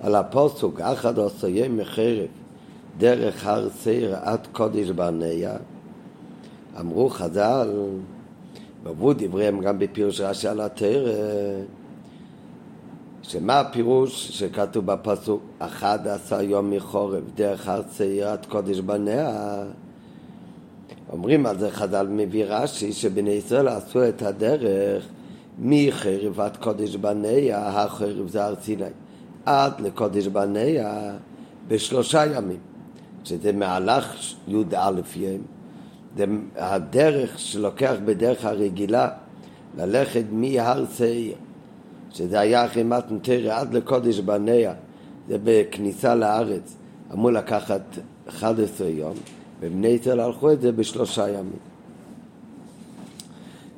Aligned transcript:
על 0.00 0.14
הפוסוק, 0.14 0.80
אחד 0.80 1.18
עושה 1.18 1.68
מחרב 1.68 2.26
דרך 2.98 3.46
הר 3.46 3.68
סיר 3.70 4.16
עד 4.22 4.46
קודש 4.52 4.90
ברנע, 4.90 5.52
אמרו 6.80 7.10
חז"ל, 7.10 7.70
ועברו 8.82 9.12
דבריהם 9.12 9.60
גם 9.60 9.78
בפירוש 9.78 10.20
רש"י 10.20 10.48
על 10.48 10.60
התרא, 10.60 11.12
שמה 13.22 13.60
הפירוש 13.60 14.28
שכתוב 14.30 14.86
בפסוק 14.86 15.42
אחד 15.58 16.06
עשר 16.06 16.40
יום 16.40 16.70
מחורף 16.70 17.22
דרך 17.34 17.68
הר 17.68 17.82
סיר 17.92 18.28
עד 18.28 18.46
קודש 18.46 18.78
ברנע? 18.78 19.30
אומרים 21.12 21.46
על 21.46 21.58
זה 21.58 21.70
חז"ל 21.70 22.06
מביא 22.10 22.44
רש"י 22.48 22.92
שבני 22.92 23.30
ישראל 23.30 23.68
עשו 23.68 24.08
את 24.08 24.22
הדרך 24.22 25.04
מחרב 25.58 26.40
עד 26.40 26.56
קודש 26.56 26.96
בניה, 26.96 27.68
החרב 27.68 28.28
זה 28.28 28.44
הר 28.44 28.54
סיני, 28.62 28.84
עד 29.50 29.80
לקודש 29.80 30.26
בניה 30.26 31.12
בשלושה 31.68 32.26
ימים, 32.26 32.60
שזה 33.24 33.52
מהלך 33.52 34.34
י"א 34.48 34.90
יום, 35.16 35.42
זה 36.16 36.24
הדרך 36.56 37.38
שלוקח 37.38 37.94
בדרך 38.04 38.44
הרגילה 38.44 39.08
ללכת 39.76 40.24
מהר 40.32 40.84
צעיר, 40.86 41.34
שזה 42.10 42.40
היה 42.40 42.66
אחרי 42.66 42.82
מתן 42.82 43.18
תרא 43.18 43.60
עד 43.60 43.74
לקודש 43.74 44.18
בניה, 44.18 44.72
זה 45.28 45.36
בכניסה 45.44 46.14
לארץ, 46.14 46.76
אמור 47.12 47.30
לקחת 47.30 47.82
11 48.28 48.88
יום, 48.88 49.14
ובני 49.60 49.88
ישראל 49.88 50.20
הלכו 50.20 50.52
את 50.52 50.60
זה 50.60 50.72
בשלושה 50.72 51.28
ימים. 51.28 51.58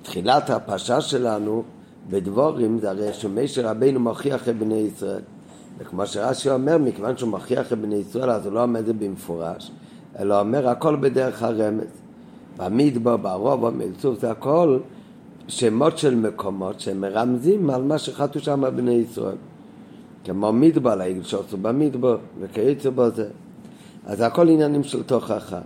תחילת 0.02 0.50
הפרשה 0.50 1.00
שלנו 1.00 1.62
בדבורים 2.10 2.78
זה 2.78 2.91
הרי 2.91 3.12
שמשה 3.12 3.70
רבינו 3.70 4.00
מוכיח 4.00 4.48
את 4.48 4.58
בני 4.58 4.74
ישראל. 4.74 5.22
וכמו 5.82 6.06
שרש"י 6.06 6.50
אומר, 6.50 6.78
מכיוון 6.78 7.16
שהוא 7.16 7.30
מוכיח 7.30 7.72
את 7.72 7.78
בני 7.78 7.94
ישראל, 7.94 8.30
אז 8.30 8.47
הוא 8.47 8.55
לא 8.55 8.62
אומר 8.62 8.80
את 8.80 8.86
זה 8.86 8.92
במפורש, 8.92 9.70
אלא 10.19 10.41
אומר 10.41 10.69
הכל 10.69 10.97
בדרך 10.97 11.42
הרמז. 11.42 11.84
במדבר, 12.56 13.16
בערוב, 13.16 13.66
במלצוף, 13.66 14.20
זה 14.20 14.30
הכל 14.30 14.78
שמות 15.48 15.98
של 15.98 16.14
מקומות 16.14 16.80
שמרמזים 16.80 17.70
על 17.70 17.83
מה 17.83 17.98
שחטאו 17.98 18.41
שם 18.41 18.64
בני 18.77 18.94
ישראל. 18.94 19.36
כמו 20.25 20.53
מדבר, 20.53 20.94
לעגל 20.94 21.22
שעשו 21.22 21.56
במדבר, 21.56 22.19
וכיוצא. 22.41 22.91
אז 24.06 24.19
זה 24.19 24.27
הכל 24.27 24.48
עניינים 24.48 24.84
של 24.84 25.03
תוכחה. 25.03 25.60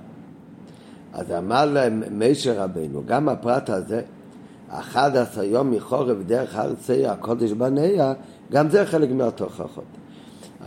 אז 1.12 1.30
אמר 1.30 1.64
להם 1.64 2.02
משה 2.10 2.64
רבינו, 2.64 3.02
גם 3.06 3.28
הפרט 3.28 3.70
הזה, 3.70 4.02
אחד 4.68 5.16
עשר 5.16 5.42
יום 5.42 5.70
מחורף 5.70 6.16
דרך 6.26 6.56
הר 6.56 6.74
צעיר 6.74 7.10
הקודש 7.10 7.52
בניה, 7.52 8.12
גם 8.52 8.70
זה 8.70 8.86
חלק 8.86 9.10
מהתוכחות. 9.10 9.95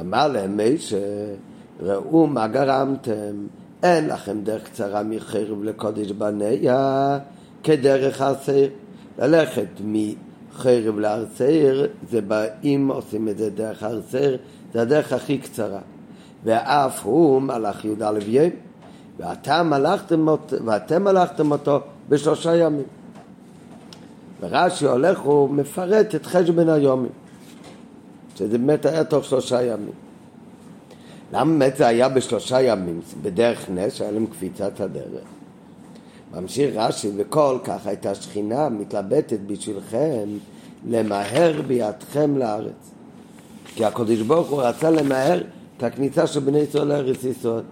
אמר 0.02 0.28
להם 0.28 0.60
משה, 0.64 0.98
ראו 1.80 2.28
מה 2.28 2.48
גרמתם, 2.48 3.48
אין 3.84 4.08
לכם 4.08 4.42
דרך 4.44 4.64
קצרה 4.64 5.04
מחרב 5.04 5.64
לקודש 5.64 6.12
בניה 6.12 7.20
כדרך 7.64 8.22
הר 8.22 8.34
צעיר. 8.34 8.70
ללכת 9.20 9.68
מחרב 9.86 11.00
להר 11.00 11.26
צעיר, 11.34 11.88
זה 12.10 12.22
באים 12.22 12.88
עושים 12.92 13.30
את 13.30 13.38
זה 13.38 13.50
דרך 13.50 13.84
הר 13.84 14.00
זה 14.74 14.82
הדרך 14.82 15.14
הכי 15.14 15.38
קצרה. 15.38 15.80
ואף 16.44 17.06
הוא 17.06 17.42
מלאך 17.42 17.86
יהודה 17.86 18.12
לוויים, 18.12 18.52
ואתם 19.20 19.70
מלאכתם 19.70 20.28
אותו, 20.28 20.56
ואתם 20.66 21.04
מלאכתם 21.04 21.52
אותו 21.52 21.80
בשלושה 22.10 22.56
ימים. 22.56 22.86
ורש"י 24.42 24.86
הולך 24.86 25.28
ומפרט 25.28 26.16
את 26.16 26.26
חשבון 26.26 26.70
היומים, 26.70 27.12
שזה 28.40 28.58
באמת 28.58 28.86
היה 28.86 29.04
תוך 29.04 29.26
שלושה 29.26 29.64
ימים. 29.64 29.94
למה 31.34 31.52
באמת 31.52 31.78
זה 31.78 31.88
היה 31.88 32.10
בשלושה 32.10 32.62
ימים? 32.62 33.02
בדרך 33.22 33.70
נס, 33.70 33.94
שהיה 33.94 34.12
להם 34.12 34.26
קפיצת 34.26 34.80
הדרך. 34.80 35.28
ממשיך 36.34 36.76
רש"י, 36.76 37.10
וכל 37.18 37.58
כך 37.64 37.88
הייתה 37.88 38.16
שכינה 38.16 38.70
מתלבטת 38.70 39.40
בשבילכם 39.48 40.28
למהר 40.88 41.62
בידכם 41.68 42.38
לארץ. 42.38 42.92
כי 43.76 43.86
הקדוש 43.86 44.22
ברוך 44.22 44.50
הוא 44.50 44.62
רצה 44.62 44.92
למהר 44.92 45.42
את 45.78 45.84
הכניסה 45.84 46.28
של 46.28 46.40
בני 46.40 46.60
ישראל 46.60 46.88
לארץ 46.88 47.24
ישראל. 47.24 47.64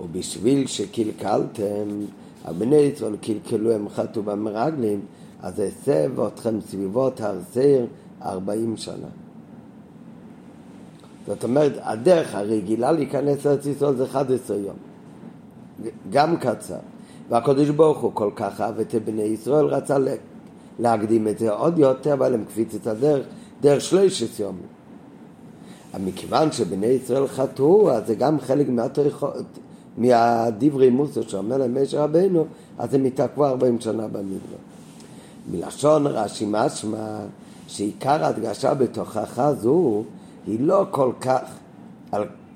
ובשביל 0.00 0.66
שקלקלתם, 0.66 2.04
הבני 2.44 2.76
ישראל 2.76 3.16
קלקלו, 3.16 3.72
הם 3.72 3.88
חטאו 3.88 4.22
במרגלים, 4.22 5.00
אז 5.42 5.60
אסב 5.60 6.20
אתכם 6.20 6.60
סביבות 6.60 7.20
הר 7.20 7.38
סיר 7.52 7.86
ארבעים 8.22 8.76
שנה. 8.76 9.25
זאת 11.26 11.44
אומרת, 11.44 11.72
הדרך 11.82 12.34
הרגילה 12.34 12.92
להיכנס 12.92 13.44
לארץ 13.44 13.66
ישראל 13.66 13.96
זה 13.96 14.04
11 14.04 14.56
יום. 14.56 14.76
גם 16.10 16.36
קצר. 16.36 16.78
והקדוש 17.28 17.68
ברוך 17.68 17.98
הוא 17.98 18.10
כל 18.14 18.30
כך 18.36 18.60
אהב 18.60 18.80
את 18.80 18.94
בני 19.04 19.22
ישראל, 19.22 19.64
רצה 19.64 19.96
להקדים 20.78 21.28
את 21.28 21.38
זה 21.38 21.50
עוד 21.50 21.78
יותר, 21.78 22.12
אבל 22.12 22.34
הם 22.34 22.44
קפיץ 22.44 22.74
את 22.74 22.86
הדרך, 22.86 23.26
דרך 23.60 23.80
שלושת 23.80 24.40
יומים. 24.40 24.76
מכיוון 26.04 26.52
שבני 26.52 26.86
ישראל 26.86 27.26
חטאו, 27.26 27.90
אז 27.90 28.06
זה 28.06 28.14
גם 28.14 28.40
חלק 28.40 28.66
מהדברי 29.96 30.90
מוסר 30.90 31.22
שאומר 31.22 31.56
להם 31.56 31.82
משה 31.82 32.04
רבנו, 32.04 32.44
אז 32.78 32.94
הם 32.94 33.04
התעכבו 33.04 33.46
40 33.46 33.80
שנה 33.80 34.08
במדבר. 34.08 34.56
מלשון 35.50 36.06
רש"י 36.06 36.46
משמע 36.48 37.18
שעיקר 37.68 38.24
ההדגשה 38.24 38.74
בתוכחה 38.74 39.54
זו 39.54 40.02
היא 40.46 40.60
לא 40.60 40.86
כל 40.90 41.10
כך 41.20 41.40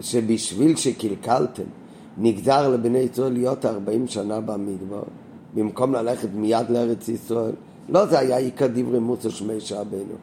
שבשביל 0.00 0.76
שקלקלתם 0.76 1.62
נגזר 2.18 2.68
לבני 2.68 2.98
ישראל 2.98 3.32
להיות 3.32 3.66
40 3.66 4.06
שנה 4.06 4.40
במדבר 4.40 5.02
במקום 5.54 5.94
ללכת 5.94 6.28
מיד 6.34 6.70
לארץ 6.70 7.08
ישראל? 7.08 7.52
לא 7.88 8.06
זה 8.06 8.18
היה 8.18 8.36
עיקר 8.36 8.66
דברי 8.66 8.98
מוסר 8.98 9.28
שמי 9.28 9.60
שעבנו 9.60 10.14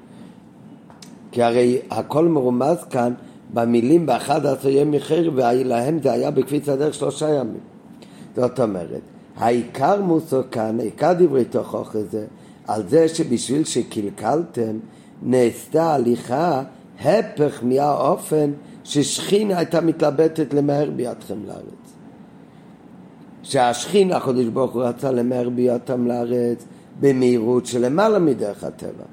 כי 1.32 1.44
הרי 1.44 1.80
הכל 1.90 2.26
מרומז 2.26 2.78
כאן 2.90 3.14
במילים 3.54 4.06
באחד 4.06 4.46
עשר 4.46 4.70
ימי 4.70 5.00
חרב 5.00 5.34
ולהם 5.36 6.00
זה 6.04 6.12
היה 6.12 6.32
בקפיץ 6.32 6.70
הדרך 6.70 6.94
שלושה 6.94 7.30
ימים. 7.30 7.60
זאת 8.36 8.60
אומרת 8.60 9.02
העיקר 9.38 10.02
מוסר 10.02 10.42
כאן, 10.52 10.80
עיקר 10.80 11.14
דברי 11.14 11.46
תוכחה 11.46 12.00
זה 12.12 12.26
על 12.68 12.84
זה 12.90 13.08
שבשביל 13.08 13.64
שקלקלתם 13.64 14.78
נעשתה 15.22 15.94
הליכה 15.94 16.64
הפך 17.02 17.60
מהאופן 17.64 18.52
ששכינה 18.84 19.58
הייתה 19.58 19.82
מתלבטת 19.82 20.54
למהר 20.54 20.90
בידכם 20.96 21.46
לארץ. 21.46 21.88
שהשכינה, 23.44 24.18
הקדוש 24.18 24.46
ברוך 24.46 24.74
הוא 24.74 24.84
רצה 24.84 25.12
למהר 25.12 25.50
בידכם 25.50 26.08
לארץ 26.08 26.66
במהירות 27.00 27.66
שלמעלה 27.66 28.20
מדרך 28.20 28.64
הטבע. 28.64 29.04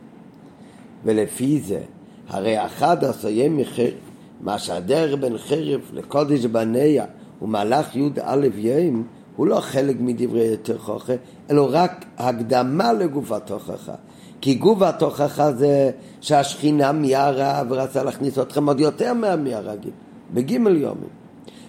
ולפי 1.05 1.61
זה, 1.61 1.81
הרי 2.29 2.67
אחד 2.67 3.05
עשר 3.05 3.29
ימי 3.29 3.65
חרב, 3.65 3.93
מה 4.41 4.59
שהדרך 4.59 5.21
בין 5.21 5.39
חרב 5.39 5.81
לקודש 5.93 6.45
בניה 6.45 7.05
הוא 7.39 7.49
מהלך 7.49 7.97
י"א 7.97 8.47
יום, 8.55 9.07
הוא 9.37 9.47
לא 9.47 9.61
חלק 9.61 9.97
מדברי 10.01 10.45
יותר 10.45 10.79
חוכה, 10.79 11.13
אלא 11.51 11.69
רק 11.71 12.05
הקדמה 12.19 12.93
לגוף 12.93 13.33
התוכחה. 13.33 13.95
כי 14.45 14.55
גוף 14.55 14.83
התוכחה 14.83 15.53
זה 15.53 15.91
שהשכינה 16.21 16.93
מיהרה 16.93 17.63
ורצה 17.69 18.03
להכניס 18.03 18.39
אתכם 18.39 18.69
עוד 18.69 18.81
יותר 18.81 19.13
מהרגיל, 19.15 19.91
בגימל 20.35 20.77
יומים. 20.77 21.09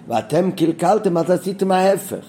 ואתם 0.08 0.52
קלקלתם, 0.52 1.18
אז 1.18 1.32
עשיתם 1.32 1.72
ההפך. 1.72 2.26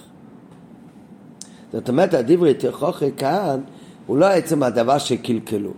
זאת 1.73 1.89
אומרת, 1.89 2.13
הדברי 2.13 2.53
תוכחה 2.53 3.11
כאן 3.17 3.59
הוא 4.05 4.17
לא 4.17 4.25
עצם 4.25 4.63
הדבר 4.63 4.97
שקלקלו, 4.97 5.71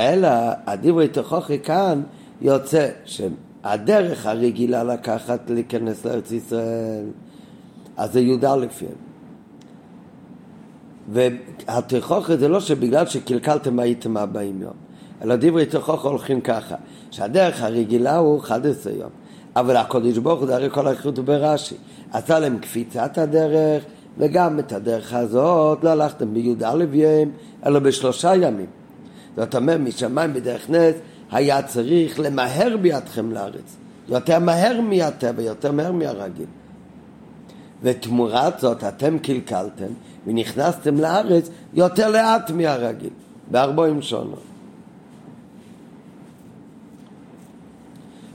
אלא 0.00 0.28
הדברי 0.66 1.08
תוכחה 1.08 1.58
כאן 1.58 2.02
יוצא 2.40 2.88
שהדרך 3.04 4.26
הרגילה 4.26 4.84
לקחת 4.84 5.50
להיכנס 5.50 6.04
לארץ 6.04 6.32
ישראל 6.32 7.04
אז 7.96 8.12
זה 8.12 8.20
י"א 8.20 8.46
יום. 8.46 9.11
והתוכחה 11.12 12.36
זה 12.36 12.48
לא 12.48 12.60
שבגלל 12.60 13.06
שקלקלתם 13.06 13.78
הייתם 13.78 14.16
40 14.16 14.62
יום, 14.62 14.72
אלא 15.22 15.36
דברי 15.36 15.66
תוכחה 15.66 16.08
הולכים 16.08 16.40
ככה, 16.40 16.74
שהדרך 17.10 17.62
הרגילה 17.62 18.16
הוא 18.16 18.40
11 18.40 18.92
יום, 18.92 19.10
אבל 19.56 19.76
הקודש 19.76 20.18
ברוך 20.18 20.40
הוא 20.40 20.50
הרי 20.50 20.70
כל 20.70 20.86
האחריות 20.86 21.18
הוא 21.18 21.24
ברש"י, 21.24 21.74
עשה 22.12 22.38
להם 22.38 22.58
קפיצת 22.58 23.18
הדרך, 23.18 23.84
וגם 24.18 24.58
את 24.58 24.72
הדרך 24.72 25.12
הזאת 25.12 25.84
לא 25.84 25.90
הלכתם 25.90 26.34
בי"א 26.34 26.84
יום, 26.92 27.30
אלא 27.66 27.78
בשלושה 27.78 28.34
ימים. 28.36 28.66
זאת 29.36 29.54
אומרת, 29.54 29.80
משמיים 29.80 30.32
בדרך 30.32 30.70
נס 30.70 30.94
היה 31.30 31.62
צריך 31.62 32.20
למהר 32.20 32.76
בידכם 32.76 33.32
לארץ, 33.32 33.76
יותר 34.08 34.38
מהר 34.38 34.80
מהטבע, 34.80 35.42
יותר 35.42 35.72
מהר 35.72 35.92
מהרגיל. 35.92 36.46
ותמורת 37.82 38.60
זאת 38.60 38.84
אתם 38.84 39.18
קלקלתם 39.18 39.92
ונכנסתם 40.26 40.96
לארץ 40.96 41.50
יותר 41.74 42.10
לאט 42.10 42.50
מהרגיל, 42.50 43.10
בארבעים 43.50 44.02
שונות. 44.02 44.42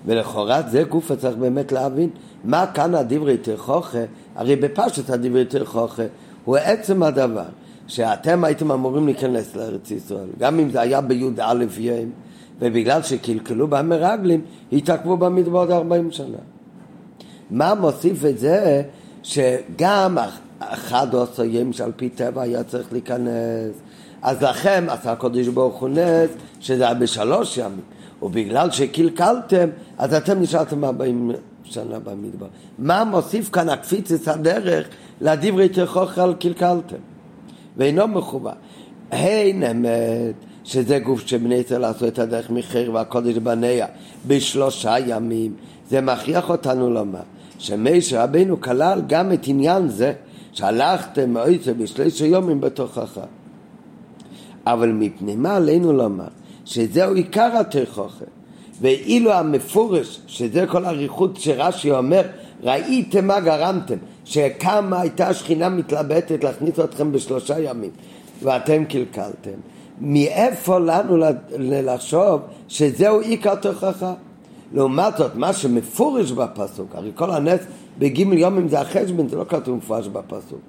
ולכאורה 0.05 0.61
זה 0.61 0.83
גוף 0.83 1.11
צריך 1.11 1.37
באמת 1.37 1.71
להבין 1.71 2.09
מה 2.43 2.65
כאן 2.73 2.95
הדברי 2.95 3.37
תכוכה, 3.37 4.03
הרי 4.35 4.55
בפשט 4.55 5.09
הדברי 5.09 5.45
תכוכה 5.45 6.03
הוא 6.45 6.57
עצם 6.57 7.03
הדבר 7.03 7.45
שאתם 7.87 8.43
הייתם 8.43 8.71
אמורים 8.71 9.05
להיכנס 9.05 9.55
לארץ 9.55 9.91
ישראל, 9.91 10.27
גם 10.39 10.59
אם 10.59 10.69
זה 10.69 10.81
היה 10.81 11.01
בי"א 11.01 11.53
יום, 11.77 12.09
ובגלל 12.59 13.01
שקלקלו 13.01 13.67
במרגלים, 13.67 14.41
התעכבו 14.71 15.17
במדבר 15.17 15.59
עוד 15.59 15.71
40 15.71 16.11
שנה. 16.11 16.37
מה 17.51 17.75
מוסיף 17.75 18.25
את 18.25 18.39
זה 18.39 18.83
שגם 19.27 20.17
אחד 20.59 21.07
ימים 21.43 21.73
שעל 21.73 21.91
פי 21.95 22.09
טבע 22.09 22.41
היה 22.41 22.63
צריך 22.63 22.87
להיכנס, 22.91 23.71
אז 24.21 24.43
לכם 24.43 24.85
עשה 24.87 25.11
הקודש 25.11 25.47
ברוך 25.47 25.75
הוא 25.75 25.89
נס, 25.89 26.29
שזה 26.59 26.85
היה 26.85 26.93
בשלוש 26.93 27.57
ימים, 27.57 27.81
ובגלל 28.21 28.71
שקלקלתם, 28.71 29.69
אז 29.97 30.13
אתם 30.13 30.41
נשארתם 30.41 30.83
40 30.83 31.31
שנה 31.63 31.99
במדבר. 31.99 32.45
מה 32.79 33.03
מוסיף 33.03 33.49
כאן 33.49 33.69
הקפיצת 33.69 34.27
הדרך 34.27 34.87
לדברי 35.21 35.69
תכוך 35.69 36.17
על 36.17 36.33
קלקלתם? 36.33 36.95
ואינו 37.77 38.07
מכוון. 38.07 38.53
הן 39.11 39.63
אמת 39.63 40.35
שזה 40.63 40.99
גוף 40.99 41.27
שבני 41.27 41.55
ישראל 41.55 41.83
עשו 41.83 42.07
את 42.07 42.19
הדרך 42.19 42.49
מחיר 42.49 42.93
והקודש 42.93 43.35
בניה 43.37 43.87
בשלושה 44.27 44.95
ימים, 45.07 45.53
זה 45.89 46.01
מכריח 46.01 46.49
אותנו 46.49 46.89
לומר 46.89 47.19
שמשה 47.57 48.23
רבינו 48.23 48.61
כלל 48.61 49.01
גם 49.07 49.33
את 49.33 49.47
עניין 49.47 49.87
זה 49.87 50.13
שהלכתם 50.53 51.29
מאויצה 51.29 51.73
בשלושה 51.73 52.25
יומים 52.25 52.61
בתוכך. 52.61 53.19
אבל 54.65 54.91
מפני 54.91 55.35
מה 55.35 55.55
עלינו 55.55 55.93
לומר 55.93 56.27
שזהו 56.65 57.13
עיקר 57.13 57.57
התוכחה 57.59 58.25
ואילו 58.81 59.33
המפורש, 59.33 60.19
שזה 60.27 60.65
כל 60.67 60.85
הריחות 60.85 61.37
שרש"י 61.37 61.91
אומר, 61.91 62.21
ראיתם 62.63 63.27
מה 63.27 63.39
גרמתם, 63.39 63.97
שכמה 64.25 65.01
הייתה 65.01 65.27
השכינה 65.27 65.69
מתלבטת 65.69 66.43
להכניס 66.43 66.79
אתכם 66.79 67.11
בשלושה 67.11 67.59
ימים, 67.59 67.91
ואתם 68.43 68.85
קלקלתם. 68.85 69.59
מאיפה 70.01 70.79
לנו 70.79 71.17
לחשוב 71.59 72.41
שזהו 72.67 73.19
עיקר 73.19 73.55
תוכחה? 73.55 74.13
לעומת 74.73 75.17
זאת, 75.17 75.35
מה 75.35 75.53
שמפורש 75.53 76.31
בפסוק, 76.31 76.95
הרי 76.95 77.11
כל 77.15 77.31
הנס 77.31 77.59
בגימל 77.99 78.37
יומים 78.37 78.67
זה 78.67 78.81
החשבון, 78.81 79.29
זה 79.29 79.35
לא 79.35 79.45
כתוב 79.49 79.77
מפורש 79.77 80.07
בפסוק. 80.07 80.59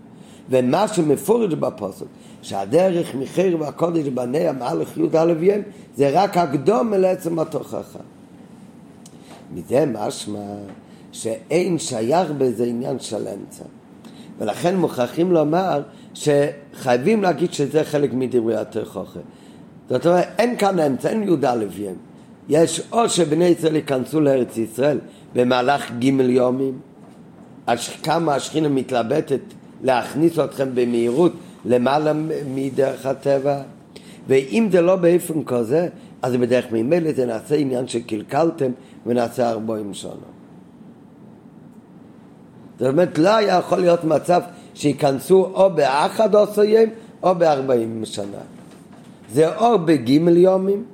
ומה 0.51 0.89
שמפורש 0.89 1.55
בפסוק, 1.55 2.09
שהדרך 2.43 3.15
מחיר 3.15 3.61
והקודש 3.61 4.09
בניה 4.09 4.53
מהלך 4.53 4.97
יהודה 4.97 5.25
לוויין, 5.25 5.63
זה 5.97 6.11
רק 6.13 6.37
הקדום 6.37 6.95
אל 6.95 7.05
עצם 7.05 7.39
התוכחה. 7.39 7.99
מזה 9.55 9.85
משמע 9.87 10.39
שאין 11.13 11.79
שייך 11.79 12.31
בזה 12.39 12.65
עניין 12.65 12.99
של 12.99 13.29
אמצע. 13.29 13.65
ולכן 14.39 14.77
מוכרחים 14.77 15.33
לומר 15.33 15.83
שחייבים 16.15 17.23
להגיד 17.23 17.53
שזה 17.53 17.85
חלק 17.85 18.13
מדברי 18.13 18.57
התוכחה. 18.57 19.21
זאת 19.91 20.07
אומרת, 20.07 20.29
אין 20.39 20.57
כאן 20.57 20.79
אמצע, 20.79 21.09
אין 21.09 21.23
יהודה 21.23 21.55
לוויין. 21.55 21.95
יש 22.49 22.83
או 22.93 23.09
שבני 23.09 23.45
ישראל 23.45 23.77
ייכנסו 23.77 24.21
לארץ 24.21 24.57
ישראל 24.57 24.99
במהלך 25.35 25.91
ג' 25.99 26.05
יומים, 26.21 26.79
כמה 28.03 28.35
השכינה 28.35 28.69
מתלבטת 28.69 29.41
להכניס 29.83 30.39
אתכם 30.39 30.69
במהירות 30.75 31.33
למעלה 31.65 32.13
מדרך 32.55 33.07
הטבע? 33.07 33.63
ואם 34.29 34.69
זה 34.73 34.81
לא 34.81 34.97
באופן 34.97 35.45
כזה 35.45 35.89
אז 36.23 36.37
בדרך 36.37 36.65
ממילא 36.73 37.13
זה 37.13 37.27
נעשה 37.27 37.55
עניין 37.55 37.89
שקלקלתם 37.89 38.71
ונעשה 39.07 39.51
ארבעים 39.51 39.95
שנה 39.95 40.39
זאת 42.79 42.89
אומרת 42.89 43.19
לא 43.19 43.37
היה 43.37 43.59
יכול 43.59 43.79
להיות 43.79 44.05
מצב 44.05 44.41
שייכנסו 44.75 45.45
או 45.55 45.71
באחד 45.75 46.37
עשויים 46.37 46.91
או 47.23 47.35
בארבעים 47.35 48.05
שנה. 48.05 48.43
זה 49.33 49.57
או 49.57 49.79
בגימל 49.79 50.37
יומים 50.37 50.85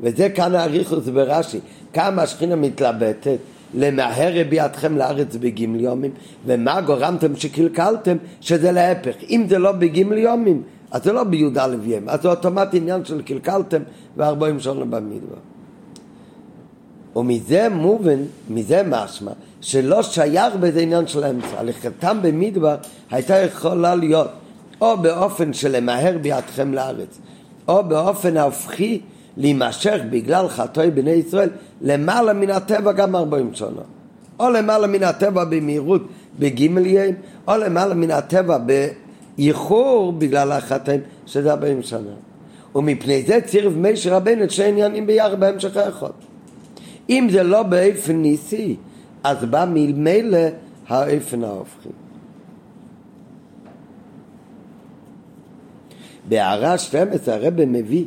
וזה 0.00 0.28
כאן 0.30 0.54
האריכוס 0.54 1.08
ברש"י 1.08 1.60
כמה 1.92 2.22
השכינה 2.22 2.56
מתלבטת 2.56 3.38
למהר 3.74 4.32
בידכם 4.48 4.96
לארץ 4.96 5.36
בגימל 5.36 5.80
יומים, 5.80 6.10
ומה 6.46 6.80
גורמתם 6.80 7.36
שקלקלתם? 7.36 8.16
שזה 8.40 8.72
להפך. 8.72 9.14
אם 9.30 9.46
זה 9.48 9.58
לא 9.58 9.72
בגימל 9.72 10.18
יומים, 10.18 10.62
אז 10.90 11.04
זה 11.04 11.12
לא 11.12 11.24
בי"א 11.24 11.68
יום, 11.84 12.08
אז 12.08 12.22
זה 12.22 12.28
אוטומטי 12.28 12.76
עניין 12.76 13.04
של 13.04 13.22
קלקלתם 13.22 13.82
וארבעים 14.16 14.60
שנה 14.60 14.84
במדבר. 14.84 15.36
ומזה 17.16 17.68
מובן, 17.68 18.18
מזה 18.50 18.82
משמע, 18.86 19.30
שלא 19.60 20.02
שייך 20.02 20.54
בזה 20.60 20.80
עניין 20.80 21.06
של 21.06 21.24
האמצע. 21.24 21.58
הלכתם 21.58 22.18
במדבר 22.22 22.76
הייתה 23.10 23.38
יכולה 23.38 23.94
להיות 23.94 24.28
או 24.80 24.96
באופן 24.98 25.52
של 25.52 25.76
למהר 25.76 26.18
בידכם 26.22 26.74
לארץ, 26.74 27.18
או 27.68 27.84
באופן 27.84 28.36
ההופכי 28.36 29.00
להימשך 29.36 29.98
בגלל 30.10 30.48
חטאי 30.48 30.90
בני 30.90 31.10
ישראל 31.10 31.48
למעלה 31.80 32.32
מן 32.32 32.50
הטבע 32.50 32.92
גם 32.92 33.16
ארבעים 33.16 33.54
שנה. 33.54 33.82
או 34.40 34.50
למעלה 34.50 34.86
מן 34.86 35.02
הטבע 35.02 35.44
במהירות 35.44 36.02
בגימל 36.38 36.86
יום, 36.86 37.14
או 37.48 37.56
למעלה 37.56 37.94
מן 37.94 38.10
הטבע 38.10 38.58
באיחור 38.58 40.12
בגלל 40.12 40.52
החטאים, 40.52 41.00
שזה 41.26 41.50
ארבעים 41.50 41.82
שנה. 41.82 42.14
ומפני 42.74 43.22
זה 43.22 43.38
צירף 43.46 43.72
מישר 43.72 44.14
רבנו 44.14 44.44
את 44.44 44.50
שני 44.50 44.66
עניינים 44.66 45.06
ביחד 45.06 45.40
בהמשך 45.40 45.76
האחד. 45.76 46.10
אם 47.10 47.28
זה 47.30 47.42
לא 47.42 47.62
באופן 47.62 48.16
ניסי, 48.16 48.76
אז 49.24 49.44
בא 49.44 49.64
ממילא 49.68 50.38
האופן 50.88 51.44
ההופכי. 51.44 51.88
בהערה 56.28 56.78
12 56.78 57.34
הרב 57.34 57.64
מביא 57.64 58.04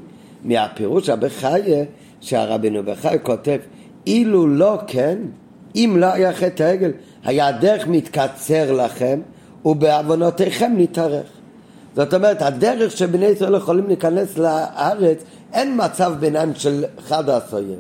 מהפירוש 0.48 1.10
הבחיה 1.10 1.84
שהרבנו 2.22 2.84
בחיה 2.84 3.18
כותב 3.18 3.58
אילו 4.08 4.48
לא 4.48 4.80
כן, 4.88 5.18
אם 5.76 5.96
לא 6.00 6.06
היה 6.06 6.34
חטא 6.34 6.64
העגל, 6.64 6.92
היה 7.24 7.48
הדרך 7.48 7.88
מתקצר 7.88 8.72
לכם 8.72 9.20
ובעוונותיכם 9.66 10.74
נתארך. 10.78 11.28
זאת 11.96 12.14
אומרת, 12.14 12.42
הדרך 12.42 12.98
שבני 12.98 13.26
ישראל 13.26 13.56
יכולים 13.56 13.88
להיכנס 13.88 14.38
לארץ, 14.38 15.24
אין 15.54 15.80
מצב 15.86 16.14
ביניים 16.20 16.56
של 16.56 16.86
חד 17.08 17.30
עשויים. 17.30 17.80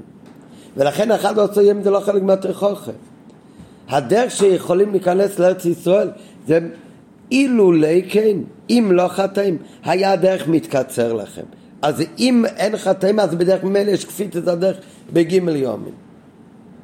ולכן 0.77 1.11
אחד 1.11 1.39
עשויים 1.39 1.83
זה 1.83 1.91
לא 1.91 1.99
חלק 1.99 2.23
מהתוכחה. 2.23 2.91
הדרך 3.89 4.31
שיכולים 4.31 4.91
להיכנס 4.91 5.39
לארץ 5.39 5.65
ישראל 5.65 6.09
זה 6.47 6.59
אילולא 7.31 8.01
כן, 8.09 8.37
אם 8.69 8.91
לא 8.93 9.07
חטאים, 9.07 9.57
היה 9.85 10.11
הדרך 10.11 10.47
מתקצר 10.47 11.13
לכם. 11.13 11.43
אז 11.81 12.03
אם 12.19 12.45
אין 12.45 12.77
חטאים, 12.77 13.19
אז 13.19 13.35
בדרך 13.35 13.63
ממילא 13.63 13.91
יש 13.91 14.05
כפית 14.05 14.37
את 14.37 14.47
הדרך 14.47 14.77
בגימל 15.13 15.55
יומים. 15.55 15.93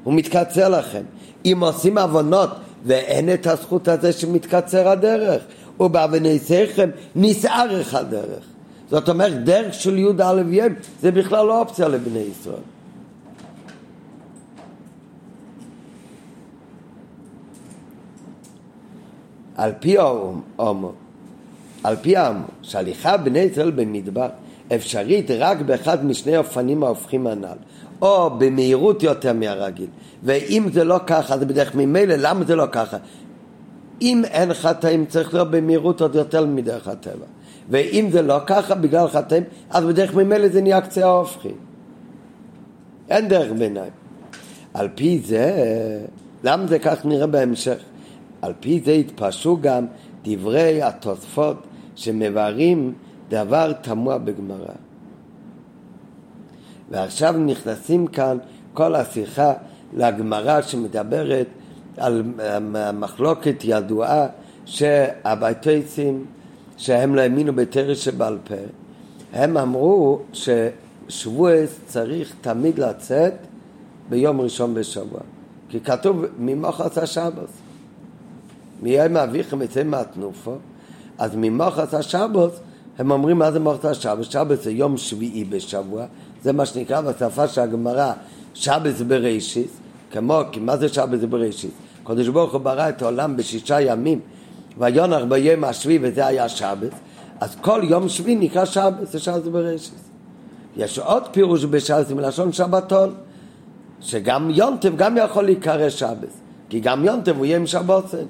הוא 0.03 0.13
מתקצר 0.13 0.69
לכם. 0.69 1.03
אם 1.45 1.57
עושים 1.61 1.97
עוונות 1.97 2.49
ואין 2.85 3.33
את 3.33 3.47
הזכות 3.47 3.87
הזה 3.87 4.13
שמתקצר 4.13 4.87
הדרך, 4.87 5.43
ובאבניסיכם 5.79 6.89
נסערך 7.15 7.93
הדרך. 7.93 8.43
זאת 8.89 9.09
אומרת, 9.09 9.43
דרך 9.43 9.73
של 9.73 9.97
יהודה 9.97 10.29
הלוויים 10.29 10.75
זה 11.01 11.11
בכלל 11.11 11.45
לא 11.45 11.59
אופציה 11.59 11.87
לבני 11.87 12.19
ישראל. 12.19 12.55
על 19.55 19.71
פי 19.79 19.97
האומו, 19.97 20.91
על 21.83 21.95
פי 21.95 22.17
האומו, 22.17 22.45
שהליכה 22.61 23.17
בני 23.17 23.39
ישראל 23.39 23.71
במדבר 23.71 24.29
אפשרית 24.75 25.31
רק 25.31 25.61
באחד 25.61 26.05
משני 26.05 26.37
אופנים 26.37 26.83
ההופכים 26.83 27.27
הנ"ל, 27.27 27.57
או 28.01 28.29
במהירות 28.29 29.03
יותר 29.03 29.33
מהרגיל, 29.33 29.87
ואם 30.23 30.67
זה 30.73 30.83
לא 30.83 30.99
ככה, 31.07 31.37
זה 31.37 31.45
בדרך 31.45 31.75
ממילא, 31.75 32.15
למה 32.17 32.45
זה 32.45 32.55
לא 32.55 32.65
ככה? 32.71 32.97
אם 34.01 34.21
אין 34.25 34.53
חטאים 34.53 35.05
צריך 35.05 35.33
להיות 35.33 35.51
במהירות 35.51 36.01
עוד 36.01 36.15
יותר 36.15 36.45
מדרך 36.45 36.87
הטבע, 36.87 37.25
ואם 37.69 38.07
זה 38.11 38.21
לא 38.21 38.37
ככה 38.47 38.75
בגלל 38.75 39.07
חטאים, 39.07 39.43
אז 39.69 39.85
בדרך 39.85 40.13
ממילא 40.13 40.47
זה 40.47 40.61
נהיה 40.61 40.81
קצה 40.81 41.05
ההופכים. 41.05 41.55
אין 43.09 43.27
דרך 43.27 43.51
ביניים. 43.51 43.91
על 44.73 44.89
פי 44.95 45.19
זה, 45.25 45.53
למה 46.43 46.67
זה 46.67 46.79
כך 46.79 47.05
נראה 47.05 47.27
בהמשך? 47.27 47.77
על 48.41 48.53
פי 48.59 48.81
זה 48.85 48.91
התפשו 48.91 49.57
גם 49.61 49.85
דברי 50.23 50.81
התוספות 50.81 51.57
שמבארים 51.95 52.93
דבר 53.29 53.73
תמוה 53.73 54.17
בגמרא. 54.17 54.73
ועכשיו 56.91 57.33
נכנסים 57.37 58.07
כאן 58.07 58.37
כל 58.73 58.95
השיחה 58.95 59.53
לגמרא 59.93 60.61
שמדברת 60.61 61.47
על 61.97 62.23
מחלוקת 62.93 63.55
ידועה 63.63 64.27
שהבייטייסים 64.65 66.25
שהם 66.77 67.15
לא 67.15 67.21
האמינו 67.21 67.53
בתרא 67.53 67.95
שבעל 67.95 68.37
פה 68.43 68.55
הם 69.33 69.57
אמרו 69.57 70.19
ששבועס 70.33 71.79
צריך 71.85 72.35
תמיד 72.41 72.79
לצאת 72.79 73.33
ביום 74.09 74.41
ראשון 74.41 74.73
בשבוע. 74.73 75.19
כי 75.69 75.79
כתוב 75.79 76.25
ממוחץ 76.39 76.97
השבת. 76.97 77.49
מיום 78.81 79.17
אביכם 79.17 79.61
יצא 79.61 79.83
מהתנופו, 79.83 80.55
אז 81.17 81.31
ממוחץ 81.35 81.93
השבת 81.93 82.51
הם 82.97 83.11
אומרים 83.11 83.39
מה 83.39 83.51
זה 83.51 83.59
מוחץ 83.59 83.85
השבת? 83.85 84.31
שבת 84.31 84.61
זה 84.61 84.71
יום 84.71 84.97
שביעי 84.97 85.43
בשבוע, 85.43 86.05
זה 86.43 86.53
מה 86.53 86.65
שנקרא 86.65 87.01
בשפה 87.01 87.47
של 87.47 87.61
הגמרא 87.61 88.13
זה 88.97 89.05
בראשית, 89.05 89.69
כמו, 90.11 90.39
כי 90.51 90.59
מה 90.59 90.77
זה 90.77 90.87
זה 91.19 91.27
בראשית? 91.27 91.71
קדוש 92.03 92.27
ברוך 92.27 92.53
הוא 92.53 92.61
ברא 92.61 92.89
את 92.89 93.01
העולם 93.01 93.37
בשישה 93.37 93.81
ימים 93.81 94.19
ויונח 94.77 95.21
ביום 95.29 95.63
השביעי 95.63 95.99
וזה 96.01 96.25
היה 96.25 96.49
שבת 96.49 96.91
אז 97.39 97.55
כל 97.61 97.81
יום 97.83 98.09
שביעי 98.09 98.35
נקרא 98.35 98.65
שבת, 98.65 99.07
זה 99.07 99.19
שבת 99.19 99.43
בראשית. 99.43 99.93
יש 100.77 100.99
עוד 100.99 101.23
פירוש 101.31 101.65
בשבת 101.65 102.11
מלשון 102.11 102.51
שבתון, 102.51 103.13
שגם 104.01 104.49
יונטב 104.49 104.95
גם 104.95 105.17
יכול 105.17 105.43
להיקרא 105.43 105.89
שבת, 105.89 106.33
כי 106.69 106.79
גם 106.79 107.05
יונטב 107.05 107.37
הוא 107.37 107.45
יהיה 107.45 107.57
עם 107.57 107.67
שבתון. 107.67 108.25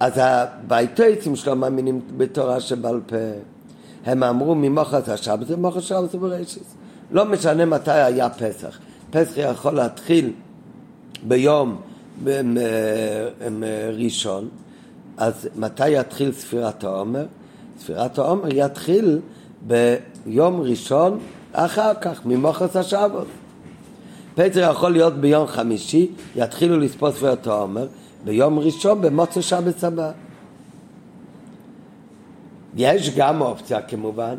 אז 0.00 0.12
הביתויצים 0.16 1.36
שלו 1.36 1.56
מאמינים 1.56 2.00
בתורה 2.16 2.60
שבעל 2.60 3.00
פה. 3.06 3.16
הם 4.04 4.22
אמרו 4.22 4.54
ממוחת 4.54 5.08
השבת 5.08 5.46
זה 5.46 5.56
מוחת 5.56 5.76
השבת 5.76 6.10
זה 6.10 6.18
בראשית. 6.18 6.62
לא 7.10 7.24
משנה 7.24 7.64
מתי 7.64 7.90
היה 7.90 8.30
פסח. 8.30 8.78
פסח 9.10 9.32
יכול 9.36 9.72
להתחיל 9.72 10.32
ביום 11.28 11.76
ראשון, 13.98 14.48
אז 15.16 15.48
מתי 15.56 15.90
יתחיל 15.90 16.32
ספירת 16.32 16.84
העומר? 16.84 17.26
ספירת 17.80 18.18
העומר 18.18 18.48
יתחיל 18.52 19.20
ביום 19.62 20.60
ראשון 20.60 21.18
אחר 21.52 21.92
כך, 22.00 22.26
ממוחץ 22.26 22.76
השבת. 22.76 23.26
פסח 24.34 24.68
יכול 24.70 24.92
להיות 24.92 25.14
ביום 25.14 25.46
חמישי, 25.46 26.10
יתחילו 26.36 26.78
לספור 26.78 27.12
ספירת 27.12 27.46
העומר, 27.46 27.86
ביום 28.24 28.58
ראשון 28.58 29.00
במוצא 29.02 29.40
שבת 29.40 29.84
הבא. 29.84 30.10
יש 32.76 33.10
גם 33.16 33.40
אופציה 33.40 33.82
כמובן, 33.82 34.34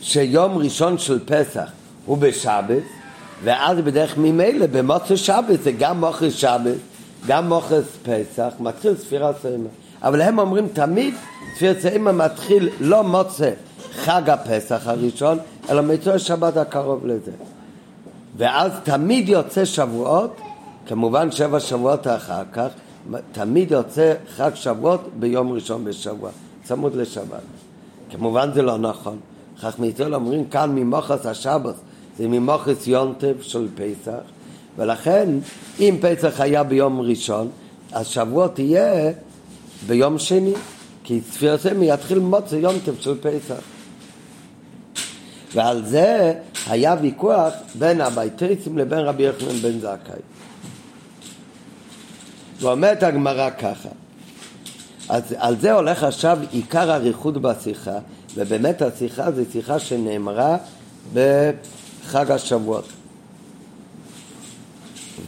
שיום 0.00 0.58
ראשון 0.58 0.98
של 0.98 1.18
פסח 1.26 1.70
הוא 2.06 2.18
בשבת, 2.18 2.82
ואז 3.44 3.78
בדרך 3.78 4.18
ממילא 4.18 4.66
במוצא 4.66 5.16
שבת 5.16 5.62
זה 5.62 5.72
גם 5.72 6.00
מוכר 6.00 6.30
שבת, 6.30 6.76
גם 7.26 7.48
מוכר 7.48 7.80
פסח, 8.02 8.52
מתחיל 8.60 8.96
ספירת 8.96 9.34
סיימה. 9.42 9.68
אבל 10.02 10.20
הם 10.20 10.38
אומרים 10.38 10.68
תמיד 10.68 11.14
ספירת 11.56 11.80
סיימה 11.80 12.12
מתחיל 12.12 12.68
לא 12.80 13.02
מוצא 13.02 13.50
חג 13.92 14.30
הפסח 14.30 14.82
הראשון, 14.86 15.38
אלא 15.70 15.82
מצוא 15.82 16.18
שבת 16.18 16.56
הקרוב 16.56 17.06
לזה. 17.06 17.30
ואז 18.36 18.72
תמיד 18.82 19.28
יוצא 19.28 19.64
שבועות, 19.64 20.40
כמובן 20.86 21.30
שבע 21.30 21.60
שבועות 21.60 22.06
אחר 22.06 22.42
כך, 22.52 22.68
תמיד 23.32 23.70
יוצא 23.70 24.14
חג 24.36 24.50
שבועות 24.54 25.00
ביום 25.18 25.52
ראשון 25.52 25.84
בשבוע, 25.84 26.30
צמוד 26.64 26.94
לשבת. 26.94 27.42
כמובן 28.10 28.50
זה 28.54 28.62
לא 28.62 28.78
נכון. 28.78 29.18
חכמי 29.58 29.86
ישראל 29.86 30.14
אומרים 30.14 30.44
כאן 30.44 30.70
ממוחס 30.74 31.26
השבת 31.26 31.74
זה 32.18 32.28
ממוחס 32.28 32.86
יונטב 32.86 33.34
של 33.40 33.68
פסח 33.74 34.20
ולכן 34.76 35.28
אם 35.80 35.96
פסח 36.00 36.40
היה 36.40 36.62
ביום 36.62 37.00
ראשון 37.00 37.48
אז 37.92 38.06
שבוע 38.06 38.48
תהיה 38.48 39.12
ביום 39.86 40.18
שני 40.18 40.52
כי 41.04 41.20
סמי 41.58 41.92
יתחיל 41.92 42.18
מוצא 42.18 42.56
יונטב 42.56 42.92
של 43.00 43.14
פסח 43.20 43.60
ועל 45.54 45.84
זה 45.84 46.34
היה 46.66 46.96
ויכוח 47.00 47.52
בין 47.74 48.00
הביתריסים 48.00 48.78
לבין 48.78 48.98
רבי 48.98 49.22
יוחנן 49.22 49.56
בן 49.56 49.78
זכאי 49.78 50.20
ואומרת 52.60 53.02
הגמרא 53.02 53.50
ככה 53.50 53.88
אז 55.08 55.34
על 55.38 55.56
זה 55.60 55.72
הולך 55.72 56.02
עכשיו 56.04 56.38
עיקר 56.50 56.90
הריחוד 56.90 57.42
בשיחה 57.42 57.98
ובאמת 58.34 58.82
השיחה 58.82 59.32
זו 59.32 59.42
שיחה 59.52 59.78
שנאמרה 59.78 60.56
בחג 61.14 62.30
השבועות. 62.30 62.84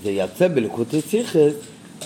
זה 0.03 0.11
יצא 0.11 0.49
בליקוטי 0.49 1.01
סיכס, 1.01 1.53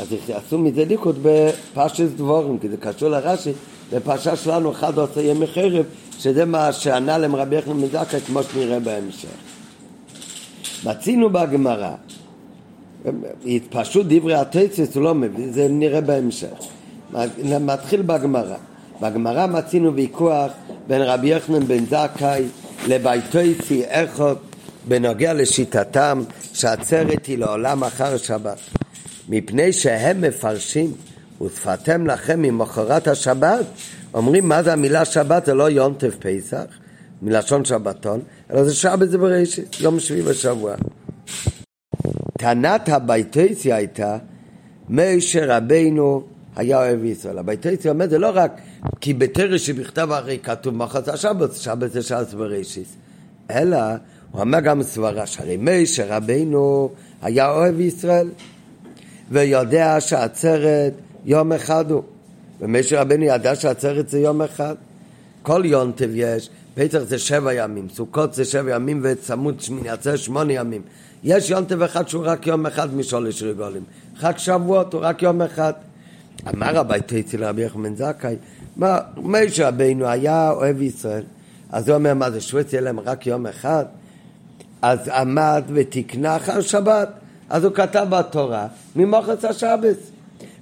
אז 0.01 0.07
עשו 0.33 0.59
מזה 0.59 0.85
ליקוט 0.85 1.17
בפרשת 1.23 2.05
דבורים, 2.17 2.59
כי 2.59 2.69
זה 2.69 2.77
קשור 2.77 3.09
לרש"י, 3.09 3.53
בפרשה 3.93 4.37
שלנו 4.37 4.73
אחד 4.73 4.99
עושה 4.99 5.23
ימי 5.23 5.47
חרב, 5.47 5.85
שזה 6.21 6.45
מה 6.45 6.73
שענה 6.73 7.19
להם 7.19 7.37
רבי 7.37 7.57
יחנן 7.57 7.77
מזקה, 7.77 8.21
כמו 8.27 8.43
שנראה 8.43 8.81
בהמשך. 8.81 9.29
מצינו 10.85 11.31
בגמרא, 11.31 11.95
פשוט 13.71 14.07
דברי 14.09 14.35
התצס 14.35 14.95
הוא 14.95 15.03
לא 15.03 15.15
מבין, 15.15 15.53
זה 15.53 15.69
נראה 15.71 16.01
בהמשך. 16.01 16.49
מתחיל 17.61 18.03
בגמרא. 18.03 18.57
בגמרא 19.01 19.47
מצינו 19.47 19.95
ויכוח 19.95 20.53
בין 20.87 21.03
רבי 21.03 21.29
יחנן 21.29 21.67
בן 21.67 21.85
זכאי 21.87 22.45
לביתויסי 22.89 23.85
איכות 23.85 24.39
בנוגע 24.89 25.33
לשיטתם 25.33 26.23
שהעצרת 26.53 27.27
היא 27.27 27.39
לעולם 27.39 27.85
אחר 27.85 28.17
שבת. 28.17 28.59
מפני 29.29 29.73
שהם 29.73 30.21
מפרשים 30.21 30.93
ושפתם 31.43 32.07
לכם 32.07 32.43
ממחרת 32.43 33.09
השבת 33.09 33.65
אומרים 34.15 34.49
מה 34.49 34.63
זה 34.63 34.73
המילה 34.73 35.05
שבת 35.05 35.47
זה 35.47 35.55
לא 35.55 35.71
יונטף 35.71 36.17
פסח 36.19 36.65
מלשון 37.23 37.65
שבתון 37.65 38.21
אלא 38.51 38.65
זה 38.65 38.75
שבת 38.75 39.11
זה 39.11 39.19
בראשית 39.19 39.81
יום 39.81 40.01
שביעי 40.01 40.23
בשבוע 40.23 40.75
טענת 42.39 42.89
הביתויסי 42.89 43.73
הייתה 43.73 44.19
משה 44.89 45.57
רבינו 45.57 46.23
היה 46.57 46.79
אוהב 46.79 47.05
ישראל. 47.05 47.39
הביתויסי 47.39 47.89
אומר 47.89 48.09
זה 48.09 48.19
לא 48.19 48.31
רק 48.35 48.61
כי 49.01 49.15
בתרש 49.15 49.67
שבכתב 49.67 50.09
הרי 50.13 50.39
כתוב 50.43 50.75
מחץ 50.75 51.09
השבת, 51.09 51.55
שבת 51.55 51.93
זה 51.93 52.03
שעת 52.03 52.35
בראשית. 52.35 52.87
אלא, 53.51 53.79
הוא 54.31 54.41
אומר 54.41 54.61
גם 54.61 54.83
סברה, 54.83 55.27
שהרי 55.27 55.57
משה 55.61 56.17
רבינו 56.17 56.91
היה 57.23 57.51
אוהב 57.51 57.81
ישראל, 57.81 58.29
ויודע 59.31 60.01
שעצרת 60.01 60.93
יום 61.25 61.53
אחד 61.53 61.91
הוא. 61.91 62.03
ומשה 62.61 63.01
רבינו 63.01 63.25
ידע 63.25 63.55
שעצרת 63.55 64.09
זה 64.09 64.19
יום 64.19 64.43
אחד. 64.43 64.75
כל 65.43 65.63
יונטב 65.65 66.11
יש, 66.15 66.51
פסח 66.75 66.99
זה 66.99 67.19
שבע 67.19 67.55
ימים, 67.55 67.89
סוכות 67.89 68.35
זה 68.35 68.45
שבע 68.45 68.75
ימים 68.75 69.01
וצמוד 69.03 69.61
שמיני 69.61 69.91
עצרת 69.91 70.19
שמונה 70.19 70.53
ימים. 70.53 70.83
יש 71.25 71.51
יונטב 71.51 71.83
אחד 71.83 72.09
שהוא 72.09 72.23
רק 72.27 72.47
יום 72.47 72.67
אחד 72.67 72.95
משולש 72.95 73.43
רגולים. 73.43 73.83
חג 74.17 74.33
שבועות 74.37 74.95
הוא 74.95 75.01
רק 75.05 75.23
יום 75.23 75.43
אחד. 75.43 75.73
אמר 76.55 76.79
הביתה 76.79 77.19
אצל 77.19 77.45
רבי 77.45 77.63
יחמן 77.63 77.95
זכאי, 77.97 78.37
משה 79.17 79.69
רבינו 79.69 80.07
היה 80.07 80.51
אוהב 80.51 80.83
ישראל, 80.83 81.23
אז 81.73 81.89
הוא 81.89 81.97
אומר, 81.97 82.15
מה 82.15 82.31
זה 82.31 82.41
שבט 82.41 82.73
יהיה 82.73 82.83
להם 82.83 83.01
רק 83.01 83.27
יום 83.27 83.47
אחד? 83.47 83.85
אז 84.83 85.09
עמד 85.09 85.63
ותקנה 85.69 86.37
אחר 86.37 86.61
שבת, 86.61 87.09
אז 87.51 87.65
הוא 87.65 87.75
כתב 87.75 88.07
בתורה, 88.11 88.67
ממוחץ 88.97 89.45
השבת. 89.45 89.97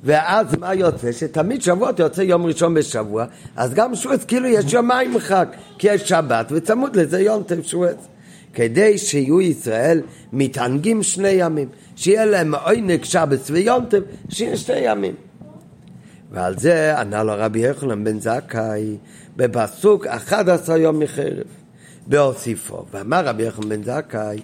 ואז 0.05 0.47
מה 0.59 0.75
יוצא? 0.75 1.13
שתמיד 1.13 1.63
שבועות 1.63 1.99
יוצא 1.99 2.23
יום 2.23 2.47
ראשון 2.47 2.75
בשבוע, 2.75 3.25
אז 3.57 3.75
גם 3.75 3.95
שבט 3.95 4.25
כאילו 4.29 4.49
יש 4.49 4.73
יומיים 4.73 5.19
חג, 5.19 5.47
כי 5.79 5.89
יש 5.89 6.09
שבת 6.09 6.47
וצמוד 6.51 6.97
לזה 6.97 7.21
יום 7.21 7.43
תל 7.43 7.63
שבט. 7.63 7.97
כדי 8.55 8.99
שיהיו 8.99 9.41
ישראל 9.41 10.01
מתענגים 10.33 11.03
שני 11.03 11.29
ימים, 11.29 11.69
שיהיה 11.97 12.25
להם 12.25 12.55
עונג 12.55 13.05
שבת 13.05 13.41
ויום 13.51 13.85
טוב, 13.85 14.01
שיהיה 14.29 14.57
שני 14.57 14.79
ימים. 14.79 15.15
ועל 16.31 16.59
זה 16.59 16.99
ענה 17.01 17.23
לו 17.23 17.33
רבי 17.37 17.59
יוחנן 17.59 18.05
בן 18.05 18.21
זכאי 18.21 18.97
בפסוק 19.37 20.07
11 20.07 20.79
יום 20.79 20.99
מחרב 20.99 21.47
בהוסיפו 22.07 22.85
ואמר 22.93 23.25
רבי 23.25 23.43
יוחנן 23.43 23.69
בן 23.69 23.83
זכאי 23.83 24.41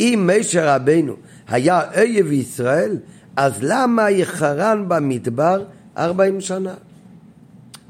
אם 0.00 0.30
משה 0.32 0.76
רבנו 0.76 1.14
היה 1.48 1.80
אויב 1.96 2.32
ישראל 2.32 2.96
אז 3.36 3.52
למה 3.60 4.10
יחרן 4.10 4.84
במדבר 4.88 5.64
ארבעים 5.98 6.40
שנה? 6.40 6.74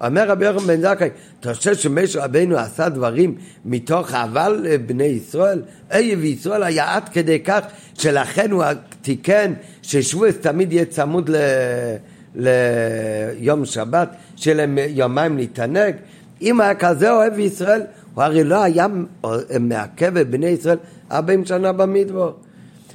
אומר 0.05 0.29
רבי 0.29 0.45
יוחנן 0.45 0.67
בן 0.67 0.81
זכאי, 0.81 1.09
אתה 1.41 1.55
חושב 1.55 1.75
שמשה 1.75 2.25
רבנו 2.25 2.59
עשה 2.59 2.89
דברים 2.89 3.35
מתוך 3.65 4.15
אהבה 4.15 4.49
לבני 4.49 5.05
ישראל? 5.05 5.63
אויב 5.95 6.25
ישראל 6.25 6.63
היה 6.63 6.97
עד 6.97 7.09
כדי 7.09 7.41
כך 7.41 7.61
שלכן 7.95 8.51
הוא 8.51 8.65
תיקן 9.03 9.53
ששבועס 9.83 10.35
תמיד 10.37 10.73
יהיה 10.73 10.85
צמוד 10.85 11.31
ל... 11.31 11.37
ליום 12.35 13.65
שבת, 13.65 14.09
שיהיה 14.37 14.57
להם 14.57 14.79
יומיים 14.89 15.37
להתענג. 15.37 15.95
אם 16.43 16.61
היה 16.61 16.75
כזה 16.75 17.13
אוהב 17.13 17.39
ישראל, 17.39 17.83
הוא 18.15 18.25
הרי 18.25 18.45
לא 18.45 18.63
היה 18.63 18.87
מעכב 19.61 20.17
את 20.17 20.31
בני 20.31 20.47
ישראל 20.47 20.79
ארבעים 21.13 21.45
שנה 21.45 21.73
במדבר. 21.73 22.33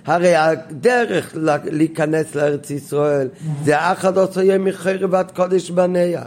הרי 0.07 0.35
הדרך 0.35 1.35
להיכנס 1.63 2.35
לארץ 2.35 2.69
ישראל 2.71 3.27
זה 3.63 3.91
אחד 3.91 4.17
עושה 4.17 4.43
ימי 4.43 4.73
חרב 4.73 5.15
עד 5.15 5.31
קודש 5.31 5.71
בניה. 5.71 6.23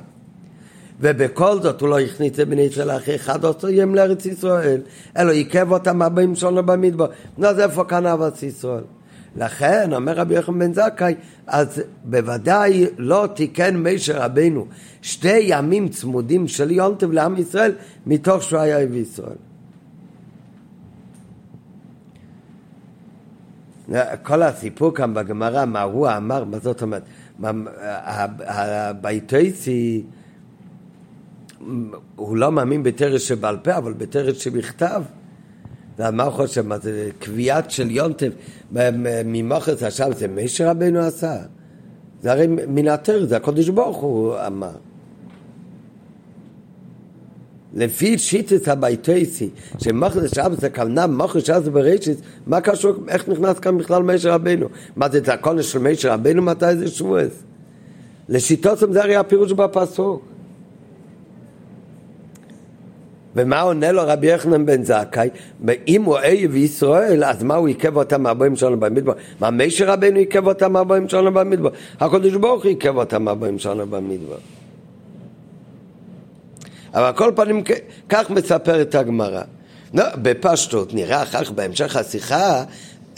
ובכל 1.00 1.60
זאת 1.60 1.80
הוא 1.80 1.88
לא 1.88 2.00
הכניס 2.00 2.40
את 2.40 2.48
בני 2.48 2.62
ישראל 2.62 2.90
אחרי 2.90 3.14
אחד 3.14 3.44
עשו 3.44 3.68
יום 3.68 3.94
לארץ 3.94 4.26
ישראל, 4.26 4.80
אלא 5.16 5.32
עיכב 5.32 5.72
אותם 5.72 6.02
ארבעים 6.02 6.34
שנה 6.34 6.62
במדבר. 6.62 7.06
אז 7.42 7.60
איפה 7.60 7.84
כאן 7.84 8.06
אבס 8.06 8.42
ישראל? 8.42 8.84
לכן, 9.36 9.92
אומר 9.92 10.12
רבי 10.12 10.34
יוחנן 10.34 10.58
בן 10.58 10.72
זכאי, 10.72 11.14
אז 11.46 11.82
בוודאי 12.04 12.86
לא 12.98 13.28
תיקן 13.34 13.76
מישר 13.76 14.22
רבנו 14.22 14.66
שתי 15.02 15.40
ימים 15.40 15.88
צמודים 15.88 16.48
של 16.48 16.70
יונטב 16.70 17.12
לעם 17.12 17.36
ישראל 17.36 17.72
מתוך 18.06 18.42
שהוא 18.42 18.60
היה 18.60 18.82
אבי 18.82 18.98
ישראל. 18.98 19.49
כל 24.22 24.42
הסיפור 24.42 24.94
כאן 24.94 25.14
בגמרא, 25.14 25.64
מה 25.64 25.82
הוא 25.82 26.08
אמר, 26.08 26.44
מה 26.44 26.58
זאת 26.58 26.82
אומרת, 26.82 27.02
הביתויסי 28.46 30.02
הוא 32.16 32.36
לא 32.36 32.52
מאמין 32.52 32.82
בתרס 32.82 33.22
שבעל 33.22 33.56
פה, 33.56 33.76
אבל 33.76 33.92
בתרס 33.92 34.36
שבכתב. 34.36 35.02
ומה 35.98 36.22
הוא 36.22 36.32
חושב? 36.32 36.66
מה 36.66 36.78
זה 36.78 37.10
קביעת 37.18 37.70
של 37.70 37.90
יונטב 37.90 38.30
ממוחץ 39.24 39.82
עכשיו, 39.82 40.12
זה 40.14 40.28
מי 40.28 40.48
שרבנו 40.48 41.00
עשה? 41.00 41.36
זה 42.22 42.32
הרי 42.32 42.46
מן 42.46 42.88
התרס, 42.88 43.28
זה 43.28 43.36
הקודש 43.36 43.68
ברוך 43.68 43.96
הוא 43.96 44.34
אמר. 44.46 44.72
לפי 47.74 48.18
שיטת 48.18 48.68
הביתויסי, 48.68 49.48
שמוחץ 49.78 50.34
שבת 50.34 50.60
זה 50.60 50.70
כוונה 50.70 51.06
מוחץ 51.06 51.46
שבת 51.46 51.64
בראשית, 51.64 52.18
מה 52.46 52.60
קשור, 52.60 52.92
איך 53.08 53.28
נכנס 53.28 53.58
כאן 53.58 53.78
בכלל 53.78 54.02
משה 54.02 54.34
רבנו? 54.34 54.66
מה 54.96 55.08
זה, 55.08 55.20
הקונש 55.32 55.72
של 55.72 55.78
משה 55.78 56.14
רבנו? 56.14 56.42
מתי 56.42 56.76
זה 56.76 56.88
שבועס? 56.88 57.42
לשיטות 58.28 58.78
זה 58.92 59.02
הרי 59.02 59.16
הפירוש 59.16 59.52
בפסוק. 59.52 60.22
ומה 63.36 63.60
עונה 63.60 63.92
לו 63.92 64.02
רבי 64.06 64.26
יחנן 64.26 64.66
בן 64.66 64.82
זכאי? 64.82 65.28
אם 65.88 66.02
הוא 66.02 66.14
אוהב 66.14 66.56
ישראל, 66.56 67.24
אז 67.24 67.42
מה 67.42 67.54
הוא 67.54 67.68
עיכב 67.68 67.96
אותם 67.96 68.26
ארבעים 68.26 68.56
שנה 68.56 68.76
במדבר? 68.76 69.12
מה 69.40 69.50
משה 69.50 69.92
רבנו 69.92 70.16
עיכב 70.16 70.46
אותם 70.46 70.76
ארבעים 70.76 71.08
שנה 71.08 71.30
במדבר? 71.30 71.70
הקדוש 72.00 72.34
ברוך 72.34 72.62
הוא 72.62 72.68
עיכב 72.68 72.96
אותם 72.96 73.28
ארבעים 73.28 73.58
שנה 73.58 73.84
במדבר. 73.84 74.59
אבל 76.94 77.12
כל 77.12 77.32
פנים 77.36 77.62
כך 78.08 78.30
מספרת 78.30 78.94
הגמרא. 78.94 79.42
לא, 79.94 80.04
בפשטות, 80.22 80.94
נראה 80.94 81.22
אחר 81.22 81.44
כך 81.44 81.50
בהמשך 81.50 81.96
השיחה 81.96 82.64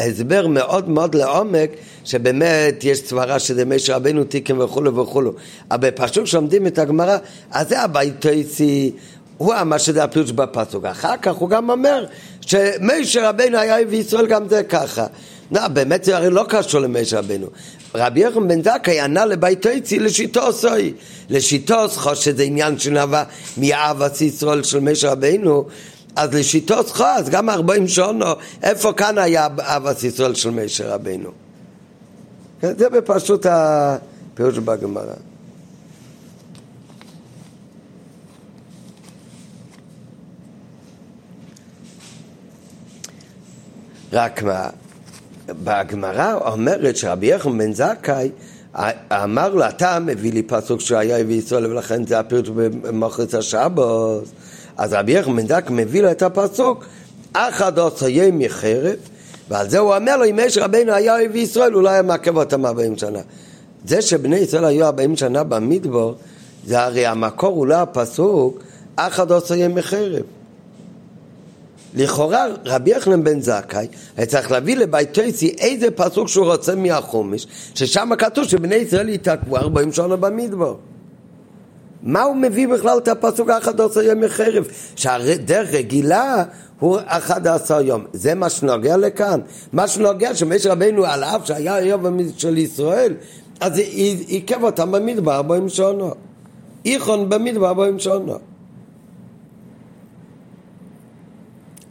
הסבר 0.00 0.46
מאוד 0.46 0.88
מאוד 0.88 1.14
לעומק, 1.14 1.70
שבאמת 2.04 2.84
יש 2.84 2.98
סברה 2.98 3.38
שזה 3.38 3.64
משה 3.64 3.96
רבנו 3.96 4.24
תיקן 4.24 4.60
וכולו 4.60 4.96
וכולו. 4.96 5.32
אבל 5.70 5.90
בפשוט 5.90 6.24
כשלומדים 6.24 6.66
את 6.66 6.78
הגמרא, 6.78 7.18
אז 7.50 7.68
זה 7.68 7.80
הביתויסי, 7.80 8.92
הוא 9.38 9.54
אמר 9.60 9.78
שזה 9.78 10.04
הפירוש 10.04 10.32
בפסוק. 10.32 10.84
אחר 10.84 11.16
כך 11.22 11.34
הוא 11.34 11.48
גם 11.48 11.70
אומר 11.70 12.04
שמשה 12.40 13.28
רבנו 13.28 13.58
היה 13.58 13.80
הביא 13.80 13.98
ישראל 13.98 14.26
גם 14.26 14.48
זה 14.48 14.62
ככה. 14.62 15.06
לא, 15.52 15.68
באמת 15.68 16.04
זה 16.04 16.16
הרי 16.16 16.30
לא 16.30 16.44
קשור 16.48 16.80
למשה 16.80 17.18
רבנו. 17.18 17.46
רבי 17.94 18.20
יחם 18.20 18.48
בן 18.48 18.62
זכאי 18.62 19.00
ענה 19.00 19.24
לביתויצי 19.24 19.98
לשיטו 19.98 20.52
סוי. 20.52 20.92
לשיטו 21.30 21.88
סחו 21.88 22.16
שזה 22.16 22.42
עניין 22.42 22.78
שנבע 22.78 23.22
מאהבת 23.56 24.20
ישראל 24.20 24.62
של 24.62 24.80
משה 24.80 25.12
רבנו. 25.12 25.64
אז 26.16 26.34
לשיטו 26.34 26.82
סחו, 26.82 27.04
אז 27.04 27.28
גם 27.28 27.50
ארבעים 27.50 27.88
שונו, 27.88 28.26
איפה 28.62 28.92
כאן 28.92 29.18
היה 29.18 29.48
אהבת 29.60 30.02
ישראל 30.02 30.34
של 30.34 30.50
משה 30.50 30.94
רבנו? 30.94 31.30
זה 32.62 32.88
בפשוט 32.88 33.46
הפירוש 33.50 34.58
בגמרא. 34.58 35.14
רק 44.12 44.42
מה, 44.42 44.68
בגמרא 45.64 46.34
אומרת 46.34 46.96
שרבי 46.96 47.26
יחם 47.26 47.58
בן 47.58 47.72
זכאי 47.72 48.30
אמר 49.12 49.54
לו, 49.54 49.68
אתה 49.68 49.98
מביא 49.98 50.32
לי 50.32 50.42
פסוק 50.42 50.80
שהיה 50.80 51.18
הביא 51.18 51.36
ישראל 51.36 51.66
ולכן 51.66 52.06
זה 52.06 52.18
הפירוט 52.18 52.48
במוחץ 52.48 53.34
השבוס 53.34 54.32
אז 54.76 54.92
רבי 54.92 55.12
יחם 55.12 55.36
בן 55.36 55.46
זכאי 55.46 55.74
מביא 55.74 56.02
לו 56.02 56.10
את 56.10 56.22
הפסוק 56.22 56.84
אחד 57.32 57.78
עושה 57.78 58.08
ימי 58.08 58.48
חרב 58.48 58.96
ועל 59.48 59.68
זה 59.68 59.78
הוא 59.78 59.94
אומר 59.94 60.16
לו, 60.16 60.24
אם 60.24 60.38
יש 60.42 60.58
רבנו 60.58 60.92
היה 60.92 61.24
הביא 61.24 61.42
ישראל, 61.42 61.72
הוא 61.72 61.82
לא 61.82 61.88
היה 61.88 62.02
מעכב 62.02 62.36
אותם 62.36 62.66
40 62.66 62.98
שנה. 62.98 63.18
זה 63.84 64.02
שבני 64.02 64.36
ישראל 64.36 64.64
היו 64.64 64.86
40 64.86 65.16
שנה 65.16 65.44
במדבור, 65.44 66.14
זה 66.66 66.82
הרי 66.82 67.06
המקור 67.06 67.56
הוא 67.56 67.66
לא 67.66 67.74
הפסוק, 67.74 68.62
אחד 68.96 69.30
עושה 69.30 69.56
ימי 69.56 69.82
חרב. 69.82 70.22
לכאורה 71.94 72.46
רבי 72.64 72.90
יחנן 72.90 73.24
בן 73.24 73.40
זכאי 73.40 73.86
היה 74.16 74.26
צריך 74.26 74.50
להביא 74.50 74.76
לבית 74.76 75.14
תויסי 75.14 75.54
איזה 75.58 75.90
פסוק 75.90 76.28
שהוא 76.28 76.46
רוצה 76.46 76.74
מהחומש 76.74 77.46
ששם 77.74 78.10
כתוב 78.18 78.44
שבני 78.44 78.74
ישראל 78.74 79.08
יתעכבו 79.08 79.56
ארבעים 79.56 79.92
שנה 79.92 80.16
במדבר. 80.16 80.74
מה 82.02 82.22
הוא 82.22 82.36
מביא 82.36 82.68
בכלל 82.68 82.98
את 82.98 83.08
הפסוק 83.08 83.50
האחד 83.50 83.80
עשר 83.80 84.02
ימי 84.02 84.28
חרב? 84.28 84.64
שהדרך 84.96 85.74
רגילה 85.74 86.44
הוא 86.80 86.98
אחד 87.06 87.46
עשר 87.46 87.80
יום. 87.80 88.04
זה 88.12 88.34
מה 88.34 88.50
שנוגע 88.50 88.96
לכאן. 88.96 89.40
מה 89.72 89.88
שנוגע 89.88 90.34
שמש 90.34 90.66
רבינו 90.66 91.04
על 91.04 91.24
אף 91.24 91.46
שהיה 91.46 91.74
היום 91.74 92.18
של 92.36 92.58
ישראל 92.58 93.14
אז 93.60 93.78
עיכב 94.26 94.62
אותם 94.62 94.92
במדבר 94.92 95.34
ארבעים 95.34 95.68
שנה 95.68 96.08
איכון 96.84 97.28
במדבר 97.28 97.68
ארבעים 97.68 97.98
שנה 97.98 98.34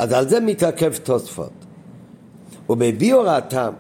אז 0.02 0.12
על 0.12 0.30
זה 0.30 0.40
מתעכב 0.40 0.94
תוספות. 1.04 1.52
ובביא 2.70 3.14
הוראתם, 3.14 3.74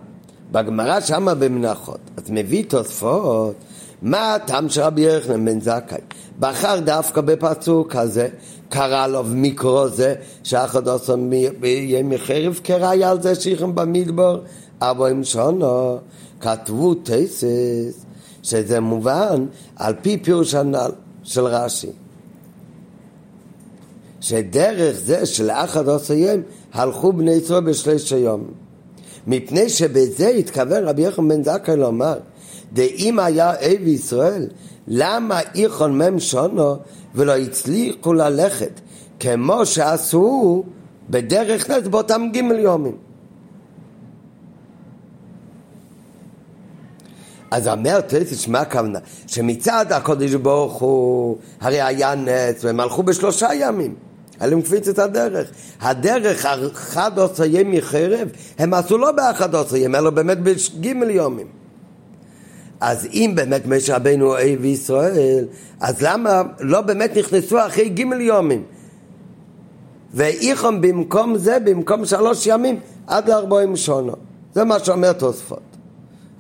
בגמרא 0.52 1.00
שמה 1.00 1.34
במנחות, 1.34 2.00
אז 2.18 2.24
מביא 2.30 2.64
תוספות, 2.68 3.56
מה 4.02 4.36
הטעם 4.36 4.70
של 4.70 4.82
רבי 4.82 5.02
יחנן 5.02 5.46
בן 5.46 5.62
זכאי? 5.62 5.98
בחר 6.40 6.80
דווקא 6.80 7.22
בפסוק 7.22 7.96
הזה, 7.96 8.28
קרא 8.70 9.08
לו 9.08 9.24
מיקרו 9.24 9.90
זה, 9.90 10.16
שאחד 10.44 10.88
עושה 10.88 11.14
ימי 11.64 12.18
חרב, 12.18 12.60
קראי 12.64 13.04
על 13.04 13.22
זה 13.22 13.36
שיחם 13.36 13.76
במדבר, 13.76 14.42
ארבעים 14.82 15.24
שונו, 15.24 15.98
כתבו 16.40 16.94
תסס, 16.94 18.06
שזה 18.44 18.80
מובן 18.80 19.46
על 19.76 19.94
פי 20.02 20.18
פירוש 20.18 20.56
הנ"ל 20.56 20.92
של 21.24 21.46
רש"י. 21.46 22.01
שדרך 24.22 25.00
זה 25.00 25.26
שלאחד 25.26 25.90
עשיים 25.90 26.44
הלכו 26.74 27.14
בני 27.14 27.32
ישראל 27.32 27.64
בשליש 27.64 28.14
היום. 28.14 28.44
מפני 29.28 29.70
שבזה 29.70 30.28
התכוון 30.28 30.84
רבי 30.84 31.02
יחון 31.02 31.28
בן 31.28 31.44
זכאי 31.44 31.78
לומר, 31.78 32.18
דאם 32.74 33.20
היה 33.20 33.52
אב 33.52 33.88
ישראל, 33.88 34.48
למה 34.88 35.40
איכון 35.56 35.98
מם 35.98 36.20
שונו 36.20 36.76
ולא 37.16 37.38
הצליחו 37.38 38.14
ללכת 38.14 38.80
כמו 39.20 39.66
שעשו 39.66 40.64
בדרך 41.10 41.70
נס 41.70 41.88
באותם 41.88 42.22
גימל 42.34 42.60
יומים. 42.60 42.98
אז 47.52 47.68
אומר 47.68 48.02
טייסס, 48.02 48.48
מה 48.48 48.60
הכוונה? 48.60 49.00
שמצד 49.28 49.86
הקודש 49.90 50.34
ברוך 50.34 50.74
הוא, 50.74 51.38
הרי 51.62 51.82
היה 51.82 52.16
נס, 52.16 52.64
והם 52.64 52.80
הלכו 52.80 53.04
בשלושה 53.04 53.50
ימים. 53.60 53.96
היה 54.42 54.50
להם 54.50 54.62
קפיצת 54.62 55.00
הדרך. 55.00 55.52
הדרך, 55.82 56.46
אחד 56.46 57.20
עשר 57.20 57.44
ימי 57.46 57.82
חרב, 57.82 58.28
הם 58.58 58.74
עשו 58.74 58.98
לא 58.98 59.12
באחד 59.12 59.56
עשר 59.56 59.76
ימים, 59.76 59.96
אלא 59.96 60.10
באמת 60.10 60.38
בגימל 60.40 61.10
יומים. 61.10 61.48
אז 62.80 63.08
אם 63.14 63.32
באמת 63.36 63.66
משה 63.66 63.96
רבנו 63.96 64.26
אוהב 64.26 64.66
ישראל, 64.66 65.46
אז 65.80 66.02
למה 66.02 66.42
לא 66.60 66.82
באמת 66.82 67.18
נכנסו 67.18 67.66
אחרי 67.66 67.90
גימל 67.90 68.22
יומים? 68.22 68.64
ואיכום 70.14 70.82
במקום 70.82 71.38
זה, 71.38 71.58
במקום 71.60 72.06
שלוש 72.06 72.48
ימים, 72.48 72.80
עד 73.08 73.30
לארבעים 73.30 73.76
שונו. 73.76 74.14
זה 74.54 74.64
מה 74.64 74.80
שאומר 74.80 75.14
תוספות. 75.14 75.72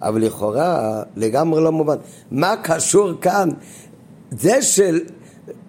אבל 0.01 0.21
לכאורה 0.21 1.03
לגמרי 1.15 1.63
לא 1.63 1.71
מובן. 1.71 1.95
מה 2.31 2.55
קשור 2.63 3.11
כאן? 3.21 3.49
זה 4.31 4.61
של 4.61 4.99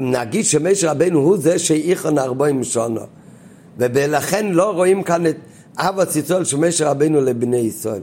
נגיד 0.00 0.44
שמשה 0.44 0.90
רבנו 0.90 1.18
הוא 1.18 1.36
זה 1.36 1.58
שאיכון 1.58 2.18
ארבעים 2.18 2.64
שונו. 2.64 3.00
ולכן 3.78 4.46
לא 4.46 4.70
רואים 4.70 5.02
כאן 5.02 5.26
את 5.26 5.36
אב 5.78 6.00
הציצול 6.00 6.44
של 6.44 6.56
משה 6.56 6.90
רבנו 6.90 7.20
לבני 7.20 7.56
ישראל. 7.56 8.02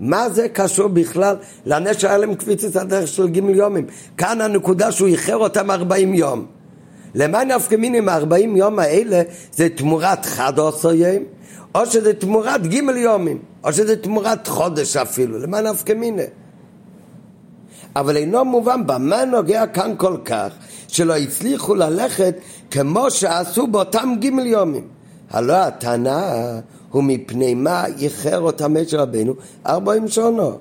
מה 0.00 0.30
זה 0.30 0.48
קשור 0.48 0.88
בכלל 0.88 1.36
לנס 1.66 1.98
שהיה 1.98 2.18
להם 2.18 2.34
קפיצת 2.34 2.76
הדרך 2.76 3.08
של 3.08 3.28
גימל 3.28 3.54
יומים? 3.54 3.86
כאן 4.16 4.40
הנקודה 4.40 4.92
שהוא 4.92 5.08
איחר 5.08 5.36
אותם 5.36 5.70
ארבעים 5.70 6.14
יום. 6.14 6.46
למה 7.14 7.44
נפקא 7.44 7.76
מינים 7.76 8.08
הארבעים 8.08 8.56
יום 8.56 8.78
האלה? 8.78 9.22
זה 9.52 9.68
תמורת 9.68 10.26
חד 10.26 10.60
עשר 10.60 10.92
יום 10.92 11.22
או 11.74 11.86
שזה 11.86 12.14
תמורת 12.14 12.66
גימל 12.66 12.96
יומים 12.96 13.38
או 13.64 13.72
שזה 13.72 13.96
תמורת 13.96 14.46
חודש 14.46 14.96
אפילו. 14.96 15.38
למה 15.38 15.60
נפקא 15.60 15.92
מיני 15.92 16.22
אבל 17.96 18.16
אינו 18.16 18.44
מובן 18.44 18.86
במה 18.86 19.24
נוגע 19.24 19.66
כאן 19.66 19.94
כל 19.96 20.16
כך 20.24 20.52
שלא 20.94 21.16
הצליחו 21.16 21.74
ללכת 21.74 22.34
כמו 22.70 23.10
שעשו 23.10 23.66
באותם 23.66 24.14
גימל 24.18 24.46
יומים. 24.46 24.88
הלא 25.30 25.52
הטענה 25.52 26.60
הוא 26.90 27.04
מפני 27.04 27.54
מה 27.54 27.86
איחר 27.86 28.40
אותם 28.40 28.76
משה 28.76 29.02
רבנו 29.02 29.34
ארבעים 29.66 30.08
שונו. 30.08 30.58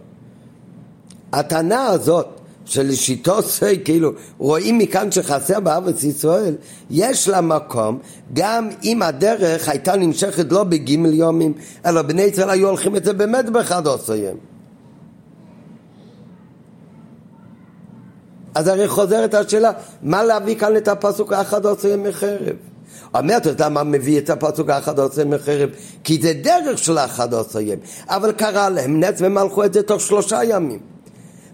הטענה 1.34 1.86
הזאת 1.86 2.28
שלשיטו 2.66 3.42
סוי, 3.42 3.80
כאילו, 3.86 4.12
רואים 4.38 4.78
מכאן 4.78 5.12
שחסר 5.12 5.60
בארץ 5.60 6.04
ישראל, 6.04 6.56
יש 6.90 7.28
לה 7.28 7.42
מקום, 7.42 8.00
גם 8.34 8.70
אם 8.84 9.02
הדרך 9.02 9.70
הייתה 9.70 9.96
נמשכת 9.96 10.52
לא 10.52 10.64
בגימל 10.64 11.14
יומים, 11.14 11.54
אלא 11.86 12.02
בני 12.02 12.22
ישראל 12.22 12.50
היו 12.50 12.68
הולכים 12.68 12.96
את 12.96 13.06
זה 13.06 13.14
באמת 13.14 13.50
באחד 13.50 13.88
עשויים. 13.88 14.38
אז 18.60 18.68
הרי 18.68 18.88
חוזרת 18.88 19.34
השאלה, 19.34 19.72
מה 20.02 20.24
להביא 20.24 20.56
כאן 20.56 20.78
את 20.78 20.88
הפסוק 20.88 21.34
האחד 21.34 21.66
עשויים 21.66 22.04
מחרב? 22.04 22.56
אומרת, 23.16 23.42
אתה 23.42 23.50
יודע 23.50 23.70
מה 23.70 23.84
מביא 23.84 24.18
את 24.18 24.30
הפסוק 24.30 24.70
האחד 24.70 25.00
עשויים 25.00 25.30
מחרב? 25.30 25.70
כי 26.04 26.20
זה 26.22 26.34
דרך 26.34 26.78
של 26.78 26.98
האחד 26.98 27.34
עשויים, 27.34 27.80
אבל 28.08 28.32
קרה 28.32 28.70
להם 28.70 29.00
נץ 29.00 29.22
והם 29.22 29.38
הלכו 29.38 29.64
את 29.64 29.74
זה 29.74 29.84
תוך 29.84 30.02
שלושה 30.02 30.44
ימים. 30.44 30.80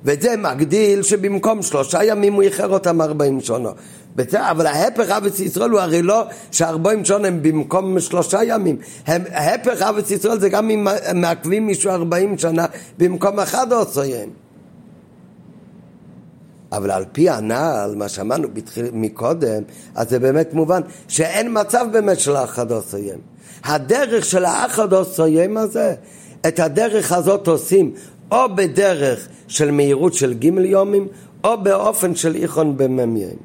וזה 0.04 0.36
מגדיל 0.38 1.04
שבמקום 1.04 1.62
שלושה 1.62 2.04
ימים 2.04 2.34
הוא 2.34 2.44
איחר 2.44 2.70
אותם 2.70 3.02
ארבעים 3.02 3.42
שונו. 3.42 3.70
אבל 4.34 4.66
ההפך 4.66 5.10
אבץ 5.10 5.40
ישראל 5.40 5.70
הוא 5.70 5.80
הרי 5.80 6.02
לא 6.02 6.24
שארבעים 6.52 7.06
שונו 7.06 7.26
הם 7.26 7.42
במקום 7.42 8.00
שלושה 8.00 8.44
ימים. 8.44 8.78
הם, 9.08 9.24
ההפך 9.32 9.82
אבץ 9.82 10.12
ישראל 10.12 10.40
זה 10.40 10.50
גם 10.50 10.70
אם 10.70 10.88
מעכבים 11.14 11.68
מישהו 11.68 11.92
ארבעים 11.92 12.38
שנה 12.38 12.66
במקום 12.98 13.40
אחד 13.40 13.74
עשרה 13.74 14.06
ימים. 14.06 14.45
אבל 16.78 16.92
על 16.92 17.06
פי 17.12 17.30
הנעל, 17.30 17.96
מה 17.96 18.10
שאמרנו 18.10 18.48
מקודם, 18.94 19.64
אז 19.96 20.10
זה 20.10 20.20
באמת 20.20 20.54
מובן 20.54 20.82
שאין 21.08 21.48
מצב 21.62 21.86
באמת 21.92 22.20
של 22.20 22.36
האחד 22.36 22.72
ימים. 22.94 23.22
הדרך 23.64 24.26
של 24.26 24.46
האחד 24.46 24.94
ימים 25.28 25.58
הזה, 25.58 25.94
את 26.48 26.60
הדרך 26.60 27.12
הזאת 27.12 27.48
עושים 27.48 27.92
או 28.32 28.56
בדרך 28.56 29.28
של 29.48 29.72
מהירות 29.72 30.14
של 30.14 30.34
גימל 30.34 30.66
יומים, 30.66 31.08
או 31.44 31.64
באופן 31.64 32.16
של 32.16 32.36
איכון 32.36 32.78
במ"מים. 32.78 33.38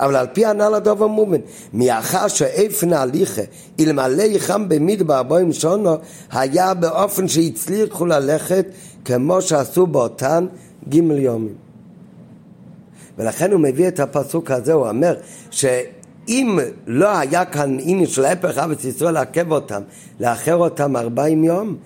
אבל 0.00 0.16
על 0.16 0.26
פי 0.32 0.46
הנ"ל 0.46 0.74
הדוב 0.74 1.02
המובן, 1.02 1.40
מאחר 1.72 2.28
שאיפן 2.28 2.92
הליכה 2.92 3.42
אלמלא 3.80 4.22
יחם 4.22 4.68
במדבר 4.68 5.22
בוים 5.22 5.52
שונו, 5.52 5.96
היה 6.30 6.74
באופן 6.74 7.28
שהצליחו 7.28 8.06
ללכת 8.06 8.66
כמו 9.04 9.42
שעשו 9.42 9.86
באותן 9.86 10.46
גימל 10.88 11.18
יומים. 11.18 11.61
ולכן 13.18 13.52
הוא 13.52 13.60
מביא 13.60 13.88
את 13.88 14.00
הפסוק 14.00 14.50
הזה, 14.50 14.72
הוא 14.72 14.88
אומר 14.88 15.14
שאם 15.50 16.58
לא 16.86 17.18
היה 17.18 17.44
כאן 17.44 17.76
עניין 17.80 18.06
של 18.06 18.24
הפך 18.24 18.58
אבץ 18.58 18.84
ישראל 18.84 19.14
לעכב 19.14 19.52
אותם, 19.52 19.82
לאחר 20.20 20.56
אותם 20.56 20.96
ארבעים 20.96 21.44
יום, 21.44 21.76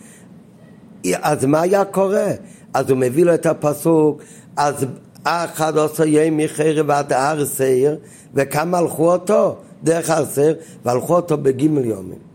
אז 1.14 1.44
מה 1.44 1.60
היה 1.60 1.84
קורה? 1.84 2.30
אז 2.74 2.90
הוא 2.90 2.98
מביא 2.98 3.24
לו 3.24 3.34
את 3.34 3.46
הפסוק, 3.46 4.22
אז 4.56 4.86
אחד 5.24 5.76
עושה 5.76 6.04
יום 6.04 6.36
מחרב 6.36 6.90
עד 6.90 7.12
הר 7.12 7.44
סעיר, 7.44 7.96
וכמה 8.34 8.78
הלכו 8.78 9.12
אותו? 9.12 9.56
דרך 9.82 10.10
הר 10.10 10.24
סעיר, 10.24 10.56
והלכו 10.84 11.16
אותו 11.16 11.38
בגימל 11.38 11.84
יומים. 11.84 12.25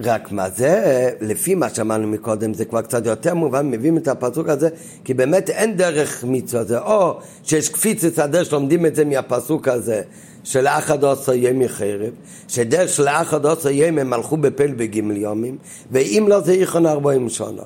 רק 0.00 0.32
מה 0.32 0.50
זה, 0.50 1.10
לפי 1.20 1.54
מה 1.54 1.68
שאמרנו 1.68 2.06
מקודם, 2.06 2.54
זה 2.54 2.64
כבר 2.64 2.82
קצת 2.82 3.06
יותר 3.06 3.34
מובן, 3.34 3.70
מביאים 3.70 3.96
את 3.96 4.08
הפסוק 4.08 4.48
הזה, 4.48 4.68
כי 5.04 5.14
באמת 5.14 5.50
אין 5.50 5.76
דרך 5.76 6.24
מצווה, 6.24 6.64
זה 6.64 6.78
או 6.78 7.18
שיש 7.42 7.68
קפיצת 7.68 8.18
הדרך 8.18 8.46
שלומדים 8.46 8.86
את 8.86 8.94
זה 8.94 9.04
מהפסוק 9.04 9.68
הזה, 9.68 10.02
של 10.44 10.66
אחד 10.66 11.04
עשר 11.04 11.32
ימי 11.34 11.68
חרב, 11.68 12.12
שדרך 12.48 12.88
של 12.88 13.08
אחד 13.08 13.46
עשר 13.46 13.68
ימי 13.70 14.00
הם 14.00 14.12
הלכו 14.12 14.36
בפל 14.36 14.72
בגימל 14.72 15.16
יומים, 15.16 15.56
ואם 15.92 16.26
לא 16.28 16.40
זה 16.40 16.52
איכון 16.52 16.86
ארבעים 16.86 17.28
שונו. 17.28 17.62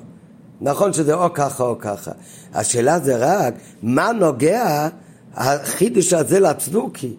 נכון 0.61 0.93
שזה 0.93 1.13
או 1.13 1.33
ככה 1.33 1.63
או 1.63 1.79
ככה. 1.79 2.11
השאלה 2.53 2.99
זה 2.99 3.15
רק, 3.17 3.53
מה 3.83 4.11
נוגע 4.11 4.87
החידוש 5.33 6.13
הזה 6.13 6.39
לצדוקי? 6.39 7.13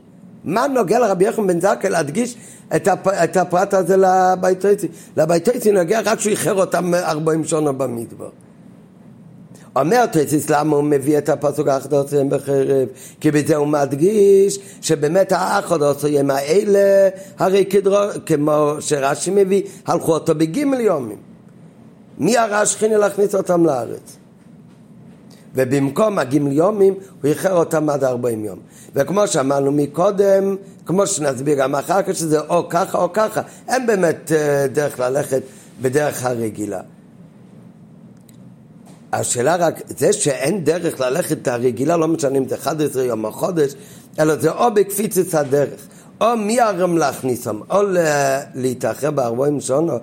מה 0.44 0.66
נוגע 0.66 0.98
לרבי 0.98 1.24
יחם 1.24 1.46
בן 1.46 1.60
זכאי 1.60 1.90
להדגיש 1.90 2.36
את, 2.76 2.88
הפ, 2.88 3.08
את 3.08 3.36
הפרט 3.36 3.74
הזה 3.74 3.96
לביתויצי? 3.96 4.88
לביתויצי 5.16 5.72
נוגע 5.72 6.00
רק 6.04 6.20
שהוא 6.20 6.30
איחר 6.30 6.54
אותם 6.54 6.94
ארבעים 6.94 7.44
שונה 7.44 7.72
במדבר. 7.72 8.28
אומר 9.76 10.06
תויציס 10.06 10.50
למה 10.50 10.76
הוא 10.76 10.84
מביא 10.84 11.18
את 11.18 11.28
הפסוק 11.28 11.68
האחדוסים 11.68 12.30
בחרב? 12.30 12.88
כי 13.20 13.30
בזה 13.30 13.56
הוא 13.56 13.66
מדגיש 13.66 14.58
שבאמת 14.82 15.32
האחדוסים 15.32 16.30
האלה 16.30 17.08
הרי 17.38 17.64
כדרו, 17.64 17.96
כמו 18.26 18.74
שרש"י 18.80 19.30
מביא, 19.30 19.62
הלכו 19.86 20.12
אותו 20.12 20.34
בגימל 20.34 20.80
יומים. 20.80 21.18
מי 22.18 22.38
הרש 22.38 22.76
חיני 22.76 22.96
להכניס 22.96 23.34
אותם 23.34 23.66
לארץ? 23.66 24.16
ובמקום 25.54 26.18
הגימל 26.18 26.52
יומים 26.52 26.94
הוא 26.94 27.30
איחר 27.30 27.52
אותם 27.52 27.90
עד 27.90 28.04
ארבעים 28.04 28.44
יום. 28.44 28.58
וכמו 28.94 29.26
שאמרנו 29.26 29.72
מקודם, 29.72 30.56
כמו 30.86 31.06
שנסביר 31.06 31.58
גם 31.58 31.74
אחר 31.74 32.02
כך, 32.02 32.14
שזה 32.14 32.40
או 32.40 32.68
ככה 32.68 32.98
או 32.98 33.12
ככה, 33.12 33.40
אין 33.68 33.86
באמת 33.86 34.32
אה, 34.32 34.66
דרך 34.66 35.00
ללכת 35.00 35.42
בדרך 35.82 36.24
הרגילה. 36.24 36.80
השאלה 39.12 39.56
רק, 39.56 39.80
זה 39.86 40.12
שאין 40.12 40.64
דרך 40.64 41.00
ללכת 41.00 41.38
את 41.42 41.48
הרגילה, 41.48 41.96
לא 41.96 42.08
משנה 42.08 42.38
אם 42.38 42.48
זה 42.48 42.54
11 42.54 43.02
יום 43.02 43.24
או 43.24 43.32
חודש, 43.32 43.74
אלא 44.20 44.36
זה 44.36 44.50
או 44.50 44.74
בקפיצת 44.74 45.34
הדרך, 45.34 45.86
או 46.20 46.36
מי 46.36 46.60
הרם 46.60 46.98
להכניסם, 46.98 47.60
או 47.70 47.82
להתאחר 48.54 49.10
בארבעים 49.10 49.60
שונו, 49.60 49.98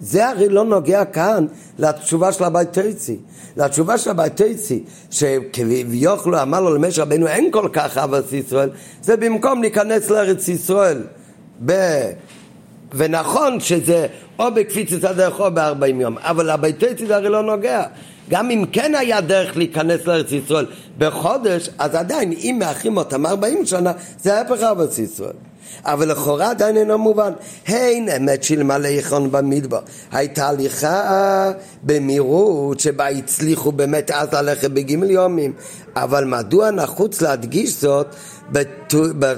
זה 0.00 0.28
הרי 0.28 0.48
לא 0.48 0.64
נוגע 0.64 1.04
כאן 1.04 1.46
לתשובה 1.78 2.32
של 2.32 2.44
הבית 2.44 2.72
תרצי. 2.72 3.16
לתשובה 3.56 3.98
של 3.98 4.10
הבית 4.10 4.36
תרצי, 4.36 4.84
שכביכול 5.10 6.36
אמר 6.36 6.60
לו 6.60 6.74
למשה 6.74 7.02
רבנו 7.02 7.26
אין 7.26 7.50
כל 7.50 7.68
כך 7.72 7.98
אהבת 7.98 8.32
ישראל, 8.32 8.70
זה 9.02 9.16
במקום 9.16 9.62
להיכנס 9.62 10.10
לארץ 10.10 10.48
ישראל. 10.48 11.02
ב... 11.66 11.72
ונכון 12.94 13.60
שזה 13.60 14.06
או 14.38 14.54
בקפיצת 14.54 15.04
הדרך 15.04 15.40
או 15.40 15.50
בארבעים 15.50 16.00
יום, 16.00 16.18
אבל 16.18 16.50
הבית 16.50 16.78
תרצי 16.80 17.06
זה 17.06 17.16
הרי 17.16 17.28
לא 17.28 17.42
נוגע. 17.42 17.82
גם 18.30 18.50
אם 18.50 18.64
כן 18.72 18.94
היה 18.94 19.20
דרך 19.20 19.56
להיכנס 19.56 20.06
לארץ 20.06 20.32
ישראל 20.32 20.66
בחודש, 20.98 21.70
אז 21.78 21.94
עדיין 21.94 22.32
אם 22.32 22.56
מאחים 22.58 22.96
אותם 22.96 23.26
ארבעים 23.26 23.66
שנה, 23.66 23.92
זה 24.22 24.34
היה 24.34 24.44
פחר 24.44 24.70
ארץ 24.70 24.98
ישראל. 24.98 25.32
אבל 25.84 26.10
לכאורה 26.12 26.50
עדיין 26.50 26.76
אינו 26.76 26.98
מובן. 26.98 27.32
הן 27.66 28.08
אמת 28.08 28.42
שאלמלא 28.42 28.88
יכון 28.88 29.32
במדבר. 29.32 29.80
הייתה 30.12 30.48
הליכה 30.48 31.52
במהירות 31.82 32.80
שבה 32.80 33.08
הצליחו 33.08 33.72
באמת 33.72 34.10
אז 34.10 34.28
ללכת 34.32 34.70
בגימל 34.70 35.10
יומים. 35.10 35.52
אבל 35.96 36.24
מדוע 36.24 36.70
נחוץ 36.70 37.22
להדגיש 37.22 37.80
זאת 37.80 38.06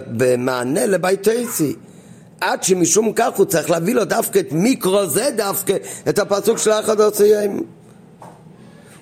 במענה 0.07 0.87
לבית 0.87 1.23
תייסי? 1.23 1.75
עד 2.41 2.63
שמשום 2.63 3.13
כך 3.17 3.37
הוא 3.37 3.47
צריך 3.47 3.71
להביא 3.71 3.95
לו 3.95 4.05
דווקא 4.05 4.39
את 4.39 4.53
מיקרו 4.53 5.07
זה 5.07 5.29
דווקא, 5.37 5.77
את 6.09 6.19
הפסוק 6.19 6.59
של 6.59 6.71
האחד 6.71 7.01
עושים. 7.01 7.63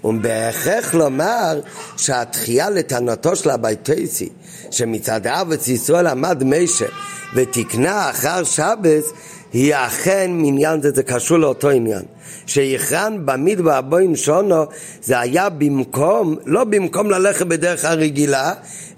ובהכרח 0.04 0.94
לומר 0.94 1.60
שהתחייה 1.96 2.70
לטענתו 2.70 3.36
של 3.36 3.50
הביתייסי 3.50 4.28
שמצד 4.70 5.26
ארץ 5.26 5.68
ישראל 5.68 6.06
עמד 6.06 6.42
משה 6.44 6.86
ותקנה 7.34 8.10
אחר 8.10 8.44
שבס 8.44 9.12
היא 9.52 9.74
אכן 9.74 10.30
מעניין 10.34 10.82
זה, 10.82 10.90
זה 10.90 11.02
קשור 11.02 11.38
לאותו 11.38 11.70
עניין. 11.70 12.02
שיכרן 12.46 13.18
במדבר 13.24 13.72
הבוים 13.72 14.16
שונו 14.16 14.64
זה 15.02 15.20
היה 15.20 15.48
במקום, 15.48 16.36
לא 16.46 16.64
במקום 16.64 17.10
ללכת 17.10 17.46
בדרך 17.46 17.84
הרגילה, 17.84 18.52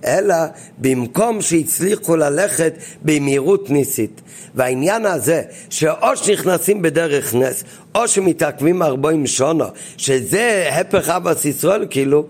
אלא 0.04 0.34
במקום 0.78 1.42
שהצליחו 1.42 2.16
ללכת 2.16 2.74
במהירות 3.02 3.70
ניסית. 3.70 4.20
והעניין 4.54 5.06
הזה, 5.06 5.42
שאו 5.70 6.16
שנכנסים 6.16 6.82
בדרך 6.82 7.34
נס, 7.34 7.64
או 7.94 8.08
שמתעכבים 8.08 8.82
ארבעים 8.82 9.26
שונו, 9.26 9.64
שזה 9.96 10.68
הפך 10.72 11.08
אבס 11.08 11.44
ישראל 11.44 11.86
כאילו, 11.90 12.26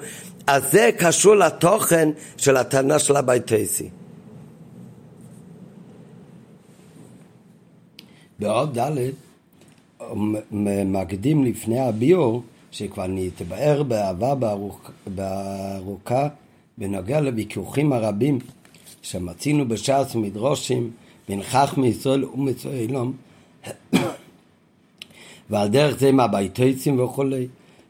אז 0.47 0.63
זה 0.73 0.91
קשור 0.99 1.35
לתוכן 1.35 2.09
של 2.37 2.57
הטענה 2.57 2.99
של 2.99 3.17
הביתייסי. 3.17 3.89
בעוד 8.39 8.79
ד' 8.79 9.11
מקדים 10.85 11.45
לפני 11.45 11.81
הביור, 11.81 12.43
שכבר 12.71 13.07
נתבאר 13.09 13.83
באהבה 13.83 14.35
בארוכה 15.07 16.29
בנוגע 16.79 17.21
לוויכוחים 17.21 17.93
הרבים 17.93 18.39
שמצינו 19.03 19.69
בש"ס 19.69 20.15
מדרושים 20.15 20.91
בין 21.29 21.43
חכמי 21.43 21.87
ישראל 21.87 22.25
ומצוילום 22.25 23.13
ועל 25.51 25.69
דרך 25.69 25.99
זה 25.99 26.09
עם 26.09 26.21
הביתויצים 26.21 27.01
וכולי, 27.01 27.47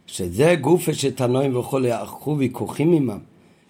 שזה 0.06 0.54
גופה 0.61 0.94
שתנועים 0.94 1.56
וכולי, 1.56 1.90
ערכו 1.90 2.38
ויכוחים 2.38 2.92
עמם, 2.92 3.18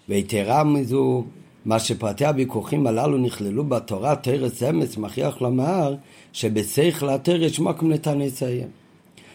ויתרה 0.09 0.63
מזו, 0.63 1.23
מה 1.65 1.79
שפרטי 1.79 2.25
הוויכוחים 2.25 2.87
הללו 2.87 3.17
נכללו 3.17 3.63
בתורה, 3.63 4.15
תרס 4.15 4.63
אמץ, 4.63 4.97
מכריח 4.97 5.41
לומר 5.41 5.95
שבשכל 6.37 7.09
התרס 7.09 7.41
יש 7.41 7.59
מקום 7.59 7.91
לתנסיהם. 7.91 8.67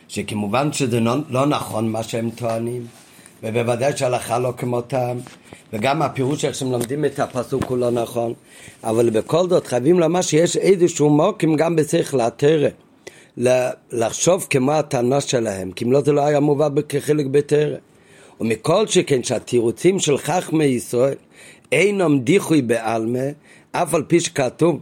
שכמובן 0.09 0.73
שזה 0.73 1.01
לא, 1.01 1.15
לא 1.31 1.47
נכון 1.47 1.89
מה 1.89 2.03
שהם 2.03 2.31
טוענים, 2.31 2.87
ובוודאי 3.43 3.97
שההלכה 3.97 4.39
לא 4.39 4.53
כמותם, 4.57 5.19
וגם 5.73 6.03
הפירוש 6.03 6.45
איך 6.45 6.55
שהם 6.55 6.73
לומדים 6.73 7.05
את 7.05 7.19
הפסוק 7.19 7.65
הוא 7.65 7.79
לא 7.79 7.91
נכון, 7.91 8.33
אבל 8.85 9.11
בכל 9.11 9.49
זאת 9.49 9.67
חייבים 9.67 10.01
לומר 10.01 10.23
שיש 10.23 10.57
איזשהו 10.57 11.11
מוקים 11.11 11.57
גם 11.57 11.77
בשכל 11.77 12.21
התרא, 12.21 12.69
לחשוב 13.93 14.47
כמו 14.51 14.73
הטענה 14.73 15.21
שלהם, 15.21 15.73
כי 15.73 15.85
אם 15.85 15.93
לא 15.93 16.01
זה 16.01 16.13
לא 16.13 16.27
היה 16.27 16.41
מובא 16.41 16.69
כחלק 16.89 17.27
בתרא. 17.27 17.77
ומכל 18.41 18.87
שכן 18.87 19.23
שהתירוצים 19.23 19.99
של 19.99 20.19
חכמי 20.19 20.65
ישראל 20.65 21.15
אינם 21.73 22.21
דיחוי 22.21 22.63
בעלמא, 22.63 23.29
אף 23.73 23.95
על 23.95 24.03
פי 24.03 24.21
שכתוב 24.21 24.81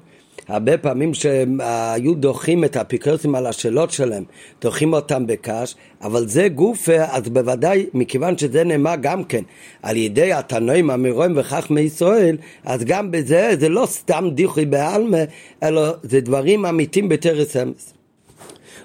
הרבה 0.51 0.79
פעמים 0.79 1.15
שהיו 1.15 2.15
דוחים 2.15 2.65
את 2.65 2.77
האפיקרסים 2.77 3.35
על 3.35 3.47
השאלות 3.47 3.91
שלהם, 3.91 4.25
דוחים 4.61 4.93
אותם 4.93 5.27
בקש, 5.27 5.75
אבל 6.03 6.29
זה 6.29 6.49
גוף, 6.49 6.89
אז 6.89 7.29
בוודאי, 7.29 7.87
מכיוון 7.95 8.39
שזה 8.39 8.65
נאמר 8.65 8.95
גם 9.01 9.25
כן 9.25 9.43
על 9.83 9.97
ידי 9.97 10.33
התנועים, 10.33 10.91
המירואים 10.91 11.33
וחכמי 11.37 11.81
ישראל, 11.81 12.37
אז 12.65 12.85
גם 12.85 13.11
בזה 13.11 13.51
זה 13.61 13.69
לא 13.69 13.87
סתם 13.87 14.31
דיחוי 14.35 14.65
בעלמא, 14.65 15.25
אלא 15.63 15.83
זה 16.03 16.21
דברים 16.21 16.67
אמיתיים 16.67 17.09
בתרס 17.09 17.57
אמס. 17.57 17.95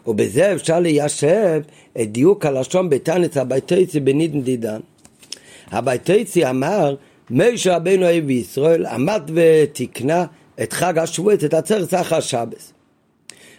ובזה 0.07 0.53
אפשר 0.53 0.79
ליישב 0.79 1.61
את 2.01 2.11
דיוק 2.11 2.45
הלשון 2.45 2.89
בתנץ 2.89 3.37
הביתייצי 3.37 3.99
בנידן 3.99 4.41
דידן. 4.41 4.79
הביתייצי 5.71 6.49
אמר, 6.49 6.95
מי 7.29 7.45
רבינו 7.69 8.05
אוהב 8.05 8.29
ישראל 8.29 8.85
עמד 8.85 9.31
ותקנה 9.33 10.25
את 10.63 10.73
חג 10.73 10.97
השבועית, 10.97 11.43
את 11.43 11.53
עצרת 11.53 11.93
אחר 11.93 12.19
שבס. 12.19 12.73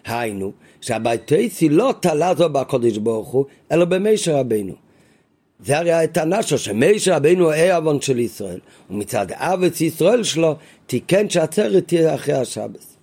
היינו, 0.05 0.53
שהביתייסי 0.81 1.69
לא 1.69 1.95
תלה 2.01 2.35
זו 2.35 2.49
בקודש 2.49 2.97
ברוך 2.97 3.29
הוא, 3.29 3.45
אלא 3.73 3.85
במישר 3.85 4.37
רבינו. 4.37 4.75
זה 5.65 5.79
הרי 5.79 5.93
הטענה 5.93 6.43
שלו, 6.43 6.59
שמישר 6.59 7.15
רבינו 7.15 7.53
הוא 7.53 7.75
עוון 7.75 8.01
של 8.01 8.19
ישראל, 8.19 8.61
ומצד 8.91 9.27
אבץ 9.33 9.81
ישראל 9.81 10.23
שלו, 10.23 10.57
תיקן 10.87 11.31
שעצרת 11.31 11.89
תהיה 11.89 12.15
אחרי 12.15 12.35
השבס. 12.35 12.97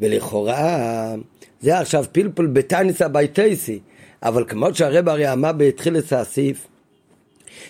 ולכאורה, 0.00 1.14
זה 1.60 1.78
עכשיו 1.78 2.04
פלפול 2.12 2.46
בטייניס 2.46 3.02
הביתייסי, 3.02 3.78
אבל 4.22 4.44
כמו 4.48 4.74
שהרב 4.74 5.08
הרי 5.08 5.32
אמר 5.32 5.52
בתחילת 5.52 6.12
הסעיף, 6.12 6.66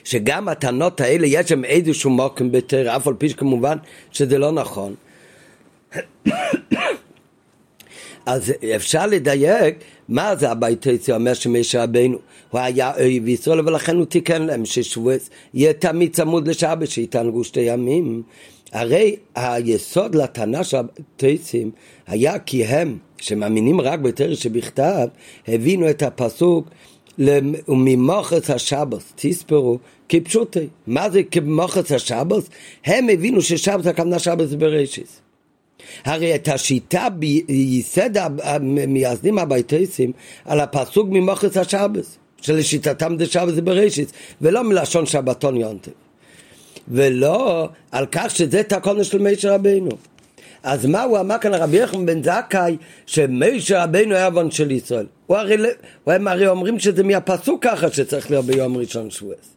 שגם 0.05 0.49
הטענות 0.49 1.01
האלה 1.01 1.27
יש 1.27 1.49
שם 1.49 1.65
איזשהו 1.65 2.11
מוקם 2.11 2.53
בתר, 2.53 2.97
אף 2.97 3.09
על 3.09 3.15
פי 3.15 3.29
שכמובן 3.29 3.79
שזה 4.11 4.39
לא 4.39 4.53
נכון. 4.53 4.95
אז 8.27 8.53
אפשר 8.77 9.07
לדייק 9.07 9.75
מה 10.09 10.37
זה 10.37 10.51
הבית 10.51 10.85
היציא 10.85 11.15
אומר 11.15 11.35
שמשה 11.35 11.83
רבינו 11.83 12.19
הוא 12.51 12.61
היה 12.61 12.95
אוהב 12.95 13.29
ישראל 13.29 13.61
ולכן 13.61 13.97
הוא 13.97 14.05
תיקן 14.05 14.43
להם 14.43 14.65
ששבועס 14.65 15.31
יהיה 15.55 15.73
תמיד 15.73 16.13
צמוד 16.13 16.49
לשבת 16.49 16.89
שיתענגו 16.89 17.45
שתי 17.45 17.61
ימים. 17.61 18.23
הרי 18.73 19.17
היסוד 19.35 20.15
לטענה 20.15 20.65
של 20.65 20.77
הטייסים 20.77 21.71
היה 22.07 22.39
כי 22.39 22.65
הם 22.65 22.99
שמאמינים 23.19 23.81
רק 23.81 23.99
בתרא 23.99 24.35
שבכתב 24.35 25.09
הבינו 25.49 25.91
את 25.91 26.03
הפסוק 26.03 26.69
וממוחץ 27.19 28.51
השבת 28.51 29.03
תספרו 29.17 29.79
כפשוטי. 30.09 30.67
מה 30.87 31.11
זה 31.11 31.23
כמוחץ 31.23 31.93
השבת? 31.93 32.49
הם 32.85 33.09
הבינו 33.09 33.43
ששבת 33.43 33.87
הכוונה 33.87 34.17
זה 34.45 34.57
בראשיס 34.57 35.21
הרי 36.05 36.35
את 36.35 36.49
השיטה 36.49 37.09
ביסד 37.09 38.11
המייסדים 38.43 39.39
הביתסים 39.39 40.13
על 40.45 40.61
הפסוק 40.61 41.09
ממוחץ 41.11 41.57
השבס, 41.57 42.19
שלשיטתם 42.41 43.19
זה 43.19 43.27
שבס 43.27 43.55
זה 43.55 43.63
בראשית, 43.63 44.13
ולא 44.41 44.65
מלשון 44.65 45.07
שבתון 45.07 45.57
יונטב. 45.57 45.91
ולא 46.89 47.69
על 47.93 48.07
כך 48.13 48.31
שזה 48.31 48.63
תקונה 48.63 49.05
של 49.05 49.19
מישר 49.19 49.55
רבינו. 49.55 49.91
אז 50.63 50.87
מה 50.87 51.03
הוא 51.03 51.19
אמר 51.19 51.39
כאן 51.39 51.55
רבי 51.55 51.77
יחם 51.77 52.07
בן 52.07 52.23
זכאי 52.23 52.77
שמישר 53.07 53.83
רבינו 53.83 54.15
היה 54.15 54.27
עוון 54.27 54.51
של 54.51 54.71
ישראל 54.71 55.07
הוא 55.27 55.37
הרי, 55.37 55.57
הם 56.07 56.29
הרי 56.29 56.49
אומרים 56.49 56.79
שזה 56.79 57.03
מהפסוק 57.03 57.65
ככה 57.65 57.91
שצריך 57.91 58.31
להיות 58.31 58.45
ביום 58.45 58.77
ראשון 58.77 59.11
שבועס 59.11 59.57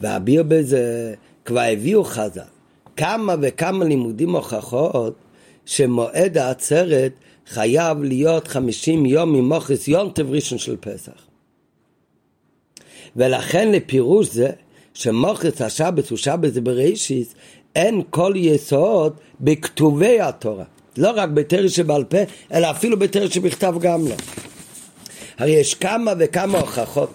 והביר 0.00 0.42
בזה 0.42 1.14
כבר 1.44 1.60
הביאו 1.60 2.04
חז"ל 2.04 2.59
כמה 3.00 3.34
וכמה 3.42 3.84
לימודים 3.84 4.36
הוכחות 4.36 5.14
שמועד 5.66 6.38
העצרת 6.38 7.12
חייב 7.46 8.02
להיות 8.02 8.48
חמישים 8.48 9.06
יום 9.06 9.32
ממוחס 9.32 9.88
יונטב 9.88 10.30
ראשון 10.30 10.58
של 10.58 10.76
פסח. 10.80 11.12
ולכן 13.16 13.72
לפירוש 13.72 14.26
זה 14.26 14.50
שמוחס 14.94 15.62
השבת 15.62 16.10
הוא 16.10 16.18
שבת 16.18 16.52
בראשיס 16.52 17.34
אין 17.76 18.02
כל 18.10 18.32
יסוד 18.36 19.12
בכתובי 19.40 20.20
התורה. 20.20 20.64
לא 20.96 21.10
רק 21.14 21.28
בתרא 21.28 21.68
שבעל 21.68 22.04
פה, 22.04 22.18
אלא 22.52 22.70
אפילו 22.70 22.98
בתרא 22.98 23.28
שבכתב 23.28 23.74
גם 23.80 24.08
לא. 24.08 24.14
הרי 25.38 25.50
יש 25.50 25.74
כמה 25.74 26.12
וכמה 26.18 26.58
הוכחות 26.58 27.10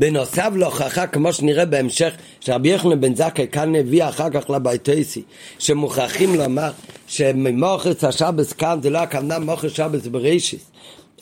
בנוסף 0.00 0.50
להוכחה, 0.56 1.06
כמו 1.06 1.32
שנראה 1.32 1.64
בהמשך, 1.64 2.14
שרבי 2.40 2.68
יחנן 2.68 3.00
בן 3.00 3.14
זכאי 3.14 3.46
כאן 3.52 3.76
הביא 3.76 4.04
אחר 4.04 4.30
כך 4.30 4.50
לביתייסי, 4.50 5.22
שמוכרחים 5.58 6.34
לומר 6.34 6.70
שממוחץ 7.06 8.04
השבס 8.04 8.52
כאן 8.52 8.78
זה 8.82 8.90
לא 8.90 8.98
הכוונה 8.98 9.38
מוחץ 9.38 9.70
שבס 9.70 10.06
בראשיס, 10.06 10.70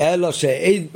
אלא. 0.01 0.29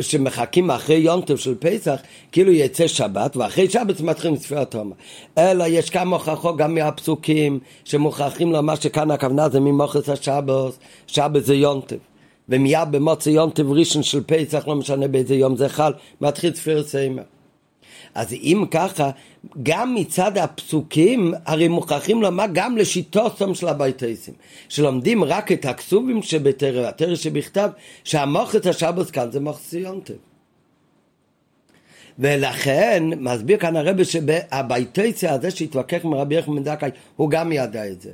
שמחכים 0.01 0.71
אחרי 0.71 0.97
יונטוב 0.97 1.38
של 1.38 1.55
פסח, 1.59 2.01
כאילו 2.33 2.53
יצא 2.53 2.87
שבת, 2.87 3.37
ואחרי 3.37 3.71
שבת 3.71 4.01
מתחילים 4.01 4.37
ספירת 4.37 4.75
עומר. 4.75 4.97
אלא 5.38 5.64
יש 5.68 5.90
כמה 5.90 6.16
הוכחות 6.16 6.57
גם 6.57 6.75
מהפסוקים, 6.75 7.59
שמוכרחים 7.85 8.53
לומר 8.53 8.75
שכאן 8.75 9.11
הכוונה 9.11 9.49
זה 9.49 9.61
ממוחץ 9.61 10.09
השבס, 10.09 10.79
שבת 11.07 11.45
זה 11.45 11.55
יונטוב. 11.55 11.99
ומיד 12.49 12.88
במוצא 12.90 13.31
יונטוב 13.31 13.73
ראשון 13.73 14.03
של 14.03 14.23
פסח, 14.27 14.68
לא 14.68 14.75
משנה 14.75 15.09
באיזה 15.09 15.35
יום 15.35 15.57
זה 15.57 15.68
חל, 15.68 15.92
מתחיל 16.21 16.55
ספירת 16.55 16.87
סיימר. 16.87 17.23
אז 18.14 18.33
אם 18.33 18.64
ככה, 18.70 19.11
גם 19.62 19.94
מצד 19.94 20.38
הפסוקים, 20.38 21.35
הרי 21.46 21.68
מוכרחים 21.68 22.22
לומר 22.22 22.44
גם 22.53 22.77
לשיטוסם 22.77 23.55
של 23.55 23.68
הביתייסים, 23.68 24.35
שלומדים 24.68 25.25
רק 25.25 25.53
את 25.53 25.64
הכסובים 25.64 26.22
שבתרא, 26.22 26.88
התרא 26.88 27.14
שבכתב, 27.14 27.70
שהמוחץ 28.05 28.66
השבוס 28.66 29.11
כאן 29.11 29.31
זה 29.31 29.40
מוחציונטב. 29.40 30.14
ולכן 32.18 33.03
מסביר 33.16 33.59
כאן 33.59 33.77
הרבי 33.77 34.05
שהביתייסי 34.05 35.29
הזה 35.29 35.51
שהתווכח 35.51 36.05
עם 36.05 36.14
רבי 36.14 36.35
יחמן 36.35 36.64
דקאי, 36.64 36.90
הוא 37.16 37.31
גם 37.31 37.53
ידע 37.53 37.87
את 37.88 38.01
זה. 38.01 38.11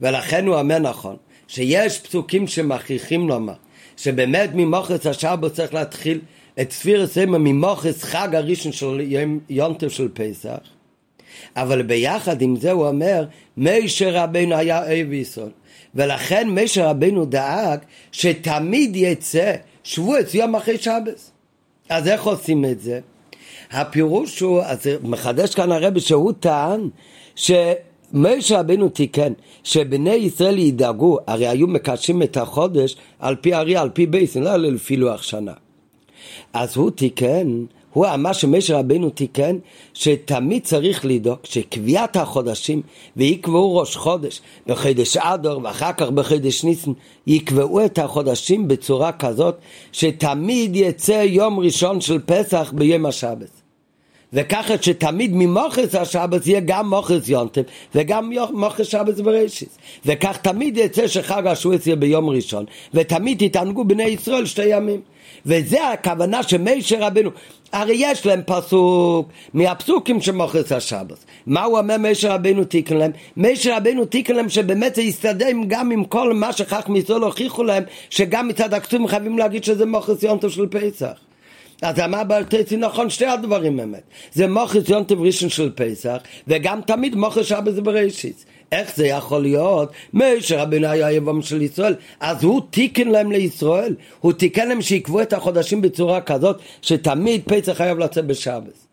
ולכן 0.00 0.46
הוא 0.46 0.58
אומר 0.58 0.78
נכון, 0.78 1.16
שיש 1.48 1.98
פסוקים 1.98 2.46
שמכריחים 2.46 3.28
לומר, 3.28 3.54
שבאמת 3.96 4.50
ממוחץ 4.54 5.06
השבוס 5.06 5.52
צריך 5.52 5.74
להתחיל 5.74 6.20
את 6.60 6.72
ספיר 6.72 7.06
סמא 7.06 7.38
ממוחס 7.38 8.02
חג 8.02 8.34
הראשון 8.34 8.72
של 8.72 9.00
יונטב 9.48 9.88
של 9.88 10.08
פסח, 10.14 10.58
אבל 11.56 11.82
ביחד 11.82 12.42
עם 12.42 12.56
זה 12.56 12.72
הוא 12.72 12.88
אומר, 12.88 13.24
מישר 13.56 14.10
רבנו 14.14 14.54
היה 14.56 14.94
ישראל. 14.94 15.50
ולכן 15.94 16.48
מישר 16.48 16.88
רבנו 16.88 17.24
דאג 17.24 17.78
שתמיד 18.12 18.96
יצא 18.96 19.54
שבועץ 19.84 20.34
יום 20.34 20.56
אחרי 20.56 20.78
שבס. 20.78 21.30
אז 21.88 22.08
איך 22.08 22.24
עושים 22.24 22.64
את 22.64 22.80
זה? 22.80 23.00
הפירוש 23.70 24.40
הוא, 24.40 24.62
אז 24.62 24.86
מחדש 25.02 25.54
כאן 25.54 25.72
הרבי 25.72 26.00
שהוא 26.00 26.32
טען 26.40 26.88
שמשה 27.34 28.60
רבנו 28.60 28.88
תיקן 28.88 29.32
שבני 29.64 30.14
ישראל 30.14 30.58
ידאגו, 30.58 31.18
הרי 31.26 31.48
היו 31.48 31.66
מקשים 31.66 32.22
את 32.22 32.36
החודש 32.36 32.96
על 33.18 33.36
פי 33.36 33.54
אריה, 33.54 33.82
על 33.82 33.90
פי 33.90 34.06
בייסן, 34.06 34.42
לא 34.42 34.56
לפי 34.56 34.96
לוח 34.96 35.22
שנה. 35.22 35.52
אז 36.52 36.76
הוא 36.76 36.90
תיקן, 36.90 37.64
הוא 37.92 38.06
אמר 38.14 38.32
שמשה 38.32 38.78
רבנו 38.78 39.10
תיקן 39.10 39.56
שתמיד 39.94 40.62
צריך 40.62 41.04
לדאוג 41.04 41.38
שקביעת 41.44 42.16
החודשים 42.16 42.82
ויקבעו 43.16 43.76
ראש 43.76 43.96
חודש 43.96 44.40
בחודש 44.66 45.16
אדור 45.16 45.60
ואחר 45.64 45.92
כך 45.92 46.08
בחודש 46.08 46.64
ניסן 46.64 46.92
יקבעו 47.26 47.84
את 47.84 47.98
החודשים 47.98 48.68
בצורה 48.68 49.12
כזאת 49.12 49.54
שתמיד 49.92 50.76
יצא 50.76 51.24
יום 51.26 51.60
ראשון 51.60 52.00
של 52.00 52.18
פסח 52.26 52.72
ביום 52.76 53.06
השבת 53.06 53.63
וככה 54.34 54.74
שתמיד 54.80 55.30
ממוחס 55.34 55.94
השבת 55.94 56.46
יהיה 56.46 56.60
גם 56.60 56.90
מוחס 56.90 57.28
יונטב 57.28 57.62
וגם 57.94 58.32
מוחס 58.52 58.86
שבת 58.86 59.20
בראשיס. 59.20 59.78
וכך 60.06 60.36
תמיד 60.36 60.76
יצא 60.76 61.08
שחג 61.08 61.46
השבועס 61.46 61.86
יהיה 61.86 61.96
ביום 61.96 62.28
ראשון, 62.28 62.64
ותמיד 62.94 63.42
יתענגו 63.42 63.84
בני 63.84 64.04
ישראל 64.04 64.46
שתי 64.46 64.66
ימים. 64.66 65.00
וזה 65.46 65.88
הכוונה 65.88 66.42
שמשה 66.42 67.06
רבנו, 67.06 67.30
הרי 67.72 67.94
יש 67.98 68.26
להם 68.26 68.40
פסוק 68.46 69.28
מהפסוקים 69.54 70.20
של 70.20 70.32
מוחס 70.32 70.72
השבת. 70.72 71.24
מה 71.46 71.64
הוא 71.64 71.78
אומר 71.78 71.96
משה 71.98 72.34
רבנו 72.34 72.64
תיקן 72.64 72.96
להם? 72.96 73.10
משה 73.36 73.76
רבנו 73.76 74.04
תיקן 74.04 74.34
להם 74.34 74.48
שבאמת 74.48 74.94
זה 74.94 75.02
יסתדר 75.02 75.48
גם 75.68 75.90
עם 75.90 76.04
כל 76.04 76.34
מה 76.34 76.52
שחכמי 76.52 76.98
ישראל 76.98 77.22
הוכיחו 77.22 77.64
להם, 77.64 77.82
שגם 78.10 78.48
מצד 78.48 78.74
הכתובים 78.74 79.08
חייבים 79.08 79.38
להגיד 79.38 79.64
שזה 79.64 79.86
מוחס 79.86 80.22
יונטב 80.22 80.48
של 80.48 80.66
פסח. 80.66 81.33
אז 81.82 82.00
אמר 82.00 82.24
ברטייצי 82.24 82.76
נכון 82.76 83.10
שתי 83.10 83.26
הדברים 83.26 83.80
אמת. 83.80 84.02
זה 84.32 84.46
מוחס 84.46 84.88
יונטב 84.88 85.20
ראשון 85.20 85.48
של 85.48 85.70
פסח, 85.74 86.16
וגם 86.48 86.80
תמיד 86.86 87.14
מוחס 87.14 87.44
שבת 87.44 87.74
זה 87.74 87.82
בראשית. 87.82 88.44
איך 88.72 88.96
זה 88.96 89.06
יכול 89.06 89.42
להיות? 89.42 89.92
משה 90.14 90.62
רבינו 90.62 90.88
היה 90.88 91.12
יבום 91.12 91.42
של 91.42 91.62
ישראל, 91.62 91.94
אז 92.20 92.44
הוא 92.44 92.62
תיקן 92.70 93.08
להם 93.08 93.32
לישראל, 93.32 93.94
הוא 94.20 94.32
תיקן 94.32 94.68
להם 94.68 94.82
שיקבעו 94.82 95.22
את 95.22 95.32
החודשים 95.32 95.80
בצורה 95.80 96.20
כזאת 96.20 96.60
שתמיד 96.82 97.42
פסח 97.44 97.72
חייב 97.72 97.98
לצאת 97.98 98.26
בשבת. 98.26 98.86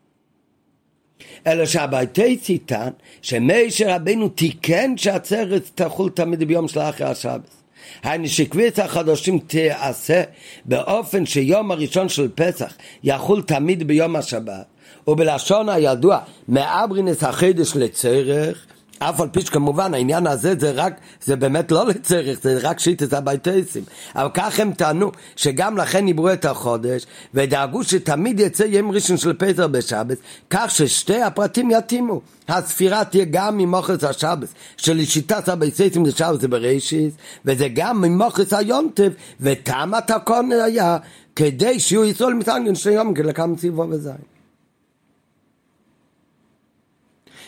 אלא 1.48 1.66
שהבייטייץ 1.66 2.50
יטען 2.50 2.92
שמשה 3.22 3.96
רבינו 3.96 4.30
תיקן 4.30 4.98
שהעצרת 4.98 5.70
תחול 5.76 6.10
תמיד 6.10 6.44
ביום 6.44 6.68
של 6.68 6.80
אחרי 6.80 7.08
השבת. 7.08 7.61
היינו 8.04 8.28
שקביעת 8.28 8.80
החדשים 8.80 9.40
תעשה 9.40 10.24
באופן 10.66 11.26
שיום 11.26 11.72
הראשון 11.72 12.10
של 12.10 12.28
פסח 12.36 12.74
יחול 13.04 13.42
תמיד 13.42 13.88
ביום 13.88 14.16
השבת 14.16 14.66
ובלשון 15.08 15.70
הידוע 15.70 16.20
מאברינס 16.48 17.24
החידש 17.24 17.76
לצרך 17.76 18.66
אף 19.04 19.22
על 19.22 19.28
פי 19.32 19.42
שכמובן 19.42 19.94
העניין 19.94 20.28
הזה 20.28 20.54
זה 20.60 20.72
רק, 20.72 20.94
זה 21.24 21.36
באמת 21.36 21.72
לא 21.72 21.88
לצריך, 21.88 22.40
זה 22.42 22.60
רק 22.62 22.80
שיטת 22.80 23.14
הבייטייסים. 23.14 23.84
אבל 24.16 24.30
כך 24.34 24.60
הם 24.60 24.74
טענו, 24.74 25.12
שגם 25.36 25.78
לכן 25.78 26.06
דיברו 26.06 26.34
את 26.34 26.46
החודש, 26.46 27.06
ודאגו 27.34 27.84
שתמיד 27.84 28.40
יצא 28.40 28.64
יום 28.64 28.92
ראשון 28.92 29.18
של 29.18 29.34
פסח 29.34 29.64
בשבת, 29.64 30.18
כך 30.50 30.72
ששתי 30.72 31.22
הפרטים 31.22 31.72
יתאימו. 31.72 32.22
הספירה 32.48 33.06
תהיה 33.06 33.26
גם 33.32 33.58
ממוחץ 33.58 34.04
השבת, 34.04 34.48
שלשיטת 34.78 35.50
הבייטייסים 35.50 36.06
זה 36.06 36.12
שבת 36.12 36.42
זה 36.42 36.48
בראשיס, 36.48 37.14
וזה 37.46 37.68
גם 37.74 38.02
ממוחץ 38.02 38.54
היונטב, 38.54 39.12
וטעם 39.42 39.94
התקון 39.94 40.52
היה 40.52 40.98
כדי 41.36 41.80
שיהיו 41.80 42.06
ישראל 42.06 42.34
מתעניין 42.34 42.76
שני 42.76 42.94
יום 42.94 43.14
כלקם 43.14 43.56
ציבו 43.56 43.86
וזין. 43.90 44.31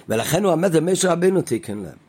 ולכן 0.09 0.43
הוא 0.43 0.51
אומר 0.51 0.71
זה 0.71 0.81
משה 0.81 1.11
רבינו 1.11 1.41
תיקן 1.41 1.77
להם. 1.77 2.03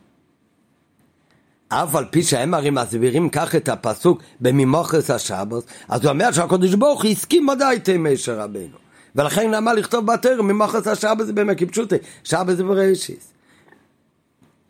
אף 1.69 1.95
על 1.95 2.05
פי 2.11 2.23
שהם 2.23 2.53
הרי 2.53 2.69
מסבירים 2.69 3.29
כך 3.29 3.55
את 3.55 3.69
הפסוק 3.69 4.21
בממוחס 4.41 5.11
השבת, 5.11 5.63
אז 5.87 6.03
הוא 6.03 6.11
אומר 6.11 6.31
שהקדוש 6.31 6.73
ברוך 6.73 7.03
הוא 7.03 7.11
הסכים 7.11 7.47
ודאי 7.47 7.75
את 7.75 7.89
משה 7.89 8.33
רבינו. 8.43 8.77
ולכן 9.15 9.51
למה 9.51 9.73
לכתוב 9.73 10.05
בתר 10.05 10.41
ממוחס 10.41 11.05
באמת 11.33 11.57
כפשוטי, 11.59 11.95
שבת 12.23 12.57
זה 12.57 12.63
בראשיס. 12.63 13.33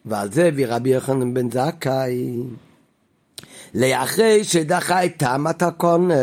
ועל 0.06 0.32
זה 0.32 0.46
הביא 0.46 0.68
רבי 0.68 0.90
יוחנן 0.90 1.34
בן 1.34 1.52
זכאי, 1.52 2.44
לאחרי 3.74 4.44
שדחה 4.44 5.06
את 5.06 5.12
תמת 5.18 5.62
הקונה. 5.62 6.14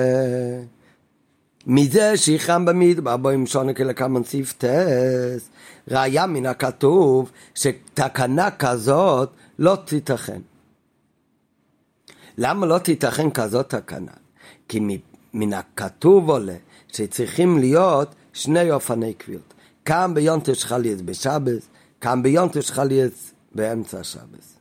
מזה 1.67 2.17
שיחם 2.17 2.65
במדבר 2.65 3.17
בו 3.17 3.29
עם 3.29 3.47
שונה 3.47 3.75
כלקמן 3.75 4.25
סיפטס 4.25 5.51
ראיה 5.89 6.27
מן 6.27 6.47
הכתוב 6.47 7.31
שתקנה 7.55 8.51
כזאת 8.51 9.31
לא 9.59 9.77
תיתכן. 9.85 10.41
למה 12.39 12.67
לא 12.67 12.79
תיתכן 12.79 13.31
כזאת 13.31 13.75
תקנה? 13.75 14.13
כי 14.69 14.81
מן 15.35 15.53
הכתוב 15.53 16.31
עולה 16.31 16.57
שצריכים 16.89 17.59
להיות 17.59 18.15
שני 18.33 18.71
אופני 18.71 19.15
קביעות. 19.15 19.55
כאן 19.85 20.15
ביונטש 20.15 20.65
חליאס 20.65 21.01
בשבס, 21.01 21.69
כאן 22.01 22.23
ביונטש 22.23 22.71
חליאס 22.71 23.33
באמצע 23.55 24.01
השבס. 24.01 24.52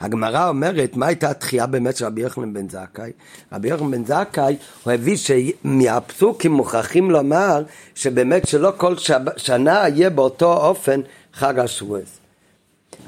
הגמרא 0.00 0.48
אומרת, 0.48 0.96
מה 0.96 1.06
הייתה 1.06 1.30
התחייה 1.30 1.66
באמת 1.66 1.96
של 1.96 2.04
רבי 2.04 2.20
יוחנן 2.20 2.52
בן 2.52 2.68
זכאי? 2.68 3.12
רבי 3.52 3.68
יוחנן 3.68 3.90
בן 3.90 4.04
זכאי, 4.04 4.56
הוא 4.84 4.92
הביא 4.92 5.16
שמהפסוקים 5.16 6.52
מוכרחים 6.52 7.10
לומר 7.10 7.62
שבאמת 7.94 8.48
שלא 8.48 8.72
כל 8.76 8.94
שנה 9.36 9.88
יהיה 9.88 10.10
באותו 10.10 10.56
אופן 10.56 11.00
חג 11.34 11.58
השבועס. 11.58 12.18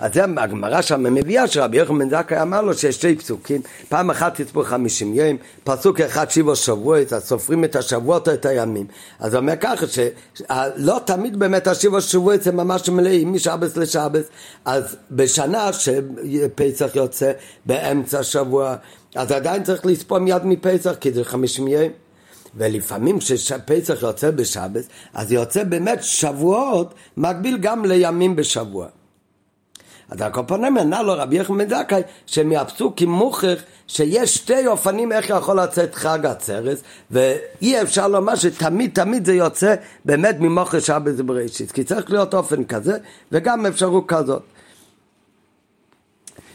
אז 0.00 0.14
זה 0.14 0.24
הגמרא 0.36 0.82
שם 0.82 1.14
מביאה 1.14 1.46
שרבי 1.46 1.76
יוחנן 1.76 1.98
בן 1.98 2.10
זכאי 2.10 2.42
אמר 2.42 2.62
לו 2.62 2.74
שיש 2.74 2.94
שתי 2.94 3.16
פסוקים, 3.16 3.60
פעם 3.88 4.10
אחת 4.10 4.40
תצפו 4.40 4.64
חמישים 4.64 5.14
יום, 5.14 5.36
פסוק 5.64 6.00
אחד 6.00 6.30
שיבו 6.30 6.56
שבועות, 6.56 7.12
אז 7.12 7.24
סופרים 7.24 7.64
את 7.64 7.76
השבועות 7.76 8.28
או 8.28 8.34
את 8.34 8.46
הימים. 8.46 8.86
אז 9.18 9.34
הוא 9.34 9.40
אומר 9.40 9.56
ככה, 9.60 9.86
שלא 9.86 11.00
תמיד 11.04 11.38
באמת 11.38 11.66
השיבו 11.66 12.00
שבועות 12.00 12.42
זה 12.42 12.52
ממש 12.52 12.88
מלאים 12.88 13.32
משבס 13.32 13.76
לשבס, 13.76 14.24
אז 14.64 14.96
בשנה 15.10 15.70
שפסח 15.72 16.90
יוצא 16.94 17.32
באמצע 17.66 18.22
שבוע, 18.22 18.76
אז 19.14 19.32
עדיין 19.32 19.62
צריך 19.62 19.86
לספור 19.86 20.18
מיד 20.18 20.44
מפסח, 20.44 20.94
כי 21.00 21.12
זה 21.12 21.24
חמישים 21.24 21.68
יום. 21.68 21.92
ולפעמים 22.54 23.18
כשפסח 23.18 24.02
יוצא 24.02 24.30
בשבס, 24.30 24.88
אז 25.14 25.32
יוצא 25.32 25.64
באמת 25.64 25.98
שבועות 26.02 26.94
מקביל 27.16 27.58
גם 27.58 27.84
לימים 27.84 28.36
בשבוע. 28.36 28.86
אז 30.10 30.20
הקופונים 30.20 30.78
ענה 30.78 31.02
לו 31.02 31.12
רבי 31.16 31.36
יחמן 31.36 31.68
זכאי 31.68 32.02
שמהפסוקים 32.26 33.10
מוכיח 33.10 33.62
שיש 33.86 34.34
שתי 34.34 34.66
אופנים 34.66 35.12
איך 35.12 35.30
יכול 35.30 35.60
לצאת 35.60 35.94
חג 35.94 36.26
עצרת 36.26 36.78
ואי 37.10 37.82
אפשר 37.82 38.08
לומר 38.08 38.34
שתמיד 38.34 38.90
תמיד 38.94 39.24
זה 39.24 39.34
יוצא 39.34 39.74
באמת 40.04 40.36
ממוכר 40.40 40.80
שבת 40.80 41.14
בראשית 41.14 41.72
כי 41.72 41.84
צריך 41.84 42.10
להיות 42.10 42.34
אופן 42.34 42.64
כזה 42.64 42.98
וגם 43.32 43.66
אפשרות 43.66 44.04
כזאת. 44.08 44.42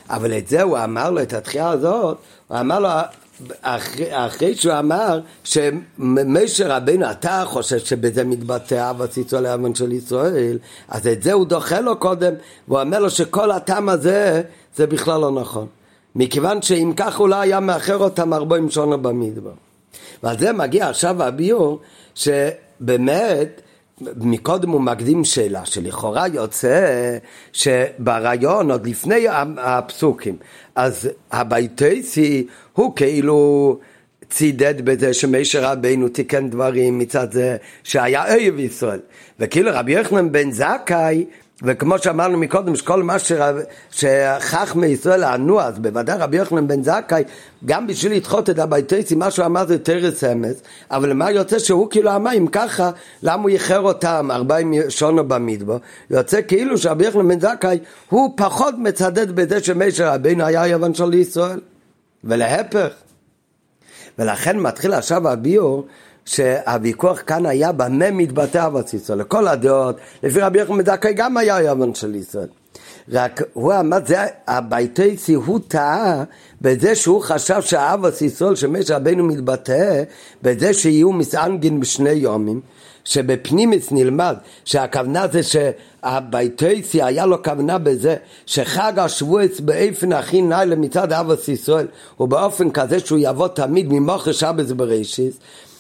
אבל 0.10 0.38
את 0.38 0.48
זה 0.48 0.62
הוא 0.62 0.78
אמר 0.78 1.12
לו, 1.12 1.22
את 1.22 1.34
התחייה 1.34 1.70
הזאת, 1.70 2.18
הוא 2.48 2.60
אמר 2.60 2.80
לו, 2.80 2.90
אחרי, 3.62 4.26
אחרי 4.26 4.56
שהוא 4.56 4.74
אמר 4.80 5.20
שמשה 5.44 6.78
רבינו, 6.78 7.12
אתה 7.12 7.44
חושב 7.46 7.78
שבזה 7.78 8.24
מתבטא 8.24 8.90
אבא 8.90 9.06
ישראל 9.18 9.44
לאבן 9.44 9.76
של 9.76 9.92
ישראל, 9.92 10.58
אז 10.90 11.08
את 11.08 11.24
זה 11.24 11.34
הוא 11.34 11.46
דוחה 11.46 11.80
לו 11.80 12.00
קודם, 12.00 12.34
והוא 12.68 12.82
אומר 12.82 13.00
לו 13.00 13.10
שכל 13.10 13.52
הטעם 13.52 13.90
הזה, 13.90 14.42
זה 14.76 14.88
בכלל 14.88 15.22
לא 15.22 15.32
נכון. 15.32 15.68
מכיוון 16.16 16.62
שאם 16.62 16.94
כך 16.98 17.18
הוא 17.18 17.30
לא 17.30 17.36
היה 17.36 17.60
מאחר 17.60 17.98
אותם 17.98 18.34
ארבעים 18.34 18.70
שונה 18.70 18.98
במדבר. 18.98 19.54
ועל 20.24 20.40
זה 20.40 20.54
מגיע 20.54 20.90
עכשיו 20.90 21.24
הביור, 21.24 21.80
שבאמת 22.16 23.62
מקודם 24.02 24.70
הוא 24.70 24.82
מקדים 24.82 25.24
שאלה 25.24 25.66
שלכאורה 25.66 26.28
יוצא 26.28 27.18
שברעיון 27.54 28.72
עוד 28.72 28.88
לפני 28.88 29.26
הפסוקים 29.58 30.38
אז 30.76 31.10
הבייטייסי 31.32 32.48
הוא 32.76 32.96
כאילו 32.96 33.80
צידד 34.30 34.86
בזה 34.86 35.14
שמשה 35.14 35.72
רבינו 35.72 36.08
תיקן 36.08 36.50
דברים 36.50 37.00
מצד 37.00 37.32
זה 37.32 37.58
שהיה 37.84 38.34
אויב 38.34 38.60
ישראל 38.60 39.00
וכאילו 39.40 39.72
רבי 39.74 39.92
יוחנן 39.92 40.32
בן 40.32 40.52
זכאי 40.52 41.26
וכמו 41.64 42.00
שאמרנו 42.00 42.38
מקודם, 42.38 42.76
שכל 42.76 43.04
מה 43.04 43.16
שחכמי 43.92 44.88
ישראל 44.88 45.24
ענו, 45.24 45.62
אז 45.62 45.80
בוודאי 45.80 46.18
רבי 46.18 46.38
יוחנן 46.38 46.68
בן 46.68 46.84
זכאי, 46.84 47.24
גם 47.66 47.88
בשביל 47.88 48.14
לדחות 48.14 48.50
את 48.50 48.60
הביתייסי, 48.60 49.16
מה 49.16 49.32
שהוא 49.32 49.46
אמר 49.46 49.68
זה 49.68 49.80
תרס 49.80 50.24
אמס, 50.24 50.62
אבל 50.92 51.10
למה 51.10 51.32
יוצא 51.32 51.60
שהוא 51.60 51.90
כאילו 51.90 52.16
אמר, 52.16 52.32
אם 52.38 52.48
ככה, 52.48 52.92
למה 53.24 53.44
הוא 53.44 53.50
איחר 53.50 53.80
אותם 53.80 54.30
ארבעים 54.32 54.74
שונו 54.90 55.28
במדבר? 55.28 55.78
יוצא 56.10 56.42
כאילו 56.48 56.78
שרבי 56.78 57.06
יוחנן 57.06 57.28
בן 57.28 57.40
זכאי, 57.40 57.80
הוא 58.10 58.34
פחות 58.38 58.76
מצדד 58.78 59.32
בזה 59.32 59.64
שמשה 59.64 60.14
רבינו 60.14 60.46
היה 60.46 60.68
יוון 60.68 60.94
של 60.94 61.14
ישראל, 61.14 61.60
ולהפך. 62.26 62.94
ולכן 64.20 64.60
מתחיל 64.60 64.94
עכשיו 64.94 65.30
הביור 65.30 65.86
שהוויכוח 66.26 67.22
כאן 67.28 67.46
היה 67.46 67.72
במה 67.72 68.12
מתבטא 68.12 68.70
ישראל. 68.94 69.20
לכל 69.20 69.48
הדעות, 69.48 69.98
לפי 70.24 70.40
רבי 70.40 70.60
יחמן 70.60 70.78
מדכאי 70.78 71.14
גם 71.14 71.38
היה 71.38 71.62
יבן 71.62 71.94
של 71.94 72.16
ישראל. 72.16 72.48
רק 73.12 73.42
הוא 73.54 73.74
אמר, 73.74 73.98
זה 74.06 74.18
הביתייסי, 74.48 75.34
הוא 75.34 75.60
טעה 75.68 76.24
בזה 76.62 76.96
שהוא 76.96 77.22
חשב 77.22 77.62
שהאבא 77.62 78.10
ישראל 78.22 78.56
שמש 78.56 78.92
רבנו 78.92 79.24
מתבטא 79.24 80.04
בזה 80.44 80.74
שיהיו 80.74 81.12
מסענגין 81.12 81.80
בשני 81.80 82.10
יומים 82.10 82.62
שבפנימיס 83.06 83.92
נלמד 83.92 84.36
שהכוונה 84.66 85.28
זה 85.28 85.42
שהביתייסי 85.44 87.04
היה 87.04 87.26
לו 87.26 87.44
כוונה 87.44 87.78
בזה 87.78 88.16
שחג 88.46 89.00
השבועץ 89.00 89.60
באופן 89.60 90.14
הכי 90.14 90.42
נעלה 90.42 90.76
מצד 90.76 91.14
אבא 91.14 91.36
ישראל 91.48 91.88
ובאופן 92.20 92.72
כזה 92.72 93.00
שהוא 93.00 93.20
יבוא 93.22 93.48
תמיד 93.48 93.94
ממוחש 93.94 94.44
אבא 94.44 94.64
בראשיס 94.76 95.40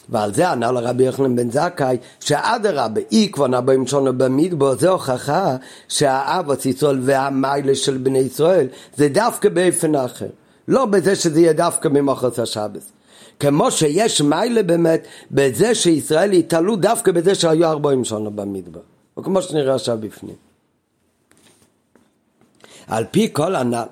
ועל 0.09 0.33
זה 0.33 0.49
ענה 0.49 0.71
לרבי 0.71 1.03
יוחנן 1.03 1.35
בן 1.35 1.51
זכאי, 1.51 1.97
שאדרבה, 2.19 3.01
כבר 3.31 3.47
נבוים 3.47 3.87
שונו 3.87 4.17
במדבור, 4.17 4.75
זה 4.75 4.89
הוכחה 4.89 5.55
שהאבוס 5.87 6.65
ישראל 6.65 6.99
והמיילה 7.01 7.75
של 7.75 7.97
בני 7.97 8.19
ישראל 8.19 8.67
זה 8.97 9.09
דווקא 9.09 9.49
באופן 9.49 9.95
אחר. 9.95 10.27
לא 10.67 10.85
בזה 10.85 11.15
שזה 11.15 11.39
יהיה 11.41 11.53
דווקא 11.53 11.87
ממחוץ 11.87 12.39
השבס. 12.39 12.94
כמו 13.39 13.71
שיש 13.71 14.21
מיילה 14.21 14.63
באמת 14.63 15.07
בזה 15.31 15.75
שישראל 15.75 16.33
יתעלו 16.33 16.75
דווקא 16.75 17.11
בזה 17.11 17.35
שהיו 17.35 17.65
ארבעים 17.67 18.05
שונו 18.05 18.31
במדבר. 18.31 18.79
וכמו 19.17 19.41
שנראה 19.41 19.75
עכשיו 19.75 19.97
בפנים. 20.01 20.35
על 22.87 23.05
פי 23.11 23.29
כל 23.33 23.55
הנ"ל, 23.55 23.83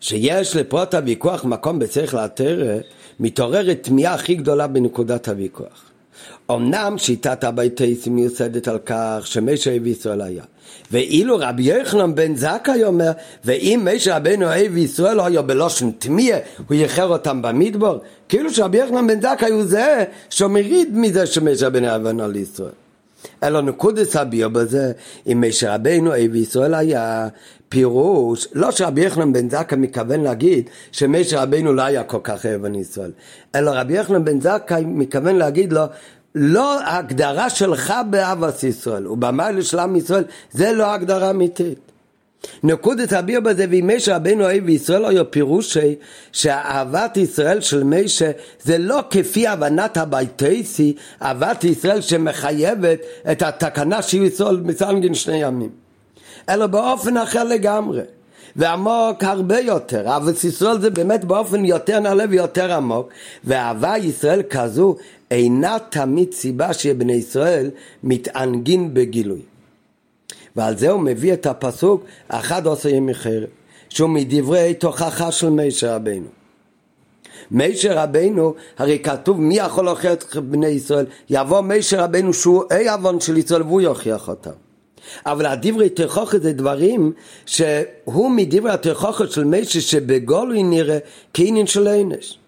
שיש 0.00 0.56
לפרוט 0.56 0.94
הוויכוח 0.94 1.44
מקום 1.44 1.78
בצריך 1.78 2.14
לאתר, 2.14 2.80
מתעוררת 3.20 3.78
תמיהה 3.82 4.14
הכי 4.14 4.34
גדולה 4.34 4.66
בנקודת 4.66 5.28
הוויכוח. 5.28 5.90
אמנם 6.50 6.94
שיטת 6.98 7.44
הביתייס 7.44 8.06
מיוסדת 8.06 8.68
על 8.68 8.78
כך 8.86 9.20
שמשה 9.24 9.76
אבי 9.76 9.90
ישראל 9.90 10.20
היה. 10.20 10.44
ואילו 10.90 11.36
רבי 11.40 11.62
יחנן 11.62 12.14
בן 12.14 12.36
זכאי 12.36 12.84
אומר, 12.84 13.10
ואם 13.44 13.88
משה 13.94 14.16
רבנו 14.16 14.46
אבי 14.46 14.80
ישראל 14.80 15.20
היה 15.20 15.42
בלושן 15.42 15.90
תמיה, 15.90 16.38
הוא 16.68 16.74
יחר 16.74 17.06
אותם 17.06 17.42
במדבר, 17.42 17.98
כאילו 18.28 18.50
שרבי 18.50 18.78
יחנן 18.78 19.06
בן 19.06 19.20
זכאי 19.20 19.50
הוא 19.50 19.64
זה 19.64 20.04
שמריד 20.30 20.88
מזה 20.92 21.26
שמשה 21.26 21.66
רבנו 21.66 21.96
אבן 21.96 22.20
על 22.20 22.36
ישראל. 22.36 22.72
אלא 23.42 23.62
נקודס 23.62 24.16
הביור 24.16 24.50
בזה, 24.50 24.92
אם 25.32 25.44
משה 25.48 25.74
רבנו 25.74 26.12
אבי 26.12 26.38
ישראל 26.38 26.74
היה 26.74 27.28
פירוש, 27.68 28.48
לא 28.52 28.70
שרבי 28.70 29.04
יחנן 29.04 29.32
בן 29.32 29.50
זכאי 29.50 29.78
מתכוון 29.78 30.20
להגיד 30.20 30.70
שמשה 30.92 31.42
רבנו 31.42 31.72
לא 31.72 31.82
היה 31.82 32.04
כל 32.04 32.20
כך 32.22 32.46
אבן 32.46 32.74
ישראל, 32.74 33.10
אלא 33.54 33.70
רבי 33.74 33.94
יחנן 33.94 34.24
בן 34.24 34.40
זכאי 34.40 34.84
מתכוון 34.84 35.36
להגיד 35.36 35.72
לו 35.72 35.82
לא 36.34 36.80
ההגדרה 36.80 37.50
שלך 37.50 37.94
באהבת 38.10 38.62
ישראל 38.62 39.06
ובמיילה 39.06 39.62
של 39.62 39.78
עם 39.78 39.96
ישראל 39.96 40.24
זה 40.52 40.72
לא 40.72 40.92
הגדרה 40.92 41.30
אמיתית. 41.30 41.78
נקודת 42.62 43.12
הביר 43.12 43.40
בזה 43.40 43.66
ואם 43.70 43.90
משה 43.96 44.16
רבנו 44.16 44.44
אוהב 44.44 44.68
ישראל 44.68 45.04
היה 45.04 45.24
פירושי 45.24 45.94
שאהבת 46.32 47.16
ישראל 47.16 47.60
של 47.60 47.84
משה 47.84 48.30
זה 48.62 48.78
לא 48.78 49.00
כפי 49.10 49.46
הבנת 49.46 49.96
הביתייסי 49.96 50.94
אהבת 51.22 51.64
ישראל 51.64 52.00
שמחייבת 52.00 52.98
את 53.32 53.42
התקנה 53.42 54.02
שיהיו 54.02 54.24
ישראל 54.24 54.56
מצנגן 54.56 55.14
שני 55.14 55.36
ימים 55.36 55.70
אלא 56.48 56.66
באופן 56.66 57.16
אחר 57.16 57.44
לגמרי 57.44 58.02
ועמוק 58.56 59.24
הרבה 59.24 59.60
יותר. 59.60 60.08
אהבת 60.08 60.44
ישראל 60.44 60.80
זה 60.80 60.90
באמת 60.90 61.24
באופן 61.24 61.64
יותר 61.64 62.00
נעלה 62.00 62.24
ויותר 62.30 62.72
עמוק, 62.72 63.08
ואהבה 63.44 63.98
ישראל 63.98 64.42
כזו 64.42 64.96
אינה 65.30 65.76
תמיד 65.90 66.32
סיבה 66.32 66.72
שבני 66.72 67.12
ישראל 67.12 67.70
מתענגים 68.02 68.94
בגילוי. 68.94 69.40
ועל 70.56 70.76
זה 70.76 70.90
הוא 70.90 71.00
מביא 71.00 71.32
את 71.32 71.46
הפסוק 71.46 72.04
אחד 72.28 72.66
עושה 72.66 72.88
ימי 72.88 73.14
חרב, 73.14 73.48
שהוא 73.88 74.10
מדברי 74.10 74.74
תוכחה 74.74 75.32
של 75.32 75.50
מישר 75.50 75.94
רבינו. 75.94 76.26
מישר 77.50 77.98
רבינו, 77.98 78.54
הרי 78.78 78.98
כתוב 78.98 79.40
מי 79.40 79.58
יכול 79.58 79.84
להוכיח 79.84 80.12
את 80.12 80.36
בני 80.36 80.66
ישראל? 80.66 81.06
יבוא 81.30 81.60
מישר 81.60 82.00
רבינו 82.00 82.32
שהוא 82.32 82.64
אי 82.70 82.88
עוון 82.88 83.20
של 83.20 83.36
ישראל 83.36 83.62
והוא 83.62 83.80
יוכיח 83.80 84.28
אותם. 84.28 84.63
אבל 85.26 85.46
הדברי 85.46 85.88
תכוכת 85.88 86.42
זה 86.42 86.52
דברים 86.52 87.12
שהוא 87.46 88.30
מדברי 88.30 88.70
התכוכת 88.70 89.30
של 89.30 89.44
מישהו 89.44 89.82
שבגולוי 89.82 90.62
נראה 90.62 90.98
כעניין 91.34 91.66
של 91.66 91.88
ענש. 91.88 92.38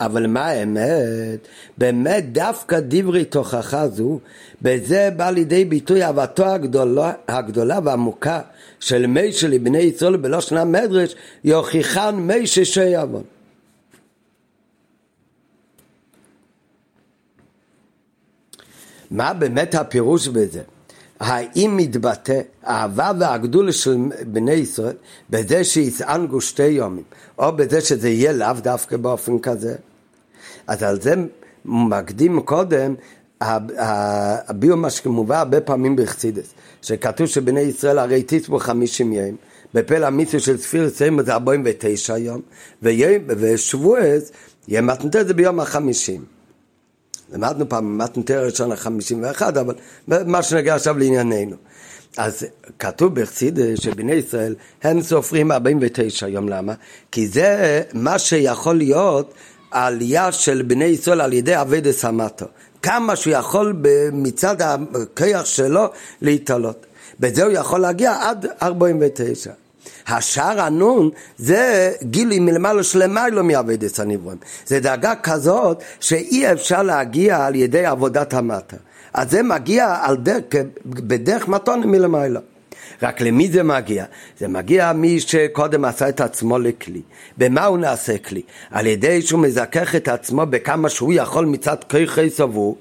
אבל 0.00 0.26
מה 0.26 0.46
האמת? 0.46 1.48
באמת 1.78 2.32
דווקא 2.32 2.80
דברי 2.80 3.24
תוכחה 3.24 3.88
זו, 3.88 4.18
בזה 4.62 5.10
בא 5.16 5.30
לידי 5.30 5.64
ביטוי 5.64 6.04
אהבתו 6.04 6.44
הגדולה, 6.46 7.12
הגדולה 7.28 7.78
והעמוקה 7.84 8.40
של 8.80 9.06
מישהו 9.06 9.48
לבני 9.48 9.78
ישראל 9.78 10.16
בלושן 10.16 10.56
המדרש, 10.56 11.14
יוכיחן 11.44 12.14
מישהו 12.14 12.66
שיעבון. 12.66 13.22
מה 19.10 19.34
באמת 19.34 19.74
הפירוש 19.74 20.28
בזה? 20.28 20.62
האם 21.22 21.76
מתבטא 21.76 22.40
האהבה 22.62 23.12
והגדולה 23.20 23.72
של 23.72 23.96
בני 24.26 24.52
ישראל 24.52 24.96
בזה 25.30 25.64
שיסענגו 25.64 26.40
שתי 26.40 26.66
יומים, 26.66 27.04
או 27.38 27.56
בזה 27.56 27.80
שזה 27.80 28.08
יהיה 28.08 28.32
לאו 28.32 28.52
דווקא 28.62 28.96
באופן 28.96 29.38
כזה? 29.38 29.74
אז 30.66 30.82
על 30.82 31.00
זה 31.00 31.14
מקדים 31.64 32.40
קודם 32.40 32.94
הביאו 33.40 34.76
מה 34.76 34.90
שמובא 34.90 35.38
הרבה 35.38 35.60
פעמים 35.60 35.96
בחסידס, 35.96 36.54
שכתוב 36.82 37.26
שבני 37.26 37.60
ישראל 37.60 37.98
הרי 37.98 38.22
תצבו 38.22 38.58
חמישים 38.58 39.12
יום, 39.12 39.36
בפל 39.74 40.04
המיצו 40.04 40.40
של 40.40 40.58
ספיר 40.58 40.90
סיימו 40.90 41.22
זה 41.22 41.32
ארבעים 41.32 41.62
ותשע 41.66 42.18
יום, 42.18 42.40
ושבועז 42.82 44.32
יהיה 44.68 44.82
מתנתר 44.82 45.26
זה 45.26 45.34
ביום 45.34 45.60
החמישים. 45.60 46.24
למדנו 47.32 47.68
פעם 47.68 47.98
מתנתר 47.98 48.44
ראשון 48.44 48.72
החמישים 48.72 49.22
ואחד, 49.22 49.58
אבל 49.58 49.74
מה 50.08 50.42
שנגיע 50.42 50.74
עכשיו 50.74 50.98
לענייננו. 50.98 51.56
אז 52.16 52.46
כתוב 52.78 53.20
בחסידס 53.20 53.80
שבני 53.80 54.12
ישראל 54.12 54.54
הם 54.82 55.02
סופרים 55.02 55.52
49 55.52 56.28
יום, 56.28 56.48
למה? 56.48 56.74
כי 57.12 57.28
זה 57.28 57.82
מה 57.94 58.18
שיכול 58.18 58.76
להיות 58.76 59.34
העלייה 59.72 60.32
של 60.32 60.62
בני 60.62 60.84
ישראל 60.84 61.20
על 61.20 61.32
ידי 61.32 61.60
אביידס 61.60 62.00
סמטו. 62.00 62.46
כמה 62.82 63.16
שהוא 63.16 63.34
יכול 63.34 63.82
מצד 64.12 64.56
הכיח 64.62 65.44
שלו 65.44 65.90
להתעלות. 66.22 66.86
בזה 67.20 67.44
הוא 67.44 67.52
יכול 67.52 67.80
להגיע 67.80 68.16
עד 68.20 68.46
49. 68.62 69.52
השער 70.08 70.60
הנון 70.60 71.10
זה 71.38 71.92
גילי 72.02 72.38
מלמעלה 72.38 72.82
שלמיילו 72.82 73.44
מאביידס 73.44 74.00
הנברון. 74.00 74.36
זה 74.66 74.80
דאגה 74.80 75.14
כזאת 75.22 75.82
שאי 76.00 76.52
אפשר 76.52 76.82
להגיע 76.82 77.46
על 77.46 77.54
ידי 77.54 77.86
עבודת 77.86 78.34
המטה. 78.34 78.76
אז 79.14 79.30
זה 79.30 79.42
מגיע 79.42 79.96
על 80.02 80.16
דרך, 80.16 80.42
בדרך 80.86 81.48
מתון 81.48 81.80
מלמעלה. 81.80 82.40
רק 83.02 83.20
למי 83.20 83.48
זה 83.48 83.62
מגיע? 83.62 84.04
זה 84.38 84.48
מגיע 84.48 84.92
מי 84.92 85.20
שקודם 85.20 85.84
עשה 85.84 86.08
את 86.08 86.20
עצמו 86.20 86.58
לכלי. 86.58 87.00
במה 87.38 87.64
הוא 87.64 87.78
נעשה 87.78 88.18
כלי? 88.18 88.42
על 88.70 88.86
ידי 88.86 89.22
שהוא 89.22 89.40
מזכך 89.40 89.94
את 89.94 90.08
עצמו 90.08 90.46
בכמה 90.46 90.88
שהוא 90.88 91.12
יכול 91.12 91.46
מצד 91.46 91.76
כיחי 91.88 92.30
סבור, 92.30 92.78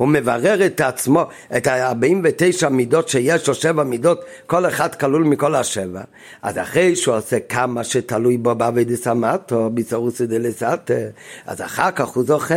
הוא 0.00 0.08
מברר 0.08 0.66
את 0.66 0.80
עצמו, 0.80 1.24
את 1.56 1.66
ה-49 1.66 2.68
מידות 2.68 3.08
שיש, 3.08 3.48
או 3.48 3.54
שבע 3.54 3.84
מידות, 3.84 4.24
כל 4.46 4.66
אחד 4.66 4.94
כלול 4.94 5.24
מכל 5.24 5.54
השבע. 5.54 6.00
אז 6.42 6.58
אחרי 6.58 6.96
שהוא 6.96 7.16
עושה 7.16 7.40
כמה 7.48 7.84
שתלוי 7.84 8.36
בו 8.36 8.54
בעבדי 8.54 8.96
סמטו, 8.96 9.70
ביצורוסי 9.70 10.26
דלסטה, 10.26 10.94
אז 11.46 11.60
אחר 11.60 11.90
כך 11.90 12.08
הוא 12.08 12.24
זוכה, 12.24 12.54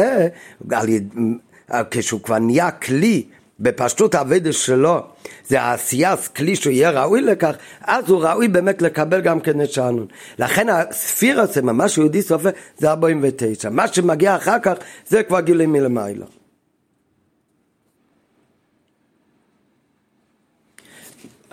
כשהוא 1.91 2.21
כבר 2.21 2.39
נהיה 2.39 2.71
כלי 2.71 3.23
בפשטות 3.59 4.15
האבדה 4.15 4.53
שלו 4.53 4.99
זה 5.47 5.61
העשיית 5.61 6.27
כלי 6.35 6.55
שהוא 6.55 6.73
יהיה 6.73 6.91
ראוי 6.91 7.21
לכך, 7.21 7.55
אז 7.81 8.09
הוא 8.09 8.23
ראוי 8.23 8.47
באמת 8.47 8.81
לקבל 8.81 9.21
גם 9.21 9.39
כן 9.39 9.61
את 9.61 9.71
שענון. 9.71 10.05
לכן 10.39 10.69
הספיר 10.69 11.41
הזה, 11.41 11.61
מה 11.61 11.89
שיהודי 11.89 12.21
סופר, 12.21 12.49
זה 12.77 12.89
49. 12.89 13.69
מה 13.69 13.87
שמגיע 13.87 14.35
אחר 14.35 14.59
כך, 14.59 14.73
זה 15.07 15.23
כבר 15.23 15.39
גילים 15.39 15.71
מלמעלה. 15.71 16.25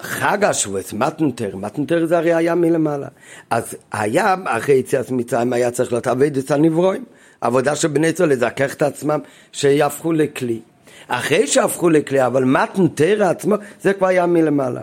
חג 0.03 0.45
השבועס, 0.45 0.93
מתנתר, 0.93 1.57
מתנתר 1.57 2.07
זה 2.07 2.19
הרי 2.19 2.35
היה 2.35 2.55
מלמעלה. 2.55 3.09
אז 3.51 3.75
היה, 3.93 4.35
אחרי 4.45 4.75
יציאת 4.75 5.11
מצרים 5.11 5.53
היה 5.53 5.71
צריך 5.71 5.93
להיות 5.93 6.07
אבדת 6.07 6.51
הנברואים. 6.51 7.05
עבודה 7.41 7.77
של 7.77 7.89
בני 7.89 8.07
ישראל 8.07 8.29
לזכך 8.29 8.75
את 8.75 8.83
עצמם 8.83 9.19
שיהפכו 9.53 10.13
לכלי. 10.13 10.61
אחרי 11.09 11.47
שהפכו 11.47 11.91
לכלי, 11.91 12.27
אבל 12.27 12.45
מתנתר 12.45 13.25
עצמו, 13.25 13.55
זה 13.83 13.93
כבר 13.93 14.07
היה 14.07 14.27
מלמעלה. 14.27 14.81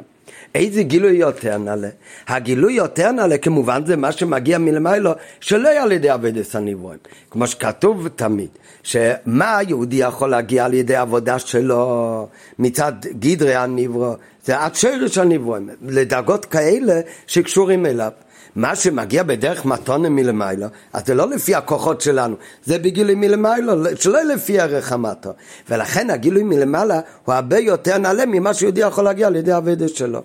איזה 0.55 0.84
גילוי 0.84 1.18
יותר 1.18 1.57
נעלה? 1.57 1.89
הגילוי 2.28 2.74
יותר 2.74 3.11
נעלה 3.11 3.38
כמובן 3.38 3.86
זה 3.86 3.95
מה 3.95 4.11
שמגיע 4.11 4.57
מלמעלה 4.57 5.13
שלא 5.39 5.70
על 5.70 5.91
ידי 5.91 6.13
אבדת 6.13 6.55
הנברואים. 6.55 6.99
כמו 7.32 7.47
שכתוב 7.47 8.07
תמיד, 8.07 8.49
שמה 8.84 9.57
היהודי 9.57 9.95
יכול 9.95 10.30
להגיע 10.30 10.65
על 10.65 10.74
ידי 10.74 10.95
עבודה 10.95 11.39
שלו 11.39 12.28
מצד 12.59 12.93
גדרי 13.20 13.55
הנברו, 13.55 14.15
זה 14.48 14.60
עד 14.60 14.76
שרש 14.76 15.18
הנברואים, 15.18 15.70
לדרגות 15.82 16.45
כאלה 16.45 17.02
שקשורים 17.28 17.86
אליו. 17.86 18.12
מה 18.56 18.76
שמגיע 18.76 19.24
בדרך 19.24 19.66
מתונה 19.66 20.10
מלמעלה, 20.10 20.68
אז 20.93 21.06
זה 21.06 21.16
לא 21.16 21.30
לפי 21.30 21.56
הכוחות 21.56 22.02
שלנו, 22.02 22.36
זה 22.66 22.80
בגילוי 22.80 23.16
מלמעלה, 23.16 23.74
שלא 23.95 24.24
לפי 24.24 24.60
ערך 24.60 24.91
המטו. 24.91 25.30
ולכן 25.70 26.10
הגילוי 26.10 26.43
מלמעלה 26.43 27.00
הוא 27.26 27.36
הרבה 27.36 27.60
יותר 27.60 27.98
נעלה 27.98 28.26
ממה 28.26 28.54
שיהודי 28.54 28.82
יכול 28.82 29.04
להגיע 29.04 29.28
על 29.28 29.36
ידי 29.36 29.52
הוודש 29.52 29.91
שלו. 29.91 30.22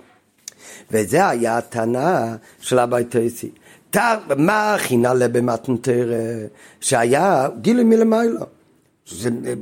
וזה 0.90 1.28
היה 1.28 1.58
הטענה 1.58 2.36
של 2.60 2.78
הביתייסי. 2.78 3.50
מה 4.36 4.74
הכי 4.74 4.96
נעלה 4.96 5.28
במתנתר 5.28 6.12
שהיה 6.80 7.48
גילוי 7.60 7.84
מלמעלה? 7.84 8.40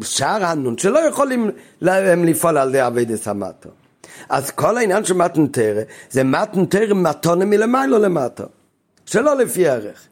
שער 0.03 0.45
הנון, 0.45 0.79
שלא 0.79 0.99
יכולים 0.99 1.51
לפעול 1.81 2.59
על 2.59 2.69
ידי 2.69 2.87
אביידס 2.87 3.29
המטו. 3.29 3.71
אז 4.31 4.51
כל 4.51 4.77
העניין 4.77 5.05
של 5.05 5.15
מתנתרא 5.15 5.83
זה 6.11 6.25
מתנתרא 6.25 6.95
מתונה 6.95 7.45
מלמיילו 7.45 7.99
למטו, 7.99 8.45
שלא 9.07 9.37
לפי 9.37 9.69
ערך. 9.69 10.07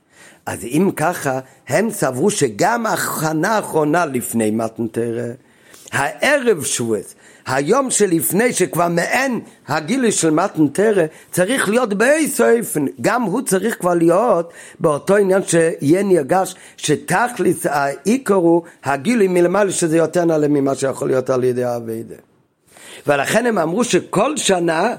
אז 0.47 0.65
אם 0.65 0.91
ככה, 0.97 1.41
הם 1.69 1.91
סברו 1.91 2.31
שגם 2.31 2.87
הכנה 2.87 3.57
האחרונה 3.57 4.07
לפני 4.07 4.51
מתנתרא, 4.51 5.27
הערב 5.93 6.65
שבועס, 6.65 7.15
היום 7.47 7.91
שלפני 7.91 8.53
שכבר 8.53 8.89
מעין 8.89 9.41
הגילוי 9.69 10.13
של 10.13 10.31
מתנתרא 10.31 11.05
צריך 11.31 11.69
להיות 11.69 11.95
באיזו 11.95 12.45
אופן, 12.59 12.87
גם 13.01 13.23
הוא 13.23 13.43
צריך 13.43 13.77
כבר 13.81 13.95
להיות 13.95 14.53
באותו 14.81 15.17
עניין 15.17 15.43
שיהיה 15.43 16.03
נרגש 16.03 16.55
שתכלס 16.77 17.67
העיקר 17.67 18.35
הוא 18.35 18.63
הגילוי 18.85 19.29
מלמעלה 19.29 19.73
שזה 19.73 19.97
יותר 19.97 20.25
נעלה 20.25 20.49
ממה 20.49 20.75
שיכול 20.75 21.09
להיות 21.09 21.31
על 21.31 21.45
ידי 21.45 21.65
האביידה. 21.65 22.28
ולכן 23.07 23.47
הם 23.47 23.59
אמרו 23.59 23.85
שכל 23.85 24.37
שנה 24.37 24.95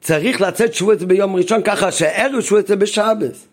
צריך 0.00 0.40
לצאת 0.40 0.74
שבועס 0.74 1.02
ביום 1.02 1.36
ראשון 1.36 1.62
ככה 1.64 1.92
שערב 1.92 2.40
שבועס 2.40 2.68
זה 2.68 2.76
בשבס. 2.76 3.46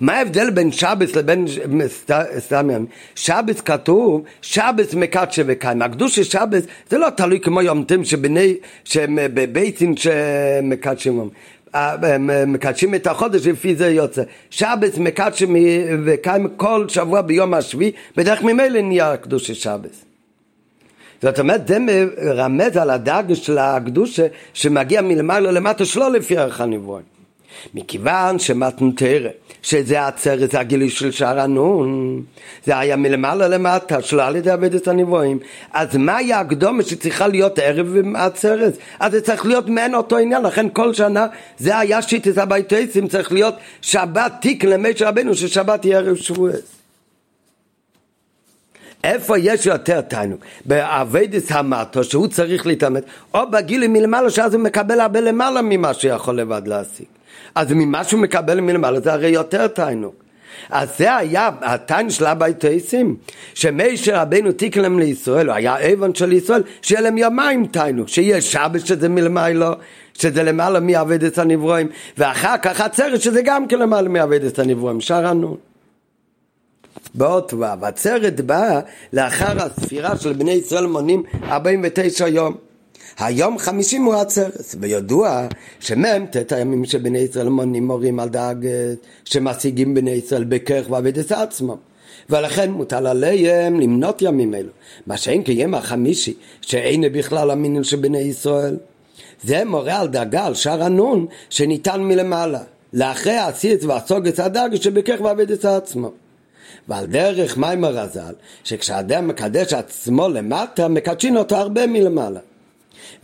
מה 0.00 0.12
ההבדל 0.12 0.50
בין 0.50 0.72
שבס 0.72 1.16
לבין 1.16 1.46
סתם 2.38 2.70
ימים? 2.70 2.86
שבס 3.14 3.60
כתוב, 3.60 4.22
שבס 4.42 4.94
מקדשה 4.94 5.42
וקיים. 5.46 5.82
הקדוש 5.82 6.16
של 6.16 6.22
שבס 6.22 6.62
זה 6.90 6.98
לא 6.98 7.10
תלוי 7.10 7.40
כמו 7.40 7.62
יום 7.62 7.84
טים 7.84 8.04
שבני, 8.04 8.54
שהם 8.84 9.18
בביתים 9.34 9.94
שמקדשים. 9.96 11.30
מקדשים 12.46 12.94
את 12.94 13.06
החודש 13.06 13.46
לפי 13.46 13.76
זה 13.76 13.88
יוצא. 13.88 14.22
שבס 14.50 14.98
מקדשים 14.98 15.56
וקיים 16.04 16.48
כל 16.56 16.88
שבוע 16.88 17.20
ביום 17.20 17.54
השביעי, 17.54 17.92
בדרך 18.16 18.42
ממילא 18.42 18.80
נהיה 18.80 19.12
הקדוש 19.12 19.46
של 19.46 19.54
שבס. 19.54 20.09
זאת 21.22 21.38
אומרת, 21.38 21.68
זה 21.68 21.78
מרמז 21.78 22.76
על 22.76 22.90
הדאגה 22.90 23.34
של 23.34 23.58
הקדושה 23.58 24.26
שמגיע 24.54 25.02
מלמעלה 25.02 25.50
למטה 25.50 25.84
שלא 25.84 26.12
לפי 26.12 26.38
ערך 26.38 26.60
הנבואים. 26.60 27.04
מכיוון 27.74 28.38
שמתנתרא, 28.38 29.28
שזה 29.62 30.06
עצרת, 30.06 30.54
הגילוי 30.54 30.90
של 30.90 31.10
שער 31.10 31.40
הנון, 31.40 32.22
זה 32.64 32.78
היה 32.78 32.96
מלמעלה 32.96 33.48
למטה, 33.48 34.02
שלא 34.02 34.22
על 34.22 34.36
ידי 34.36 34.50
עבודת 34.50 34.88
הנבואים, 34.88 35.38
אז 35.72 35.96
מהי 35.96 36.32
הקדומה 36.32 36.82
שצריכה 36.82 37.26
להיות 37.26 37.58
ערב 37.58 37.94
עצרת? 38.14 38.76
אז 39.00 39.12
זה 39.12 39.20
צריך 39.20 39.46
להיות 39.46 39.68
מעין 39.68 39.94
אותו 39.94 40.16
עניין, 40.16 40.42
לכן 40.42 40.66
כל 40.72 40.94
שנה 40.94 41.26
זה 41.58 41.78
היה 41.78 42.02
שיטת 42.02 42.38
הביתייסים, 42.38 43.08
צריך 43.08 43.32
להיות 43.32 43.54
שבת 43.82 44.32
תיק 44.40 44.64
למי 44.64 44.96
של 44.96 45.04
רבנו, 45.04 45.34
ששבת 45.34 45.84
יהיה 45.84 45.98
ערב 45.98 46.16
שבועס. 46.16 46.79
איפה 49.04 49.38
יש 49.38 49.66
יותר 49.66 50.00
תענוג? 50.00 50.38
באביידס 50.64 51.52
המטו 51.52 52.04
שהוא 52.04 52.28
צריך 52.28 52.66
להתאמץ, 52.66 53.04
או 53.34 53.50
בגילי 53.50 53.88
מלמעלה 53.88 54.30
שאז 54.30 54.54
הוא 54.54 54.62
מקבל 54.62 55.00
הרבה 55.00 55.20
למעלה 55.20 55.62
ממה 55.62 55.94
שיכול 55.94 56.36
לבד 56.36 56.62
להשיג. 56.66 57.06
אז 57.54 57.72
ממה 57.72 58.04
שהוא 58.04 58.20
מקבל 58.20 58.60
מלמעלה 58.60 59.00
זה 59.00 59.12
הרי 59.12 59.28
יותר 59.28 59.66
תענוג. 59.66 60.12
אז 60.70 60.88
זה 60.98 61.16
היה 61.16 61.50
התענוג 61.60 62.10
של 62.10 62.26
הביתייסים, 62.26 63.16
שמשה 63.54 64.22
רבנו 64.22 64.50
להם 64.76 64.98
לישראל, 64.98 65.46
הוא 65.46 65.54
היה 65.54 65.92
אבן 65.92 66.14
של 66.14 66.32
ישראל, 66.32 66.62
שיהיה 66.82 67.00
להם 67.00 67.18
יומיים 67.18 67.66
תענוג, 67.66 68.08
שיהיה 68.08 68.40
שבת 68.40 68.86
שזה 68.86 69.08
מלמעלה, 69.08 69.72
שזה 70.14 70.42
למעלה 70.42 70.80
מעבודת 70.80 71.38
הנברואים, 71.38 71.88
ואחר 72.18 72.56
כך 72.62 72.80
עצרת 72.80 73.20
שזה 73.20 73.42
גם 73.42 73.66
כן 73.66 73.78
למעלה 73.78 74.08
מעבודת 74.08 74.58
הנברואים, 74.58 75.00
שער 75.00 75.26
הנון. 75.26 75.69
באות 77.14 77.54
ו', 77.54 77.64
עצרת 77.82 78.40
באה 78.40 78.80
לאחר 79.12 79.62
הספירה 79.62 80.16
של 80.16 80.32
בני 80.32 80.50
ישראל 80.50 80.86
מונים 80.86 81.22
49 81.44 82.28
יום. 82.28 82.54
היום 83.18 83.58
חמישים 83.58 84.04
הוא 84.04 84.14
עצרת, 84.14 84.74
וידוע 84.80 85.46
שמ"ם 85.80 86.26
ט' 86.26 86.52
הימים 86.52 86.84
שבני 86.84 87.18
ישראל 87.18 87.48
מונים 87.48 87.86
מורים 87.86 88.20
על 88.20 88.28
דאגת 88.28 88.98
שמשיגים 89.24 89.94
בני 89.94 90.10
ישראל 90.10 90.44
בכרך 90.44 90.90
ועבדת 90.90 91.32
עצמם. 91.32 91.76
ולכן 92.30 92.70
מוטל 92.70 93.06
עליהם 93.06 93.80
למנות 93.80 94.22
ימים 94.22 94.54
אלו. 94.54 94.70
מה 95.06 95.16
שאין 95.16 95.42
כיום 95.42 95.74
החמישי, 95.74 96.34
שאין 96.62 97.04
בכלל 97.12 97.50
המינון 97.50 97.84
של 97.84 97.96
בני 97.96 98.18
ישראל. 98.18 98.76
זה 99.42 99.64
מורה 99.64 100.00
על 100.00 100.08
דאגה 100.08 100.46
על 100.46 100.54
שער 100.54 100.82
הנון 100.82 101.26
שניתן 101.50 102.00
מלמעלה. 102.00 102.60
לאחרי 102.92 103.32
העשית 103.32 103.84
והסוגת 103.84 104.38
הדאגה 104.38 104.76
שבכרך 104.76 105.20
ועבדת 105.20 105.64
עצמם. 105.64 106.08
ועל 106.88 107.06
דרך 107.06 107.56
מיימר 107.56 107.98
הז"ל, 107.98 108.34
שכשאדם 108.64 109.28
מקדש 109.28 109.72
עצמו 109.72 110.28
למטה, 110.28 110.88
מקדשין 110.88 111.36
אותו 111.36 111.56
הרבה 111.56 111.86
מלמעלה. 111.86 112.40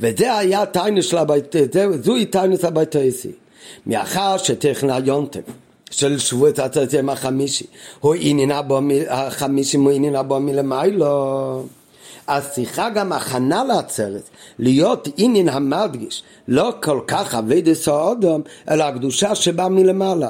וזה 0.01 0.37
היה 0.37 0.67
טיינוס 0.67 1.07
של 1.07 1.19
הבית, 1.19 1.55
זוהי 2.03 2.27
טיינוס 2.27 2.65
הביתייסי. 2.65 3.33
מאחר 3.87 4.37
שטכנה 4.37 4.99
יונטב 5.05 5.41
של 5.91 6.19
שבועת 6.19 6.59
הצאצאים 6.59 7.09
החמישי, 7.09 7.67
הוא 8.01 8.15
עניינה 8.19 8.63
בו, 8.63 8.81
החמישי 9.09 9.77
הוא 9.77 9.91
עניינה 9.91 10.23
בו 10.23 10.41
מלמיילו. 10.41 11.65
אז 12.27 12.51
צריכה 12.51 12.91
גם 12.91 13.13
הכנה 13.13 13.65
לעצרת, 13.65 14.23
להיות 14.59 15.09
עניין 15.17 15.49
המדגיש, 15.49 16.23
לא 16.49 16.73
כל 16.83 17.01
כך 17.07 17.35
עבודת 17.35 17.89
האדם, 17.89 18.43
אלא 18.71 18.85
הקדושה 18.85 19.35
שבאה 19.35 19.69
מלמעלה. 19.69 20.29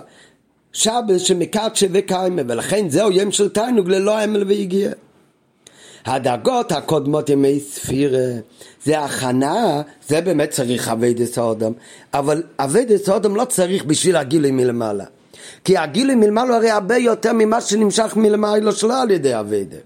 שבת 0.77 1.21
שמקדשא 1.21 1.87
וקיימא, 1.93 2.43
ולכן 2.49 2.89
זהו 2.89 3.11
יום 3.11 3.33
של 3.33 3.49
תענוג 3.49 3.89
ללא 3.89 4.19
עמל 4.19 4.45
ויגיעה. 4.49 4.91
הדרגות 6.07 6.73
הקודמות 6.73 7.31
ימי 7.31 7.61
ספירה, 7.61 8.29
זה 8.85 8.99
הכנה, 9.01 9.83
זה 10.09 10.21
באמת 10.21 10.51
צריך 10.51 10.89
עבודת 10.89 11.39
האדם, 11.39 11.73
אבל 12.15 12.43
עבודת 12.59 13.09
האדם 13.09 13.37
לא 13.37 13.45
צריך 13.45 13.85
בשביל 13.85 14.17
הגילוי 14.17 14.51
מלמעלה. 14.51 15.05
כי 15.65 15.77
הגילוי 15.77 16.15
מלמעלה 16.15 16.57
הרי 16.57 16.71
הרבה 16.71 16.97
יותר 16.97 17.33
ממה 17.33 17.61
שנמשך 17.61 18.17
מלמעלה 18.17 18.73
שלא 18.73 19.03
על 19.03 19.11
ידי 19.11 19.41
עבודה. 19.41 19.77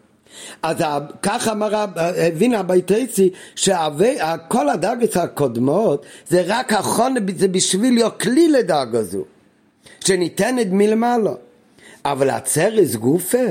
אז 0.62 0.76
ככה 1.22 1.53
אמר, 1.53 1.84
הבין 1.97 2.55
הבייתוסי 2.55 3.31
שכל 3.55 4.68
הדרגות 4.68 5.16
הקודמות 5.16 6.07
זה 6.28 6.43
רק 6.47 6.72
הכנה, 6.73 7.21
זה 7.36 7.49
בשביל 7.49 7.95
להיות 7.95 8.20
כלי 8.20 8.49
לדרגה 8.49 9.03
זו. 9.03 9.24
שניתנת 10.01 10.67
מלמעלה. 10.71 11.33
אבל 12.05 12.31
הצרס 12.31 12.95
גופה, 12.95 13.47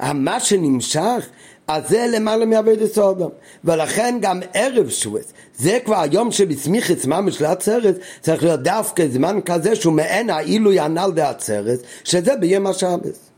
מה 0.00 0.40
שנמשך, 0.40 1.26
אז 1.68 1.88
זה 1.88 2.06
למעלה 2.12 2.46
מעבד 2.46 2.86
סודום. 2.86 3.30
ולכן 3.64 4.18
גם 4.20 4.40
ערב 4.54 4.88
שבועס, 4.88 5.32
זה 5.56 5.78
כבר 5.84 6.00
היום 6.00 6.32
שבסמיכת 6.32 7.04
ממש 7.04 7.40
לעצרת, 7.40 7.98
צריך 8.20 8.42
להיות 8.42 8.62
דווקא 8.62 9.06
זמן 9.08 9.40
כזה 9.44 9.76
שהוא 9.76 9.92
מעין 9.92 10.30
העילוי 10.30 10.80
הנ"ל 10.80 11.10
דעצרת, 11.14 11.78
שזה 12.04 12.36
ביום 12.36 12.66
השבס. 12.66 13.30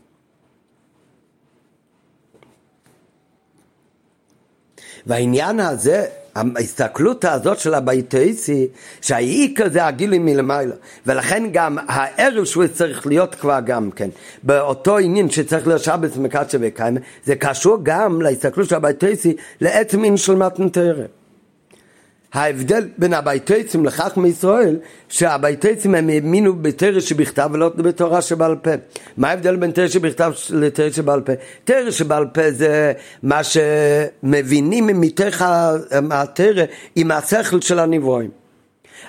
והעניין 5.05 5.59
הזה 5.59 6.05
ההסתכלות 6.35 7.25
הזאת 7.25 7.59
של 7.59 7.73
הביתאיסי, 7.73 8.67
שהעיקר 9.01 9.69
זה 9.69 9.85
הגילוי 9.85 10.19
מלמעלה, 10.19 10.75
ולכן 11.05 11.43
גם 11.53 11.77
הערב 11.87 12.43
שהוא 12.43 12.67
צריך 12.67 13.07
להיות 13.07 13.35
כבר 13.35 13.59
גם 13.65 13.91
כן, 13.91 14.09
באותו 14.43 14.97
עניין 14.97 15.29
שצריך 15.29 15.67
להיות 15.67 15.83
שבת 15.83 16.17
מקדשה 16.17 16.57
וקיימה, 16.61 16.99
זה 17.25 17.35
קשור 17.35 17.77
גם 17.83 18.21
להסתכלות 18.21 18.69
של 18.69 18.75
הביתאיסי 18.75 19.35
לעצם 19.61 19.97
עניין 19.97 20.17
של 20.17 20.35
מתנתרא. 20.35 21.18
ההבדל 22.33 22.87
בין 22.97 23.13
הביתייצים 23.13 23.85
לחכמי 23.85 24.27
ישראל, 24.27 24.77
שהביתייצים 25.09 25.95
הם 25.95 26.09
האמינו 26.09 26.55
בתרא 26.55 26.99
שבכתב 26.99 27.49
ולא 27.53 27.69
בתורה 27.69 28.21
שבעל 28.21 28.55
פה. 28.55 28.71
מה 29.17 29.29
ההבדל 29.29 29.55
בין 29.55 29.71
תרא 29.71 29.87
שבכתב 29.87 30.31
לתרא 30.49 30.89
שבעל 30.89 31.21
פה? 31.21 31.33
תרא 31.63 31.91
שבעל 31.91 32.25
פה 32.33 32.51
זה 32.51 32.93
מה 33.23 33.41
שמבינים 33.43 35.01
מתוך 35.01 35.41
התרא 36.11 36.63
עם 36.95 37.11
השכל 37.11 37.61
של 37.61 37.79
הנברואים. 37.79 38.29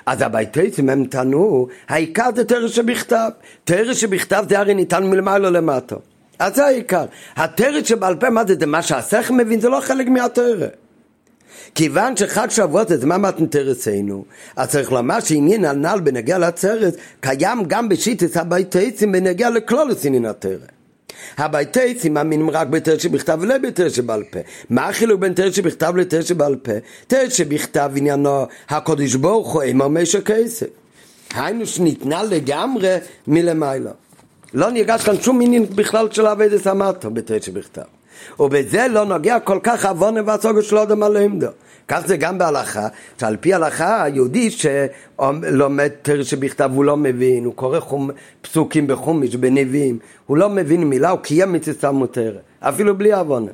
אז 0.05 0.21
הביתייצים 0.21 0.89
הם 0.89 1.05
טענו, 1.05 1.67
העיקר 1.89 2.29
זה 2.35 2.43
תרא 2.43 2.67
שבכתב. 2.67 3.29
תרא 3.63 3.93
שבכתב 3.93 4.45
זה 4.49 4.59
הרי 4.59 4.73
ניתן 4.73 5.03
מלמעלה 5.03 5.49
למטה. 5.49 5.95
אז 6.39 6.55
זה 6.55 6.65
העיקר. 6.65 7.05
התרא 7.35 7.83
שבעל 7.83 8.15
פה, 8.15 8.29
מה 8.29 8.45
זה? 8.47 8.55
זה 8.59 8.65
מה 8.65 8.81
שהשכל 8.81 9.33
מבין, 9.33 9.59
זה 9.59 9.69
לא 9.69 9.79
חלק 9.81 10.07
מהתרא. 10.07 10.67
כיוון 11.75 12.17
שחג 12.17 12.49
שבועות 12.49 12.87
זה 12.87 12.97
זמן 12.97 13.21
מתנתרסנו, 13.21 14.25
אז 14.55 14.69
צריך 14.69 14.91
לומר 14.91 15.19
שעניין 15.19 15.65
הנ"ל 15.65 15.99
בנגיע 16.03 16.37
לעצרת 16.37 16.95
קיים 17.19 17.63
גם 17.67 17.89
בשיטת 17.89 18.37
הביתייצים 18.37 19.11
בנגיע 19.11 19.49
לכלולוס 19.49 20.05
עניין 20.05 20.25
התרא. 20.25 20.65
הביתייצים 21.37 22.13
מאמינים 22.13 22.49
רק 22.49 22.67
בתרא 22.67 22.97
שבכתב 22.97 23.37
ולא 23.41 23.57
בתרא 23.57 23.89
שבעל 23.89 24.23
פה. 24.23 24.39
מה 24.69 24.89
החילוק 24.89 25.19
בין 25.19 25.33
תרא 25.33 25.51
שבכתב 25.51 25.93
לתרא 25.95 26.21
שבעל 26.21 26.55
פה? 26.55 26.71
תרא 27.07 27.29
שבכתב 27.29 27.91
עניינו 27.95 28.45
הקודש 28.69 29.15
ברוך 29.15 29.53
הוא 29.53 29.63
אמר 29.71 29.87
משק 29.87 30.31
כסף. 30.31 30.67
היינו 31.33 31.65
שניתנה 31.65 32.23
לגמרי 32.23 32.95
מלמעלה. 33.27 33.91
לא 34.53 34.71
נרגש 34.71 35.03
כאן 35.03 35.21
שום 35.21 35.41
עניין 35.41 35.65
בכלל 35.65 36.07
של 36.11 36.27
אביידס 36.27 36.67
המטו 36.67 37.11
בתרא 37.11 37.39
שבכתב. 37.39 38.00
ובזה 38.39 38.87
לא 38.87 39.05
נוגע 39.05 39.39
כל 39.39 39.59
כך 39.63 39.85
עוונה 39.85 40.21
והסוגר 40.25 40.61
של 40.61 40.77
אדם 40.77 41.03
הלמדו. 41.03 41.47
כך 41.87 42.01
זה 42.05 42.17
גם 42.17 42.37
בהלכה, 42.37 42.87
שעל 43.19 43.37
פי 43.37 43.53
הלכה 43.53 44.03
היהודי 44.03 44.49
שלומד 44.51 45.89
תרא 46.01 46.23
שבכתב 46.23 46.71
הוא 46.73 46.85
לא 46.85 46.97
מבין, 46.97 47.45
הוא 47.45 47.53
קורא 47.53 47.79
חום, 47.79 48.09
פסוקים 48.41 48.87
בחומיש, 48.87 49.35
בנביאים, 49.35 49.99
הוא 50.25 50.37
לא 50.37 50.49
מבין 50.49 50.83
מילה, 50.83 51.09
הוא 51.09 51.19
קיים 51.19 51.53
מצווה 51.53 51.91
מותרת, 51.91 52.41
אפילו 52.59 52.97
בלי 52.97 53.13
עוונה. 53.13 53.51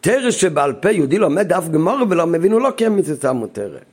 תרא 0.00 0.30
שבעל 0.30 0.72
פה 0.72 0.90
יהודי 0.90 1.18
לומד 1.18 1.48
דף 1.48 1.68
גמור 1.68 1.98
ולא 2.10 2.26
מבין, 2.26 2.52
הוא 2.52 2.60
לא 2.60 2.70
קיים 2.70 2.96
מצווה 2.96 3.32
מותרת. 3.32 3.84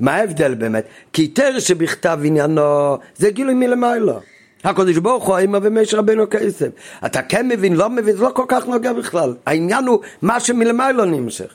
מה 0.00 0.14
ההבדל 0.14 0.54
באמת? 0.54 0.84
כי 1.12 1.28
תרא 1.28 1.60
שבכתב 1.60 2.18
עניינו 2.24 2.98
זה 3.16 3.30
גילוי 3.30 3.54
מלמעלה. 3.54 4.18
הקדוש 4.64 4.98
ברוך 4.98 5.24
הוא 5.24 5.38
אימא 5.38 5.58
ומש 5.62 5.94
רבנו 5.94 6.24
כסף. 6.30 6.68
אתה 7.06 7.22
כן 7.22 7.48
מבין, 7.48 7.76
לא 7.76 7.90
מבין, 7.90 8.16
זה 8.16 8.22
לא 8.22 8.30
כל 8.34 8.44
כך 8.48 8.66
נוגע 8.66 8.92
בכלל. 8.92 9.34
העניין 9.46 9.86
הוא 9.86 9.98
מה 10.22 10.40
שמלמעלה 10.40 11.04
נמשך. 11.04 11.52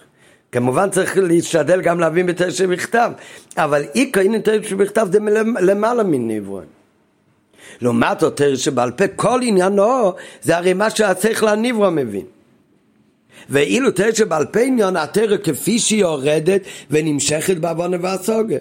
כמובן 0.52 0.90
צריך 0.90 1.18
להשתדל 1.18 1.82
גם 1.82 2.00
להבין 2.00 2.26
בתרא 2.26 2.50
שבכתב, 2.50 3.12
אבל 3.58 3.84
איקר 3.96 4.22
הנה 4.22 4.40
תרא 4.40 4.64
שבכתב 4.64 5.08
זה 5.12 5.20
למעלה 5.60 6.04
מנבואים. 6.04 6.68
לעומת 7.82 8.20
זאת 8.20 8.42
שבעל 8.56 8.92
פה 8.92 9.08
כל 9.08 9.40
עניינו 9.44 10.14
זה 10.42 10.58
הרי 10.58 10.74
מה 10.74 10.90
שהשכל 10.90 11.48
הנברא 11.48 11.90
מבין. 11.90 12.26
ואילו 13.50 13.92
תרא 13.92 14.12
שבעל 14.12 14.46
פה 14.46 14.60
עניין 14.60 14.96
התרא 14.96 15.38
כפי 15.38 15.80
שהיא 15.80 16.02
יורדת 16.02 16.62
ונמשכת 16.92 17.58
בעוונה 17.58 17.98
והסוגה. 18.02 18.58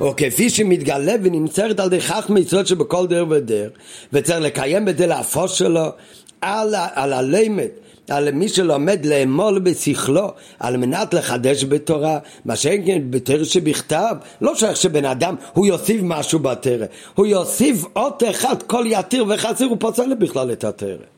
או 0.00 0.14
כפי 0.16 0.50
שמתגלה 0.50 1.14
ונמצאת 1.22 1.80
על 1.80 1.86
ידי 1.86 2.00
כך 2.00 2.30
מצוות 2.30 2.66
שבכל 2.66 3.06
דרך 3.06 3.28
ודרך 3.30 3.70
וצריך 4.12 4.40
לקיים 4.40 4.88
את 4.88 4.98
זה 4.98 5.06
להפוש 5.06 5.58
שלו 5.58 5.90
על, 6.40 6.74
על 6.94 7.12
הלימד 7.12 7.68
על 8.10 8.30
מי 8.30 8.48
שלומד 8.48 9.06
לאמול 9.06 9.58
בשכלו 9.58 10.32
על 10.60 10.76
מנת 10.76 11.14
לחדש 11.14 11.64
בתורה 11.64 12.18
מה 12.44 12.56
שאין 12.56 12.86
כן 12.86 13.02
בתרא 13.10 13.44
שבכתב 13.44 14.16
לא 14.40 14.54
שייך 14.54 14.76
שבן 14.76 15.04
אדם 15.04 15.34
הוא 15.52 15.66
יוסיף 15.66 16.00
משהו 16.04 16.38
בתרא 16.38 16.86
הוא 17.14 17.26
יוסיף 17.26 17.84
אות 17.96 18.22
אחד 18.30 18.62
כל 18.62 18.84
יתיר 18.86 19.24
וחסיר 19.28 19.66
הוא 19.68 19.76
פוסל 19.80 20.14
בכלל 20.14 20.52
את 20.52 20.64
התרא 20.64 21.15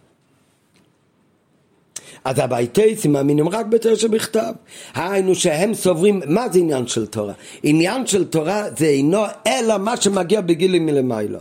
אז 2.29 2.39
הבייטייסים 2.39 3.13
מאמינים 3.13 3.49
רק 3.49 3.67
בתרא 3.67 3.95
שבכתב. 3.95 4.53
היינו 4.95 5.35
שהם 5.35 5.75
סוברים, 5.75 6.21
מה 6.27 6.49
זה 6.49 6.59
עניין 6.59 6.87
של 6.87 7.07
תורה? 7.07 7.33
עניין 7.63 8.07
של 8.07 8.25
תורה 8.25 8.65
זה 8.79 8.87
אינו 8.87 9.23
אלא 9.47 9.79
מה 9.79 9.97
שמגיע 9.97 10.41
בגילוי 10.41 10.79
מלמעלה. 10.79 11.39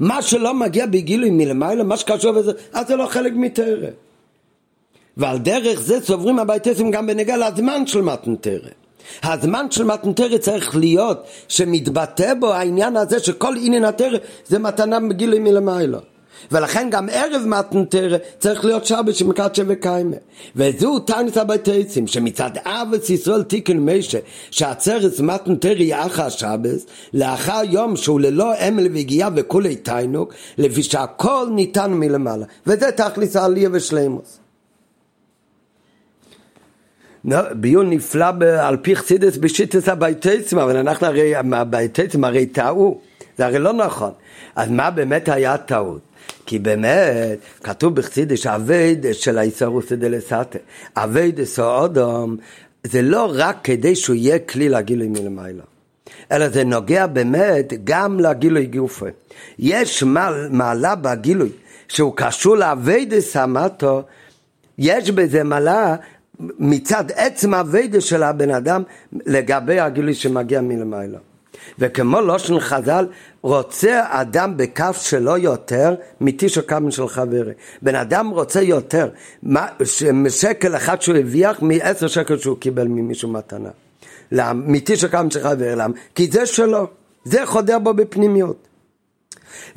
מה 0.00 0.22
שלא 0.22 0.54
מגיע 0.54 0.86
בגילוי 0.86 1.30
מלמעלה, 1.30 1.84
מה 1.84 1.96
שקשור 1.96 2.32
בזה, 2.32 2.52
אז 2.72 2.86
זה 2.86 2.96
לא 2.96 3.06
חלק 3.06 3.32
מתרא. 3.36 3.88
ועל 5.16 5.38
דרך 5.38 5.80
זה 5.80 6.00
סוברים 6.00 6.38
הבייטייסים 6.38 6.90
גם 6.90 7.06
בנגע 7.06 7.36
לזמן 7.36 7.86
של 7.86 8.00
מתנתרא. 8.00 8.70
הזמן 9.22 9.66
של 9.70 9.84
מתנתרא 9.84 10.38
צריך 10.38 10.76
להיות 10.76 11.26
שמתבטא 11.48 12.34
בו 12.34 12.52
העניין 12.52 12.96
הזה 12.96 13.20
שכל 13.20 13.54
עניין 13.60 13.84
התרא 13.84 14.18
זה 14.46 14.58
מתנה 14.58 15.00
בגילוי 15.00 15.38
מלמעלה. 15.38 15.98
ולכן 16.52 16.88
גם 16.90 17.08
ערב 17.12 17.42
מתנתר 17.46 18.16
צריך 18.38 18.64
להיות 18.64 18.86
שבת 18.86 19.14
שמקדשה 19.14 19.62
וקיימה 19.66 20.16
וזו 20.56 20.98
טענת 20.98 21.36
הבייטייצים 21.36 22.06
שמצד 22.06 22.50
אבס 22.64 23.10
ישראל 23.10 23.42
תיקן 23.42 23.78
משה 23.78 24.18
שהעצרת 24.50 25.20
מתנתר 25.20 25.80
יהיה 25.80 26.06
אחר 26.06 26.22
השבת 26.22 26.80
לאחר 27.14 27.60
יום 27.70 27.96
שהוא 27.96 28.20
ללא 28.20 28.52
אמל 28.68 28.86
והגיעה 28.94 29.30
וכולי 29.36 29.76
תיינוק 29.76 30.34
לפי 30.58 30.82
שהכל 30.82 31.46
ניתן 31.54 31.92
מלמעלה 31.92 32.46
וזה 32.66 32.92
תכלס 32.92 33.36
העלייה 33.36 33.68
ושלימוס 33.72 34.38
ביאור 37.52 37.90
נפלא 37.90 38.26
על 38.60 38.76
פי 38.76 38.96
חסידות 38.96 39.36
בשיטת 39.36 39.88
הבייתוסים, 39.88 40.58
אבל 40.58 40.76
אנחנו 40.76 41.06
הרי, 41.06 41.34
הבייתוסים 41.36 42.24
הרי 42.24 42.46
טעו, 42.46 43.00
זה 43.38 43.46
הרי 43.46 43.58
לא 43.58 43.72
נכון. 43.72 44.10
אז 44.56 44.70
מה 44.70 44.90
באמת 44.90 45.28
היה 45.28 45.58
טעות? 45.58 46.00
כי 46.46 46.58
באמת, 46.58 47.38
כתוב 47.62 47.94
בחסידות, 47.94 48.46
עבודה 48.46 49.06
של 49.12 49.38
אתערותא 49.38 49.92
דלתתא, 49.92 50.58
עבודת 50.96 51.40
אדם, 51.58 52.36
זה 52.84 53.02
לא 53.02 53.32
רק 53.34 53.56
כדי 53.64 53.96
שהוא 53.96 54.16
יהיה 54.16 54.38
כלי 54.38 54.68
לגילוי 54.68 55.08
מלמעלה. 55.08 55.62
אלא 56.32 56.48
זה 56.48 56.64
נוגע 56.64 57.06
באמת 57.06 57.72
גם 57.84 58.20
לגילוי 58.20 58.66
גופו. 58.66 59.06
יש 59.58 60.02
מעל, 60.02 60.48
מעלה 60.50 60.94
בגילוי 60.94 61.50
שהוא 61.88 62.12
קשור 62.16 62.56
לעבודת 62.56 63.36
המטה, 63.36 64.02
יש 64.78 65.10
בזה 65.10 65.44
מעלה 65.44 65.96
מצד 66.58 67.04
עצם 67.14 67.54
אביידס 67.54 68.04
של 68.04 68.22
הבן 68.22 68.50
אדם 68.50 68.82
לגבי 69.12 69.80
הגילוי 69.80 70.14
שמגיע 70.14 70.60
מלמעלה. 70.60 71.18
וכמו 71.78 72.20
לושן 72.20 72.60
חז"ל, 72.60 73.06
רוצה 73.42 74.00
אדם 74.08 74.56
בכף 74.56 74.98
שלו 75.02 75.36
יותר 75.36 75.94
מתשע 76.20 76.62
כמה 76.62 76.90
של 76.90 77.08
חברי. 77.08 77.52
בן 77.82 77.94
אדם 77.94 78.28
רוצה 78.28 78.60
יותר 78.60 79.08
משקל 80.12 80.76
אחד 80.76 81.02
שהוא 81.02 81.16
הרוויח 81.16 81.62
מעשר 81.62 82.06
שקל 82.06 82.38
שהוא 82.38 82.56
קיבל 82.58 82.88
ממישהו 82.88 83.28
מתנה. 83.28 83.68
למה? 84.32 84.62
מתשע 84.66 85.08
כמה 85.08 85.30
של 85.30 85.40
חברי. 85.40 85.76
למה? 85.76 85.94
כי 86.14 86.28
זה 86.32 86.46
שלו. 86.46 86.86
זה 87.24 87.46
חודר 87.46 87.78
בו 87.78 87.94
בפנימיות. 87.94 88.68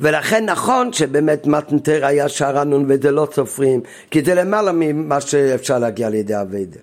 ולכן 0.00 0.44
נכון 0.44 0.92
שבאמת 0.92 1.46
מתנתר 1.46 2.06
היה 2.06 2.28
שערנון 2.28 2.84
וזה 2.88 3.10
לא 3.10 3.28
סופרים, 3.34 3.80
כי 4.10 4.22
זה 4.22 4.34
למעלה 4.34 4.72
ממה 4.74 5.20
שאפשר 5.20 5.78
להגיע 5.78 6.08
לידי 6.08 6.40
אביידה. 6.40 6.80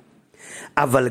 אבל 0.78 1.10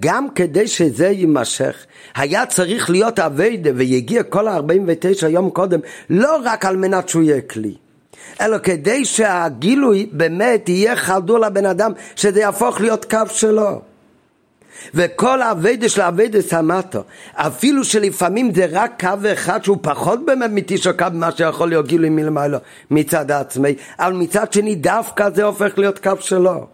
גם 0.00 0.30
כדי 0.34 0.68
שזה 0.68 1.06
יימשך, 1.06 1.86
היה 2.14 2.46
צריך 2.46 2.90
להיות 2.90 3.18
אביידה 3.18 3.70
ויגיע 3.74 4.22
כל 4.22 4.48
ה-49 4.48 5.26
יום 5.28 5.50
קודם, 5.50 5.80
לא 6.10 6.38
רק 6.44 6.64
על 6.64 6.76
מנת 6.76 7.08
שהוא 7.08 7.22
יהיה 7.22 7.40
כלי. 7.40 7.74
אלא 8.40 8.58
כדי 8.58 9.04
שהגילוי 9.04 10.08
באמת 10.12 10.68
יהיה 10.68 10.96
חדור 10.96 11.38
לבן 11.38 11.66
אדם, 11.66 11.92
שזה 12.16 12.40
יהפוך 12.40 12.80
להיות 12.80 13.04
קו 13.04 13.18
שלו. 13.28 13.80
וכל 14.94 15.42
האביידה 15.42 15.88
של 15.88 16.00
האביידה 16.00 16.42
סמטו, 16.42 17.02
אפילו 17.34 17.84
שלפעמים 17.84 18.54
זה 18.54 18.66
רק 18.70 19.00
קו 19.00 19.32
אחד 19.32 19.64
שהוא 19.64 19.76
פחות 19.82 20.26
באמת 20.26 20.50
מתשע 20.52 20.92
קו 20.92 21.06
ממה 21.12 21.30
שיכול 21.32 21.68
להיות 21.68 21.86
גילוי 21.86 22.08
מלמעלה 22.08 22.58
מצד 22.90 23.30
העצמי, 23.30 23.74
אבל 23.98 24.12
מצד 24.12 24.52
שני 24.52 24.74
דווקא 24.74 25.30
זה 25.30 25.44
הופך 25.44 25.78
להיות 25.78 25.98
קו 25.98 26.12
שלו. 26.20 26.66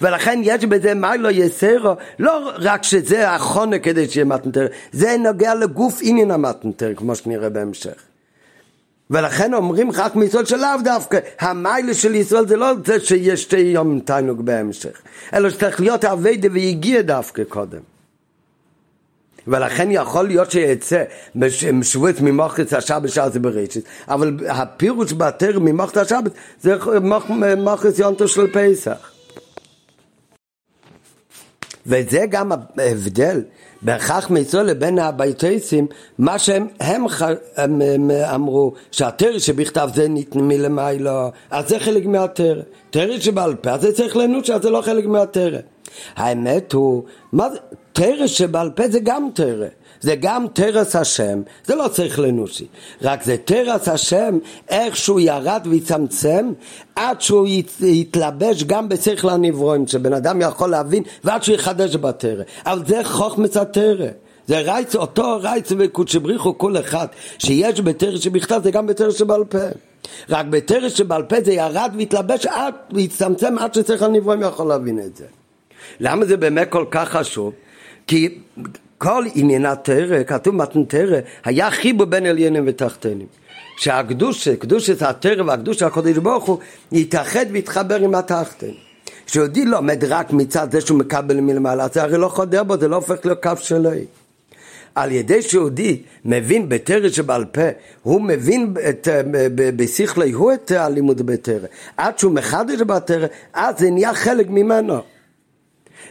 ולכן 0.00 0.40
יש 0.42 0.64
בזה 0.64 0.94
מיילו 0.94 1.30
יסרו, 1.30 1.94
לא 2.18 2.50
רק 2.58 2.82
שזה 2.82 3.30
החונה 3.30 3.78
כדי 3.78 4.08
שיהיה 4.08 4.24
מתנתר, 4.24 4.66
זה 4.92 5.16
נוגע 5.18 5.54
לגוף 5.54 5.98
עניין 6.02 6.30
המתנתר, 6.30 6.92
כמו 6.96 7.14
שנראה 7.14 7.48
בהמשך. 7.48 8.02
ולכן 9.10 9.54
אומרים 9.54 9.90
רק 9.90 10.16
מיסוד 10.16 10.46
של 10.46 10.56
לאו 10.56 10.82
דווקא, 10.84 11.18
המיילה 11.40 11.94
של 11.94 12.14
ישראל 12.14 12.48
זה 12.48 12.56
לא 12.56 12.72
זה 12.86 13.00
שיש 13.00 13.42
שתי 13.42 13.56
יום 13.56 14.00
תענוג 14.00 14.42
בהמשך, 14.42 15.00
אלא 15.34 15.50
שצריך 15.50 15.80
להיות 15.80 16.04
אביידה 16.04 16.48
והגיע 16.52 17.02
דווקא 17.02 17.44
קודם. 17.44 17.80
ולכן 19.48 19.88
יכול 19.90 20.26
להיות 20.26 20.50
שיצא 20.50 21.04
משווית 21.72 22.20
ממוחץ 22.20 22.72
השבת 22.72 23.08
שעה 23.08 23.30
זה 23.30 23.40
בראשית, 23.40 23.84
אבל 24.08 24.36
הפירוש 24.48 25.12
בתר 25.12 25.58
ממוחץ 25.58 25.96
השבת 25.96 26.32
זה 26.60 26.76
מוחץ 27.56 27.98
יונטו 27.98 28.28
של 28.28 28.46
פסח. 28.52 29.17
וזה 31.88 32.26
גם 32.30 32.52
ההבדל 32.78 33.42
בין 33.82 33.98
חכמי 33.98 34.40
ישראל 34.40 34.66
לבין 34.66 34.98
הבייטייסים, 34.98 35.86
מה 36.18 36.38
שהם 36.38 36.66
הם, 36.80 37.04
הם, 37.56 37.80
הם 37.82 38.10
אמרו, 38.10 38.72
שהתרא 38.90 39.38
שבכתב 39.38 39.90
זה 39.94 40.08
ניתן 40.08 40.40
מלמעלה, 40.40 41.28
אז 41.50 41.68
זה 41.68 41.78
חלק 41.78 42.06
מהתרא. 42.06 42.62
תרא 42.90 43.18
שבעל 43.18 43.54
פה, 43.54 43.70
אז 43.70 43.80
זה 43.80 43.92
צריך 43.92 44.16
לענות 44.16 44.44
שזה 44.44 44.70
לא 44.70 44.82
חלק 44.82 45.06
מהתרא. 45.06 45.58
האמת 46.16 46.72
הוא, 46.72 47.02
מה 47.32 47.50
זה, 47.50 47.58
תרא 47.92 48.26
שבעל 48.26 48.70
פה 48.70 48.88
זה 48.88 48.98
גם 49.02 49.28
תרא. 49.34 49.66
זה 50.00 50.14
גם 50.20 50.46
תרס 50.52 50.96
השם, 50.96 51.42
זה 51.66 51.74
לא 51.74 51.88
צריך 51.88 52.18
לנוסי, 52.18 52.66
רק 53.02 53.22
זה 53.22 53.36
תרס 53.44 53.88
השם, 53.88 54.38
איך 54.68 54.96
שהוא 54.96 55.20
ירד 55.20 55.66
והצמצם, 55.70 56.52
עד 56.96 57.20
שהוא 57.20 57.46
יתלבש 57.80 58.64
גם 58.64 58.88
בשכל 58.88 59.28
הנברואים, 59.28 59.86
שבן 59.86 60.12
אדם 60.12 60.40
יכול 60.40 60.70
להבין, 60.70 61.02
ועד 61.24 61.42
שהוא 61.42 61.54
יחדש 61.54 61.96
בתרא. 61.96 62.42
אבל 62.66 62.82
זה 62.86 63.00
חוכמת 63.04 63.56
התרא. 63.56 64.08
זה 64.46 64.58
רייץ, 64.58 64.94
אותו 64.94 65.38
רייץ 65.42 65.72
וקודשי 65.78 66.18
בריחו 66.18 66.58
כל 66.58 66.76
אחד 66.76 67.06
שיש 67.38 67.80
בתרא 67.80 68.16
שבכתב 68.16 68.60
זה 68.64 68.70
גם 68.70 68.86
בתרא 68.86 69.10
שבעל 69.10 69.44
פה. 69.44 69.58
רק 70.30 70.46
בתרא 70.46 70.88
שבעל 70.88 71.22
פה 71.22 71.36
זה 71.44 71.52
ירד 71.52 71.92
והתלבש 71.98 72.46
עד, 72.46 72.74
והצטמצם 72.92 73.58
עד 73.58 73.74
שצריך 73.74 74.02
הנברואים 74.02 74.42
יכול 74.42 74.68
להבין 74.68 74.98
את 74.98 75.16
זה. 75.16 75.24
למה 76.00 76.24
זה 76.24 76.36
באמת 76.36 76.68
כל 76.70 76.84
כך 76.90 77.08
חשוב? 77.08 77.52
כי 78.06 78.38
כל 78.98 79.24
עניין 79.34 79.66
התרא, 79.66 80.22
כתוב 80.26 80.54
מתנתרא, 80.54 81.18
היה 81.44 81.70
חיבור 81.70 82.06
בין 82.06 82.26
עליינים 82.26 82.64
ותחתנים. 82.66 83.26
שהקדושה, 83.78 84.56
קדושת 84.56 85.02
התרא 85.02 85.42
והקדושה 85.42 85.86
הקודש 85.86 86.16
ברוך 86.16 86.44
הוא, 86.44 86.58
יתאחד 86.92 87.46
ויתחבר 87.52 87.96
עם 87.96 88.14
התחתן. 88.14 88.70
שיהודי 89.26 89.64
לומד 89.64 90.04
רק 90.04 90.32
מצד 90.32 90.72
זה 90.72 90.80
שהוא 90.80 90.98
מקבל 90.98 91.40
מלמעלה, 91.40 91.86
זה 91.92 92.02
הרי 92.02 92.18
לא 92.18 92.28
חודר 92.28 92.62
בו, 92.62 92.78
זה 92.78 92.88
לא 92.88 92.96
הופך 92.96 93.16
להיות 93.24 93.42
קו 93.42 93.50
שלו. 93.60 93.90
על 94.94 95.12
ידי 95.12 95.42
שיהודי 95.42 96.02
מבין 96.24 96.68
בתרא 96.68 97.08
שבעל 97.08 97.44
פה, 97.44 97.68
הוא 98.02 98.22
מבין 98.22 98.74
בשכלי 99.54 100.32
הוא 100.32 100.52
את 100.52 100.70
הלימוד 100.70 101.26
בתרא, 101.26 101.66
עד 101.96 102.18
שהוא 102.18 102.32
מחדש 102.32 102.80
בתרא, 102.80 103.26
אז 103.52 103.78
זה 103.78 103.90
נהיה 103.90 104.14
חלק 104.14 104.50
ממנו. 104.50 105.00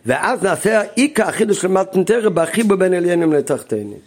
ואז 0.05 0.43
נעשה 0.43 0.81
עיקר 0.95 1.27
החידוש 1.27 1.61
של 1.61 1.67
מתנתרא 1.67 2.29
בחיבור 2.29 2.77
בין 2.77 2.93
עליינים 2.93 3.33
לתחתינים. 3.33 3.99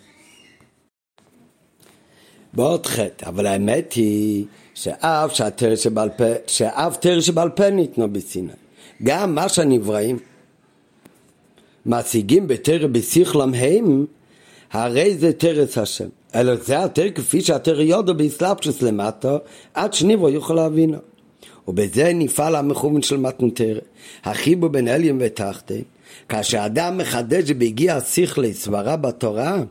בעוד 2.53 2.87
חטא, 2.87 3.27
אבל 3.29 3.47
האמת 3.47 3.93
היא 3.93 4.45
שאף 4.75 5.35
שהתרא 5.35 5.77
שבעל 5.77 6.09
פה, 6.09 6.25
שאף 6.47 6.97
תרא 6.97 7.21
שבעל 7.21 7.49
פה 7.49 7.71
ניתנו 7.71 8.13
בסיני. 8.13 8.53
גם 9.03 9.35
מה 9.35 9.49
שהנבראים 9.49 10.19
משיגים 11.87 12.49
בתרא 12.49 12.87
בשכלם 12.87 13.55
הם, 13.55 14.07
הרי 14.73 15.17
זה 15.17 15.33
תרס 15.33 15.79
השם. 15.79 16.09
אלא 16.35 16.55
זה 16.57 16.85
התרא 16.85 17.11
כפי 17.11 17.41
שהתרא 17.41 17.83
יודו 17.83 18.15
באסלאפשוס 18.15 18.83
למטה, 18.83 19.39
עד 19.75 19.95
שניבו 19.95 20.29
יוכל 20.29 20.55
להבינו. 20.55 20.99
ובזה 21.71 22.13
נפעל 22.15 22.57
המכוון 22.57 23.03
של 23.03 23.17
מתנתרא. 23.17 23.81
החיבור 24.25 24.69
בין 24.69 24.89
אליין 24.89 25.19
ותחתין, 25.21 25.83
כאשר 26.29 26.67
אדם 26.67 26.99
מחדש 26.99 27.51
בהגיע 27.51 27.97
השכלי 27.97 28.55
סברה 28.55 28.97
בתורה, 28.97 29.63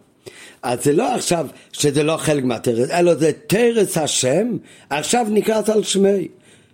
אז 0.64 0.84
זה 0.84 0.94
לא 0.94 1.16
עכשיו 1.16 1.48
שזה 1.72 2.04
לא 2.04 2.18
חלק 2.18 2.44
מהתרס, 2.44 2.90
אלא 2.90 3.16
זה 3.16 3.32
תרס 3.48 3.98
השם, 3.98 4.58
עכשיו 4.90 5.26
נקראת 5.30 5.70
על 5.70 5.84
שמי. 5.84 6.28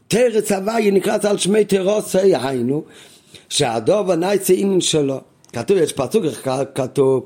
תרס 0.08 0.52
הוואי 0.52 0.92
נקראת 0.92 1.26
על 1.26 1.38
שמי 1.38 1.66
תרוסי, 1.66 2.36
היינו, 2.36 2.84
שהדוב 3.50 4.12
הנייצה 4.12 4.54
אינן 4.54 4.82
שלו. 4.82 5.22
כתוב, 5.54 5.78
יש 5.78 5.94
פסוק 5.94 6.26
כתוב 6.76 7.26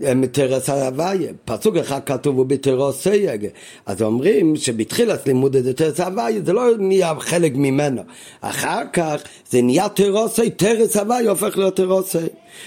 בתרס 0.00 0.70
הוויה, 0.70 1.32
פסוק 1.44 1.76
אחד 1.76 2.00
כתוב 2.06 2.38
הוא 2.38 2.46
בתרוס 2.46 3.02
סייג, 3.02 3.46
אז 3.86 4.02
אומרים 4.02 4.56
שבתחילת 4.56 5.26
לימוד 5.26 5.56
את 5.56 5.76
תרס 5.76 6.00
הוויה 6.00 6.40
זה 6.44 6.52
לא 6.52 6.66
נהיה 6.78 7.14
חלק 7.18 7.52
ממנו, 7.54 8.02
אחר 8.40 8.82
כך 8.92 9.22
זה 9.50 9.62
נהיה 9.62 9.88
תרוסי, 9.88 10.50
תרס 10.50 10.96
הוויה 10.96 11.30
הופך 11.30 11.58
להיות 11.58 11.76
תרוסי, 11.76 12.18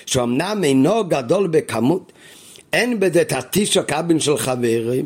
שאומנם 0.05 0.61
אינו 0.63 1.03
גדול 1.07 1.47
בכמות, 1.47 2.11
אין 2.73 2.99
בזה 2.99 3.21
את 3.21 3.31
הטישו 3.31 3.81
קבין 3.87 4.19
של 4.19 4.37
חברים, 4.37 5.05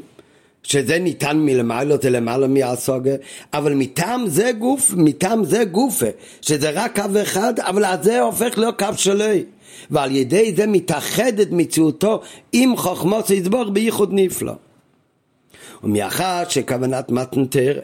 שזה 0.64 1.00
ניתן 1.00 1.38
מלמעלה, 1.38 1.96
זה 2.02 2.10
למעלה 2.10 2.48
מהסוגה, 2.48 3.16
אבל 3.54 3.74
מטעם 3.74 4.28
זה 4.28 4.52
גוף, 4.52 4.92
מטעם 4.98 5.46
זה 5.46 5.64
גופה, 5.64 6.06
שזה 6.42 6.70
רק 6.70 7.00
קו 7.00 7.22
אחד, 7.22 7.60
אבל 7.60 7.84
זה 8.02 8.22
הופך 8.22 8.58
להיות 8.58 8.80
קו 8.80 8.88
שלי. 8.98 9.44
ועל 9.92 10.16
ידי 10.16 10.54
זה 10.56 10.68
מתאחדת 10.68 11.48
מציאותו 11.52 12.22
עם 12.52 12.78
חוכמות 12.78 13.30
יסבור 13.30 13.70
בייחוד 13.70 14.10
נפלא. 14.14 14.54
ומאחר 15.84 16.44
שכוונת 16.50 17.12
מתנתר 17.12 17.80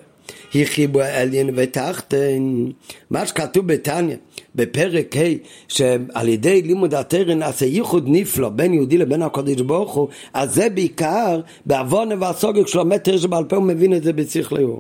היא 0.53 0.65
חיבור 0.65 1.01
עליין 1.01 1.49
ותחתן, 1.55 2.65
מה 3.09 3.25
שכתוב 3.25 3.67
בתניא, 3.67 4.15
בפרק 4.55 5.15
ה' 5.17 5.21
שעל 5.67 6.27
ידי 6.27 6.61
לימוד 6.61 6.93
התרא 6.93 7.33
נעשה 7.33 7.65
ייחוד 7.65 8.03
נפלא 8.07 8.49
בין 8.49 8.73
יהודי 8.73 8.97
לבין 8.97 9.21
הקודש 9.21 9.61
ברוך 9.61 9.93
הוא 9.93 10.07
אז 10.33 10.55
זה 10.55 10.69
בעיקר 10.69 11.41
בעוון 11.65 12.09
והסוגר 12.19 12.63
כשלומד 12.63 12.97
תרא 12.97 13.17
שבעל 13.17 13.43
פה 13.43 13.55
הוא 13.55 13.65
מבין 13.65 13.93
את 13.93 14.03
זה 14.03 14.13
בשכלי 14.13 14.63
הוא 14.63 14.79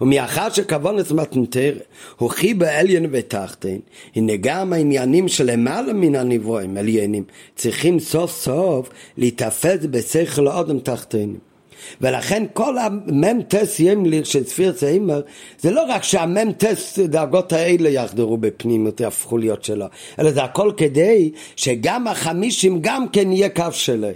ומאחר 0.00 0.50
שכוונס 0.50 1.12
מתנתר 1.12 1.74
הוא 2.16 2.30
חיבה 2.30 2.78
עליין 2.78 3.06
ותחתן 3.12 3.76
הנה 4.14 4.36
גם 4.40 4.72
העניינים 4.72 5.28
שלמעלה 5.28 5.92
מן 5.92 6.14
הנברואים 6.14 6.76
עליינים 6.76 7.24
צריכים 7.56 8.00
סוף 8.00 8.30
סוף 8.30 8.90
להתאפס 9.16 9.78
בשכל 9.90 10.48
האודם 10.48 10.78
תחתנים 10.78 11.38
ולכן 12.00 12.44
כל 12.52 12.78
המ"ט 12.78 13.54
ימליר 13.78 14.24
של 14.24 14.44
ספיר 14.44 14.72
ציימר 14.72 15.20
זה 15.58 15.70
לא 15.70 15.84
רק 15.88 16.02
שהמ"ט 16.02 16.64
דאגות 16.98 17.52
האלה 17.52 17.88
יחדרו 17.88 18.36
בפנימיות 18.36 19.00
יהפכו 19.00 19.38
להיות 19.38 19.64
שלו 19.64 19.86
אלא 20.18 20.30
זה 20.30 20.44
הכל 20.44 20.72
כדי 20.76 21.30
שגם 21.56 22.08
החמישים 22.08 22.78
גם 22.80 23.08
כן 23.08 23.32
יהיה 23.32 23.48
קו 23.48 23.72
שלי 23.72 24.12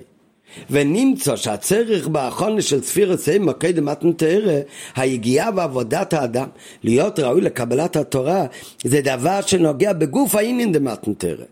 ונמצא 0.71 1.37
שהצריך 1.37 2.09
באחרונה 2.09 2.63
של 2.63 2.83
ספיר 2.83 3.17
ציימר 3.17 3.53
קדם 3.53 3.85
מתנתרא 3.85 4.61
היגיעה 4.97 5.51
ועבודת 5.57 6.13
האדם 6.13 6.49
להיות 6.85 7.19
ראוי 7.19 7.41
לקבלת 7.41 7.97
התורה 7.97 8.47
זה 8.85 9.01
דבר 9.01 9.41
שנוגע 9.41 9.93
בגוף 9.93 10.35
העניין 10.35 10.73
דמתנתרא 10.73 11.45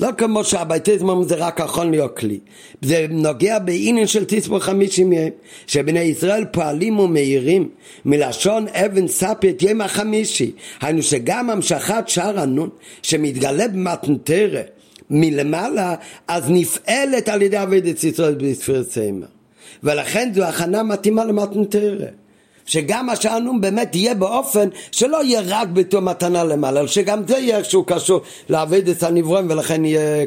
לא 0.00 0.08
כמו 0.18 0.44
שהבייטיזם 0.44 1.22
זה 1.22 1.34
רק 1.34 1.60
יכול 1.60 1.86
להיות 1.86 2.16
כלי. 2.16 2.38
זה 2.82 3.06
נוגע 3.10 3.58
בעניין 3.58 4.06
של 4.06 4.24
תספור 4.24 4.58
חמישים 4.58 5.12
יום, 5.12 5.30
שבני 5.66 6.00
ישראל 6.00 6.44
פועלים 6.44 6.98
ומאירים 6.98 7.68
מלשון 8.04 8.66
אבן 8.68 9.08
ספי 9.08 9.50
את 9.50 9.62
יום 9.62 9.80
החמישי. 9.80 10.52
היינו 10.80 11.02
שגם 11.02 11.50
המשכת 11.50 12.04
שער 12.06 12.40
הנון 12.40 12.68
שמתגלה 13.02 13.68
במתנתרא 13.68 14.60
מלמעלה, 15.10 15.94
אז 16.28 16.44
נפעלת 16.48 17.28
על 17.28 17.42
ידי 17.42 17.62
אבידת 17.62 18.04
ישראל 18.04 18.34
בספיר 18.34 18.84
סיימר. 18.84 19.26
ולכן 19.82 20.30
זו 20.34 20.44
הכנה 20.44 20.82
מתאימה 20.82 21.24
למתנתרא. 21.24 22.06
שגם 22.66 23.10
השענון 23.10 23.60
באמת 23.60 23.94
יהיה 23.94 24.14
באופן 24.14 24.68
שלא 24.90 25.24
יהיה 25.24 25.42
רק 25.46 25.68
בתור 25.68 26.00
מתנה 26.00 26.44
למעלה, 26.44 26.80
אלא 26.80 26.88
שגם 26.88 27.22
זה 27.28 27.38
יהיה 27.38 27.58
איכשהו 27.58 27.84
קשור 27.84 28.20
לעבד 28.48 28.88
את 28.88 29.02
הנברואים 29.02 29.50
ולכן 29.50 29.84
יהיה, 29.84 30.24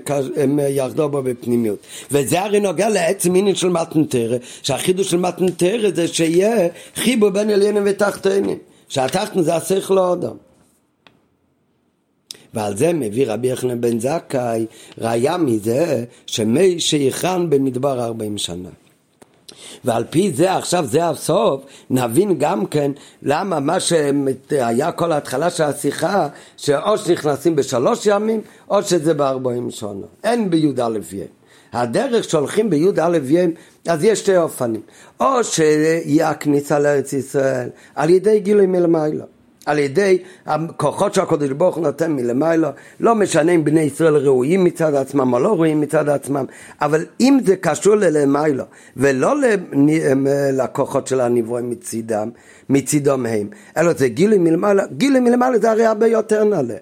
יחדור 0.69 1.07
בו 1.07 1.21
בפנימיות. 1.21 1.80
וזה 2.11 2.41
הרי 2.41 2.59
נוגע 2.59 2.89
לעצם 2.89 3.36
עניין 3.36 3.55
של 3.55 3.69
מתנתרא, 3.69 4.38
שהחידוש 4.61 5.11
של 5.11 5.17
מתנתרא 5.17 5.89
זה 5.95 6.07
שיהיה 6.07 6.67
חיבור 6.95 7.30
בין 7.30 7.49
עליינים 7.49 7.84
ותחתינים, 7.86 8.57
שהתחתן 8.89 9.41
זה 9.41 9.55
השכל 9.55 9.97
האדם. 9.97 10.46
ועל 12.53 12.77
זה 12.77 12.93
מביא 12.93 13.25
רבי 13.27 13.47
יחנן 13.47 13.81
בן 13.81 13.99
זכאי 13.99 14.65
ראיה 14.97 15.37
מזה 15.37 16.05
שמי 16.27 16.79
שיכרן 16.79 17.49
במדבר 17.49 18.03
ארבעים 18.03 18.37
שנה. 18.37 18.69
ועל 19.85 20.03
פי 20.09 20.31
זה 20.31 20.53
עכשיו 20.53 20.85
זה 20.85 21.07
הסוף 21.07 21.61
נבין 21.89 22.37
גם 22.37 22.65
כן 22.65 22.91
למה 23.23 23.59
מה 23.59 23.79
שהיה 23.79 24.91
כל 24.91 25.11
ההתחלה 25.11 25.49
של 25.49 25.63
השיחה 25.63 26.27
שאו 26.57 26.97
שנכנסים 26.97 27.55
בשלוש 27.55 28.05
ימים 28.05 28.41
או 28.69 28.83
שזה 28.83 29.13
בארבעים 29.13 29.71
שונה 29.71 30.05
אין 30.23 30.49
בי"א 30.49 30.81
יום. 30.81 31.27
הדרך 31.73 32.29
שהולכים 32.29 32.69
בי"א 32.69 33.17
יום 33.23 33.51
אז 33.87 34.03
יש 34.03 34.19
שתי 34.19 34.37
אופנים. 34.37 34.81
או 35.19 35.43
שיהיה 35.43 36.29
הכניסה 36.29 36.79
לארץ 36.79 37.13
ישראל 37.13 37.69
על 37.95 38.09
ידי 38.09 38.39
גילוי 38.39 38.65
מלמעלה 38.65 39.23
על 39.68 39.80
ידי 39.80 40.18
הכוחות 40.45 41.13
שהקדוש 41.13 41.49
ברוך 41.49 41.76
הוא 41.76 41.84
נותן 41.84 42.11
מלמעלה, 42.11 42.72
לא 42.99 43.15
משנה 43.15 43.51
אם 43.51 43.63
בני 43.63 43.82
ישראל 43.82 44.15
ראויים 44.15 44.63
מצד 44.63 44.95
עצמם 44.95 45.34
או 45.34 45.39
לא 45.39 45.47
ראויים 45.47 45.82
מצד 45.82 46.09
עצמם, 46.09 46.45
אבל 46.82 47.05
אם 47.22 47.39
זה 47.45 47.55
קשור 47.55 47.95
ללמעלה 47.95 48.63
ולא 48.97 49.36
לכוחות 50.53 51.07
של 51.07 51.22
הנברואים 51.22 51.70
מצידם, 51.70 52.30
מצידם 52.70 53.26
הם, 53.26 53.47
אלא 53.78 53.93
זה 53.93 54.07
גילי 54.07 54.38
מלמעלה, 54.38 54.84
גילי 54.97 55.20
מלמעלה 55.20 55.59
זה 55.59 55.72
הרי 55.72 55.86
הרבה 55.86 56.07
יותר 56.07 56.43
נעלה. 56.43 56.78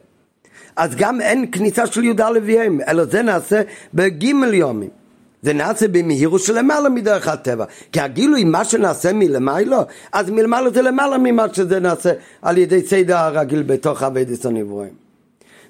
אז 0.76 0.96
גם 0.96 1.22
אין 1.22 1.52
כניסה 1.52 1.88
של 1.88 2.04
י"א 2.04 2.40
יום, 2.48 2.80
אלא 2.88 3.06
זה 3.06 3.22
נעשה 3.22 3.62
בגימל 3.94 4.54
יומים. 4.54 5.05
זה 5.46 5.54
נעשה 5.54 5.88
במהירות 5.88 6.42
שלמעלה 6.42 6.90
מדרך 6.90 7.28
הטבע. 7.28 7.66
כי 7.92 8.00
הגילוי, 8.00 8.44
מה 8.44 8.66
שנעשה 8.66 9.14
מלמעלה, 9.14 9.84
אז 10.12 10.30
מלמעלה 10.30 10.70
זה 10.70 10.82
למעלה 10.82 11.18
ממה 11.18 11.46
שזה 11.54 11.80
נעשה 11.80 12.12
על 12.42 12.58
ידי 12.58 12.82
סדר 12.88 13.18
הרגיל 13.18 13.64
בתוך 13.64 14.04
אביידס 14.04 14.46
הנברואים. 14.46 14.94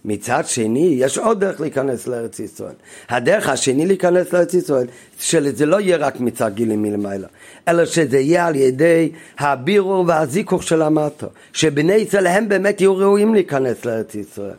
מצד 0.06 0.44
שני, 0.46 0.96
יש 1.00 1.18
עוד 1.18 1.40
דרך 1.40 1.62
להיכנס 1.62 2.08
לארץ 2.08 2.40
ישראל. 2.40 2.74
הדרך 3.10 3.50
השני 3.50 3.86
להיכנס 3.86 4.34
לארץ 4.34 4.54
ישראל, 4.54 4.88
שזה 5.20 5.66
לא 5.66 5.80
יהיה 5.80 5.98
רק 5.98 6.20
מצד 6.20 6.52
גילים 6.54 6.82
מלמעלה, 6.82 7.28
אלא 7.68 7.86
שזה 7.86 8.20
יהיה 8.20 8.48
על 8.48 8.56
ידי 8.56 9.12
הבירור 9.40 10.06
והזיכוך 10.08 10.64
של 10.64 10.82
המטו, 10.82 11.28
שבני 11.54 11.94
ישראל 11.94 12.28
הם 12.28 12.50
באמת 12.50 12.82
יהיו 12.82 12.98
ראויים 12.98 13.34
להיכנס 13.34 13.86
לארץ 13.86 14.16
ישראל. 14.16 14.58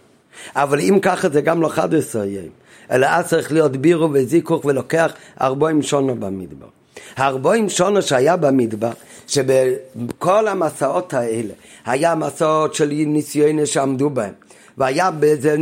אבל 0.57 0.81
אם 0.81 0.99
ככה 1.03 1.29
זה 1.29 1.41
גם 1.41 1.63
לא 1.63 1.69
חד 1.69 1.95
עשרה 1.95 2.27
יהיה. 2.27 2.43
אלא 2.91 3.07
אז 3.07 3.27
צריך 3.27 3.53
להיות 3.53 3.77
בירו 3.77 4.09
וזיכוך 4.13 4.65
ולוקח 4.65 5.13
ארבעים 5.41 5.83
שונו 5.83 6.15
במדבר. 6.15 6.67
הארבעים 7.17 7.69
שונו 7.69 8.03
שהיה 8.03 8.37
במדבר, 8.37 8.91
שבכל 9.27 10.49
המסעות 10.49 11.15
האלה, 11.15 11.55
היה 11.87 12.15
מסעות 12.15 12.75
של 12.75 12.89
ניסיונות 13.07 13.67
שעמדו 13.67 14.11
בהם, 14.11 14.33
והיה 14.79 15.11
באיזה 15.11 15.57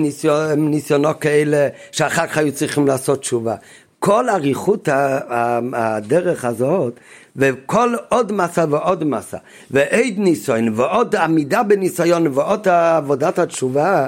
ניסיונות 0.56 1.20
כאלה 1.20 1.68
שאחר 1.92 2.26
כך 2.26 2.38
היו 2.38 2.52
צריכים 2.52 2.86
לעשות 2.86 3.20
תשובה. 3.20 3.54
כל 3.98 4.28
אריכות 4.28 4.88
הדרך 5.72 6.44
הזאת 6.44 7.00
וכל 7.36 7.94
עוד 8.08 8.32
מסע 8.32 8.64
ועוד 8.70 9.04
מסע 9.04 9.38
ועד 9.70 10.14
ניסיון 10.16 10.68
ועוד 10.74 11.16
עמידה 11.16 11.62
בניסיון 11.62 12.26
ועוד 12.26 12.68
עבודת 12.68 13.38
התשובה 13.38 14.06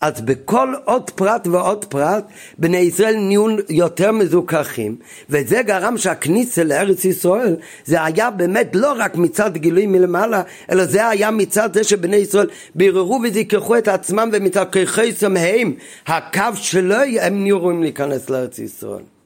אז 0.00 0.20
בכל 0.20 0.74
עוד 0.84 1.10
פרט 1.10 1.46
ועוד 1.46 1.84
פרט 1.84 2.24
בני 2.58 2.76
ישראל 2.76 3.16
נהיו 3.16 3.46
יותר 3.68 4.12
מזוכחים 4.12 4.96
וזה 5.30 5.62
גרם 5.62 5.98
שהכניסה 5.98 6.64
לארץ 6.64 7.04
ישראל 7.04 7.56
זה 7.84 8.04
היה 8.04 8.30
באמת 8.30 8.70
לא 8.74 8.94
רק 8.96 9.16
מצד 9.16 9.56
גילוי 9.56 9.86
מלמעלה 9.86 10.42
אלא 10.70 10.84
זה 10.84 11.08
היה 11.08 11.30
מצד 11.30 11.74
זה 11.74 11.84
שבני 11.84 12.16
ישראל 12.16 12.48
ביררו 12.74 13.20
וזיככו 13.24 13.78
את 13.78 13.88
עצמם 13.88 14.30
ומצד 14.32 14.64
ככי 14.72 15.12
סמהם 15.12 15.74
הקו 16.06 16.42
שלו 16.54 16.96
הם 17.20 17.42
נהיו 17.42 17.58
רואים 17.58 17.82
להיכנס 17.82 18.30
לארץ 18.30 18.58
ישראל 18.58 19.17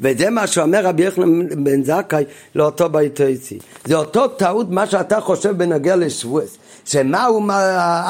וזה 0.00 0.30
מה 0.30 0.46
שאומר 0.46 0.86
רבי 0.86 1.02
יחנן 1.02 1.64
בן 1.64 1.82
זכאי 1.84 2.24
לאותו 2.54 2.88
בית 2.88 3.20
איסי. 3.20 3.58
זה 3.84 3.94
אותו 3.94 4.28
טעות 4.28 4.70
מה 4.70 4.86
שאתה 4.86 5.20
חושב 5.20 5.58
בנוגע 5.58 5.96
לשבועס. 5.96 6.56
שמהו 6.84 7.46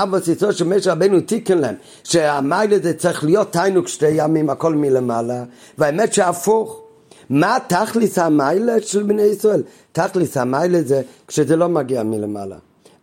אבא 0.03 0.21
סיסו 0.21 0.53
שמשה 0.53 0.93
רבנו 0.93 1.21
תיקן 1.21 1.59
להם, 1.59 1.75
שהמיילה 2.05 2.79
זה 2.83 2.95
צריך 2.95 3.25
להיות 3.25 3.53
תיינוק 3.53 3.89
שתי 3.89 4.11
ימים, 4.11 4.51
הכל 4.51 4.75
מלמעלה, 4.75 5.45
והאמת 5.79 6.13
שהפוך. 6.13 6.83
מה 7.31 7.57
תכליס 7.67 8.19
המיילה 8.19 8.81
של 8.81 9.03
בני 9.03 9.23
ישראל? 9.23 9.63
תכליס 9.93 10.37
המיילה 10.37 10.83
זה 10.83 11.03
כשזה 11.29 11.57
לא 11.57 11.69
מגיע 11.69 12.03
מלמעלה. 12.03 12.57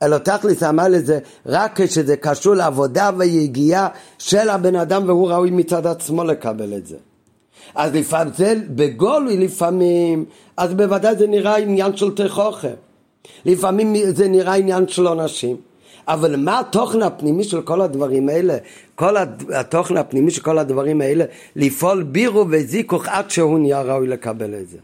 אלא 0.03 0.17
תכליס 0.17 0.63
המיילה 0.63 0.99
זה 0.99 1.19
רק 1.45 1.81
כשזה 1.81 2.15
קשור 2.15 2.53
לעבודה 2.55 3.09
ויגיעה 3.17 3.87
של 4.17 4.49
הבן 4.49 4.75
אדם 4.75 5.03
והוא 5.07 5.29
ראוי 5.29 5.51
מצד 5.51 5.87
עצמו 5.87 6.23
לקבל 6.23 6.73
את 6.77 6.87
זה. 6.87 6.95
אז 7.77 7.95
לפעמים 7.95 8.33
זה 8.33 8.55
בגולוי 8.69 9.37
לפעמים, 9.37 10.25
אז 10.57 10.73
בוודאי 10.73 11.15
זה 11.15 11.27
נראה 11.27 11.57
עניין 11.57 11.97
של 11.97 12.15
תכוכר. 12.15 12.73
לפעמים 13.45 13.95
זה 14.07 14.27
נראה 14.27 14.55
עניין 14.55 14.87
של 14.87 15.07
עונשים. 15.07 15.57
אבל 16.07 16.35
מה 16.35 16.59
התוכן 16.59 17.01
הפנימי 17.01 17.43
של 17.43 17.61
כל 17.61 17.81
הדברים 17.81 18.29
האלה? 18.29 18.57
כל 18.95 19.15
התוכן 19.53 19.97
הפנימי 19.97 20.31
של 20.31 20.41
כל 20.41 20.57
הדברים 20.57 21.01
האלה, 21.01 21.25
לפעול 21.55 22.03
בירו 22.03 22.45
וזיכוך 22.49 23.07
עד 23.07 23.31
שהוא 23.31 23.59
נהיה 23.59 23.81
ראוי 23.81 24.07
לקבל 24.07 24.55
את 24.55 24.69
זה. 24.69 24.77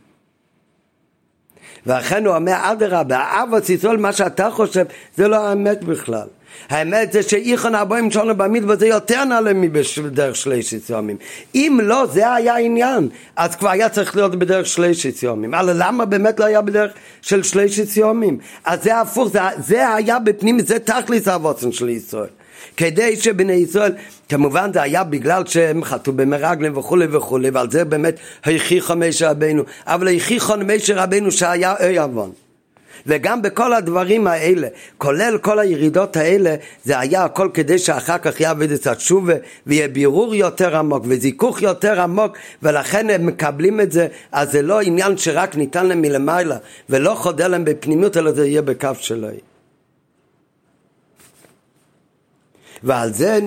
ואכן 1.85 2.25
הוא 2.25 2.35
אומר, 2.35 2.53
אדרבה, 2.61 3.43
אבא 3.43 3.59
ציטול, 3.59 3.97
מה 3.97 4.11
שאתה 4.11 4.49
חושב, 4.51 4.85
זה 5.15 5.27
לא 5.27 5.35
האמת 5.35 5.83
בכלל. 5.83 6.27
האמת 6.69 7.11
זה 7.11 7.23
שאיכון 7.23 7.75
ארבעים 7.75 8.11
שונו 8.11 8.37
במדבר 8.37 8.75
זה 8.75 8.87
יותר 8.87 9.23
נעלה 9.23 9.51
מבדרך 9.53 10.35
שלישית 10.35 10.89
יומים. 10.89 11.17
אם 11.55 11.79
לא, 11.83 12.05
זה 12.13 12.33
היה 12.33 12.53
העניין, 12.53 13.09
אז 13.35 13.55
כבר 13.55 13.69
היה 13.69 13.89
צריך 13.89 14.15
להיות 14.15 14.35
בדרך 14.35 14.65
שלישית 14.65 15.23
יומים. 15.23 15.53
אבל 15.53 15.75
למה 15.77 16.05
באמת 16.05 16.39
לא 16.39 16.45
היה 16.45 16.61
בדרך 16.61 16.91
של 17.21 17.43
שלישית 17.43 17.97
יומים? 17.97 18.37
אז 18.65 18.83
זה 18.83 18.99
הפוך, 18.99 19.29
זה, 19.29 19.39
זה 19.57 19.93
היה 19.93 20.19
בפנים, 20.19 20.59
זה 20.59 20.79
תכלס 20.79 21.27
האבוצן 21.27 21.71
של 21.71 21.89
ישראל. 21.89 22.29
כדי 22.77 23.15
שבני 23.15 23.53
ישראל, 23.53 23.91
כמובן 24.29 24.73
זה 24.73 24.81
היה 24.81 25.03
בגלל 25.03 25.45
שהם 25.45 25.83
חטאו 25.83 26.13
במרגלים 26.13 26.77
וכולי 26.77 27.05
וכולי, 27.11 27.49
ועל 27.49 27.71
זה 27.71 27.85
באמת 27.85 28.15
הכיחו 28.43 28.95
משה 28.95 29.31
רבנו, 29.31 29.63
אבל 29.85 30.15
הכיחו 30.15 30.53
משה 30.57 31.03
רבנו 31.03 31.31
שהיה 31.31 31.75
אי 31.79 31.97
עוון. 31.97 32.31
וגם 33.07 33.41
בכל 33.41 33.73
הדברים 33.73 34.27
האלה, 34.27 34.67
כולל 34.97 35.37
כל 35.37 35.59
הירידות 35.59 36.17
האלה, 36.17 36.55
זה 36.83 36.99
היה 36.99 37.23
הכל 37.23 37.49
כדי 37.53 37.79
שאחר 37.79 38.17
כך 38.17 38.39
יעבד 38.39 38.71
את 38.71 38.87
התשובה 38.87 39.33
ויהיה 39.67 39.87
בירור 39.87 40.35
יותר 40.35 40.77
עמוק 40.77 41.03
וזיכוך 41.07 41.61
יותר 41.61 42.01
עמוק 42.01 42.37
ולכן 42.63 43.09
הם 43.09 43.25
מקבלים 43.25 43.81
את 43.81 43.91
זה, 43.91 44.07
אז 44.31 44.51
זה 44.51 44.61
לא 44.61 44.81
עניין 44.81 45.17
שרק 45.17 45.55
ניתן 45.55 45.85
להם 45.85 46.01
מלמעלה 46.01 46.57
ולא 46.89 47.15
חודר 47.15 47.47
להם 47.47 47.65
בפנימיות 47.65 48.17
אלא 48.17 48.31
זה 48.31 48.47
יהיה 48.47 48.61
בקו 48.61 48.89
שלו. 48.99 49.27
ועל 52.83 53.13
זה 53.13 53.39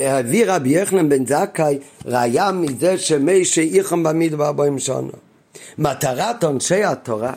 הביא 0.00 0.44
רבי 0.46 0.68
יחנן 0.68 1.08
בן 1.08 1.26
זכאי 1.26 1.78
ראיה 2.06 2.52
מזה 2.52 2.98
שמי 2.98 3.44
שאיכם 3.44 4.02
במדבר 4.02 4.52
בו 4.52 4.64
שנה. 4.78 5.27
מטרת 5.78 6.44
עונשי 6.44 6.84
התורה 6.84 7.34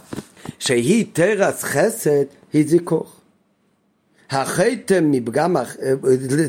שהיא 0.60 1.06
תרס 1.14 1.64
חסד 1.64 2.26
היא 2.54 2.68
זיכוך. 2.68 3.22
החטא 4.30 5.00
מפגם, 5.02 5.56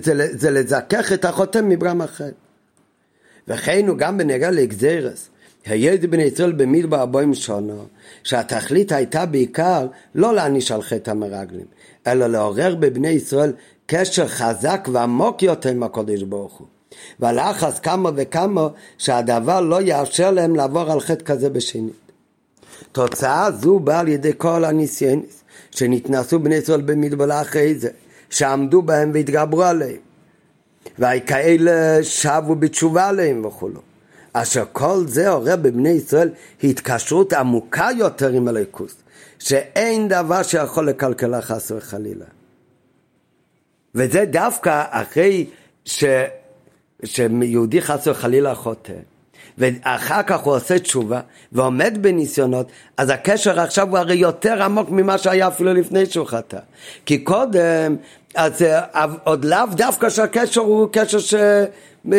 זה, 0.03 0.38
זה 0.38 0.51
לזכך 0.51 1.12
את 1.12 1.24
החותם 1.24 1.68
מפגם 1.68 2.01
החטא. 2.01 2.30
וכן 3.49 3.88
הוא 3.88 3.99
גם 3.99 4.18
בנגע 4.18 4.51
לגזרס. 4.51 5.28
היד 5.64 6.11
בני 6.11 6.22
ישראל 6.22 6.53
במדבר 6.53 7.01
ארבעים 7.01 7.34
שונו, 7.34 7.84
שהתכלית 8.24 8.93
הייתה 8.93 9.26
בעיקר 9.26 9.86
לא 10.14 10.34
להעניש 10.34 10.72
על 10.72 10.82
חטא 10.82 11.11
המרגלים, 11.11 11.66
אלא 12.07 12.26
לעורר 12.26 12.74
בבני 12.74 13.09
ישראל 13.09 13.53
קשר 13.86 14.28
חזק 14.28 14.88
ועמוק 14.93 15.43
יותר 15.43 15.70
עם 15.70 15.82
הקודש 15.82 16.22
ברוך 16.22 16.53
הוא. 16.53 16.66
והלחץ 17.20 17.78
כמה 17.78 18.11
וכמה 18.16 18.68
שהדבר 18.99 19.61
לא 19.61 19.82
יאפשר 19.82 20.30
להם 20.30 20.57
לעבור 20.57 20.93
על 20.93 21.01
חטא 21.01 21.24
כזה 21.24 21.51
בשנית. 21.51 22.12
תוצאה 22.93 23.51
זו 23.51 23.78
באה 23.78 24.01
על 24.01 24.09
ידי 24.09 24.32
כל 24.36 24.64
הניסיונס 24.64 25.45
שנתנסו 25.70 26.38
בני 26.38 26.55
ישראל 26.55 26.80
במדבר 26.80 27.40
אחרי 27.43 27.74
זה, 27.74 27.88
שעמדו 28.30 28.82
בהם 28.82 29.11
והתגברו 29.14 29.62
עליהם. 29.62 29.97
וכאלה 30.99 31.99
שבו 32.03 32.55
בתשובה 32.55 33.09
עליהם 33.09 33.45
וכולו. 33.45 33.80
אשר 34.32 34.64
כל 34.72 35.05
זה 35.07 35.28
עורר 35.28 35.57
בבני 35.57 35.88
ישראל 35.88 36.30
התקשרות 36.64 37.32
עמוקה 37.32 37.88
יותר 37.97 38.28
עם 38.28 38.49
הליכוס, 38.49 38.95
שאין 39.38 40.09
דבר 40.09 40.43
שיכול 40.43 40.88
לקלקלה 40.88 41.43
חס 41.43 41.70
וחלילה. 41.76 42.24
וזה 43.95 44.24
דווקא 44.24 44.84
אחרי 44.90 45.47
ש... 45.84 46.05
שיהודי 47.05 47.82
חס 47.82 48.07
וחלילה 48.07 48.55
חוטא. 48.55 48.92
ואחר 49.59 50.22
כך 50.22 50.40
הוא 50.40 50.55
עושה 50.55 50.78
תשובה 50.78 51.20
ועומד 51.53 51.98
בניסיונות, 52.00 52.66
אז 52.96 53.11
הקשר 53.11 53.61
עכשיו 53.61 53.88
הוא 53.88 53.98
הרי 53.98 54.14
יותר 54.14 54.62
עמוק 54.62 54.90
ממה 54.90 55.18
שהיה 55.18 55.48
אפילו 55.48 55.74
לפני 55.74 56.07
שהוא 56.07 56.26
חטא. 56.26 56.59
כי 57.07 57.18
קודם, 57.18 57.96
אז 58.34 58.62
אה, 58.62 59.07
עוד 59.24 59.44
לאו 59.44 59.66
דווקא 59.70 60.11
שהקשר 60.11 60.61
הוא 60.61 60.88
קשר 60.92 61.18
ש... 61.18 61.34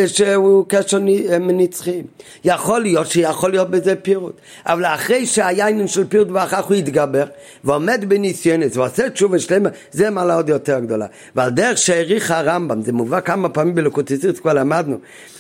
שהוא 0.08 0.66
קשר 0.68 1.00
נצחי. 1.40 2.02
יכול 2.44 2.82
להיות 2.82 3.08
שיכול 3.08 3.52
להיות 3.52 3.70
בזה 3.70 3.96
פירוט, 3.96 4.42
אבל 4.66 4.86
אחרי 4.86 5.26
שהיה 5.26 5.68
עניין 5.68 5.88
של 5.88 6.08
פירוט 6.08 6.28
ואחר 6.32 6.62
כך 6.62 6.66
הוא 6.66 6.76
יתגבר 6.76 7.26
ועומד 7.64 8.06
בניסיונת 8.08 8.78
ועושה 8.78 9.10
תשובה 9.10 9.40
שלמה, 9.40 9.70
זה 9.92 10.10
מעלה 10.10 10.36
עוד 10.36 10.50
יותר 10.50 10.80
גדולה. 10.80 11.06
ועל 11.36 11.50
דרך 11.50 11.78
שהעריך 11.78 12.32
הרמב"ם, 12.32 12.82
זה 12.82 12.94
מובא 12.94 13.20
כמה 13.20 13.50
פעמים 13.50 13.76
בלקוטיציץ, 13.76 14.40
כבר 14.40 14.54
למדנו, 14.54 14.98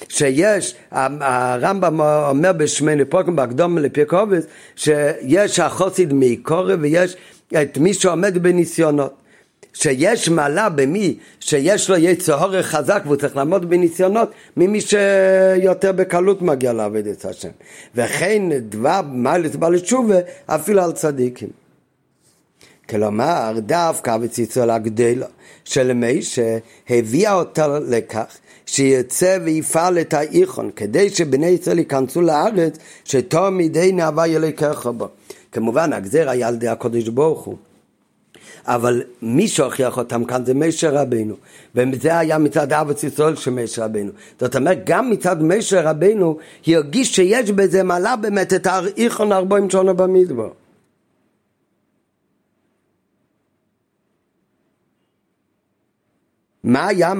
שיש, 0.10 0.76
הרמב"ם 0.92 2.02
אומר 2.02 2.54
בשמי 2.54 3.06
פרוקם 3.06 3.36
בהקדום 3.36 3.78
לפיקובס, 3.78 4.44
שיש 4.76 5.60
החוסיד 5.60 6.14
מעיקורי 6.14 6.76
ויש 6.76 7.16
את 7.62 7.78
מי 7.78 7.94
שעומד 7.94 8.38
בניסיונות. 8.38 9.23
שיש 9.74 10.30
מעלה 10.30 10.70
במי 10.70 11.18
שיש 11.40 11.90
לו 11.90 11.98
יצר 11.98 12.44
הורך 12.44 12.66
חזק 12.66 13.02
והוא 13.06 13.16
צריך 13.16 13.36
לעמוד 13.36 13.70
בניסיונות 13.70 14.32
ממי 14.58 14.82
שיותר 14.82 15.92
בקלות 15.92 16.42
מגיע 16.42 16.74
לעבוד 16.74 17.08
את 17.08 17.26
השם. 17.26 17.50
וכן 17.96 18.42
דבר 18.70 19.02
מעלת 19.12 19.56
בעל 19.56 19.80
תשובה 19.80 20.16
אפילו 20.46 20.82
על 20.84 20.92
צדיקים. 20.92 21.50
כלומר 22.90 23.54
דווקא 23.58 24.18
בציצול 24.18 24.70
הגדלו 24.70 25.26
של 25.66 25.94
מי 25.94 26.22
שהביאה 26.22 27.34
אותה 27.34 27.80
לכך 27.80 28.38
שיצא 28.66 29.38
ויפעל 29.44 30.00
את 30.00 30.14
האיכון 30.14 30.72
כדי 30.76 31.10
שבני 31.10 31.48
ישראל 31.48 31.80
ייכנסו 31.80 32.22
לארץ 32.22 32.78
שתום 33.06 33.58
מדי 33.58 33.92
נאווה 33.92 34.28
ילקח 34.28 34.88
בו. 34.88 35.08
כמובן 35.52 35.94
הגזר 35.94 36.30
היה 36.30 36.48
על 36.48 36.54
ידי 36.54 36.68
הקודש 36.68 37.08
ברוך 37.08 37.44
הוא 37.44 37.58
אבל 38.66 39.02
מי 39.22 39.48
שהוכיח 39.48 39.98
אותם 39.98 40.26
כאן 40.26 40.46
זה 40.46 40.54
מישר 40.54 40.96
רבינו 40.96 41.36
וזה 41.76 42.18
היה 42.20 42.38
מצד 42.38 42.74
אבץ 42.74 43.04
ישראל 43.04 43.36
של 43.36 43.52
מישר 43.52 43.84
רבינו 43.84 44.12
זאת 44.40 44.56
אומרת 44.56 44.82
גם 44.86 45.10
מצד 45.10 45.42
מישר 45.42 45.88
רבינו 45.88 46.38
הרגיש 46.68 47.16
שיש 47.16 47.52
בזה 47.52 47.84
מעלה 47.84 48.16
באמת 48.16 48.54
את 48.54 48.68
האיכון 48.68 49.32
ארבעים 49.32 49.70
שונה 49.70 49.94
במדבר 49.94 50.50
מה 56.64 56.88
היה 56.88 57.14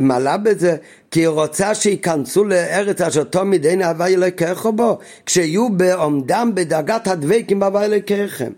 מעלה 0.00 0.36
בזה? 0.36 0.76
כי 1.10 1.20
היא 1.20 1.28
רוצה 1.28 1.74
שייכנסו 1.74 2.44
לארץ 2.44 3.00
אשר 3.00 3.24
תמיד 3.24 3.66
אין 3.66 3.82
הווה 3.82 4.06
אלוקיך 4.06 4.66
בו, 4.66 4.98
כשיהיו 5.26 5.68
בעומדם 5.70 6.50
בדרגת 6.54 7.06
הדבקים 7.06 7.60
בהווה 7.60 7.84
אלוקיכם. 7.84 8.52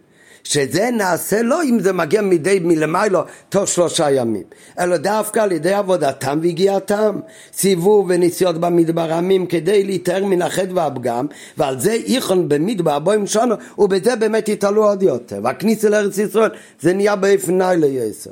שזה 0.45 0.91
נעשה 0.93 1.43
לא 1.43 1.62
אם 1.62 1.78
זה 1.80 1.93
מגיע 1.93 2.22
מדי 2.22 2.59
מלמיילו 2.62 3.20
תוך 3.49 3.68
שלושה 3.68 4.11
ימים, 4.11 4.43
אלא 4.78 4.97
דווקא 4.97 5.41
על 5.41 5.53
ידי 5.53 5.72
עבודתם 5.72 6.38
והגיעתם, 6.43 7.20
סיבוב 7.53 8.07
ונסיעות 8.09 8.59
במדבר 8.59 9.12
עמים 9.12 9.47
כדי 9.47 9.84
להיטהר 9.84 10.24
מן 10.24 10.43
החטא 10.43 10.72
והפגם, 10.74 11.26
ועל 11.59 11.80
זה 11.80 11.93
איכון 11.93 12.49
במדבר 12.49 12.99
בוים 12.99 13.26
שונו, 13.26 13.55
ובזה 13.78 14.16
באמת 14.16 14.49
יתעלו 14.49 14.84
עוד 14.88 15.03
יותר. 15.03 15.41
והכניסה 15.45 15.88
לארץ 15.88 16.18
ישראל 16.18 16.51
זה 16.80 16.93
נהיה 16.93 17.16
באופן 17.16 17.59
נאי 17.59 17.76
ליסר. 17.76 18.30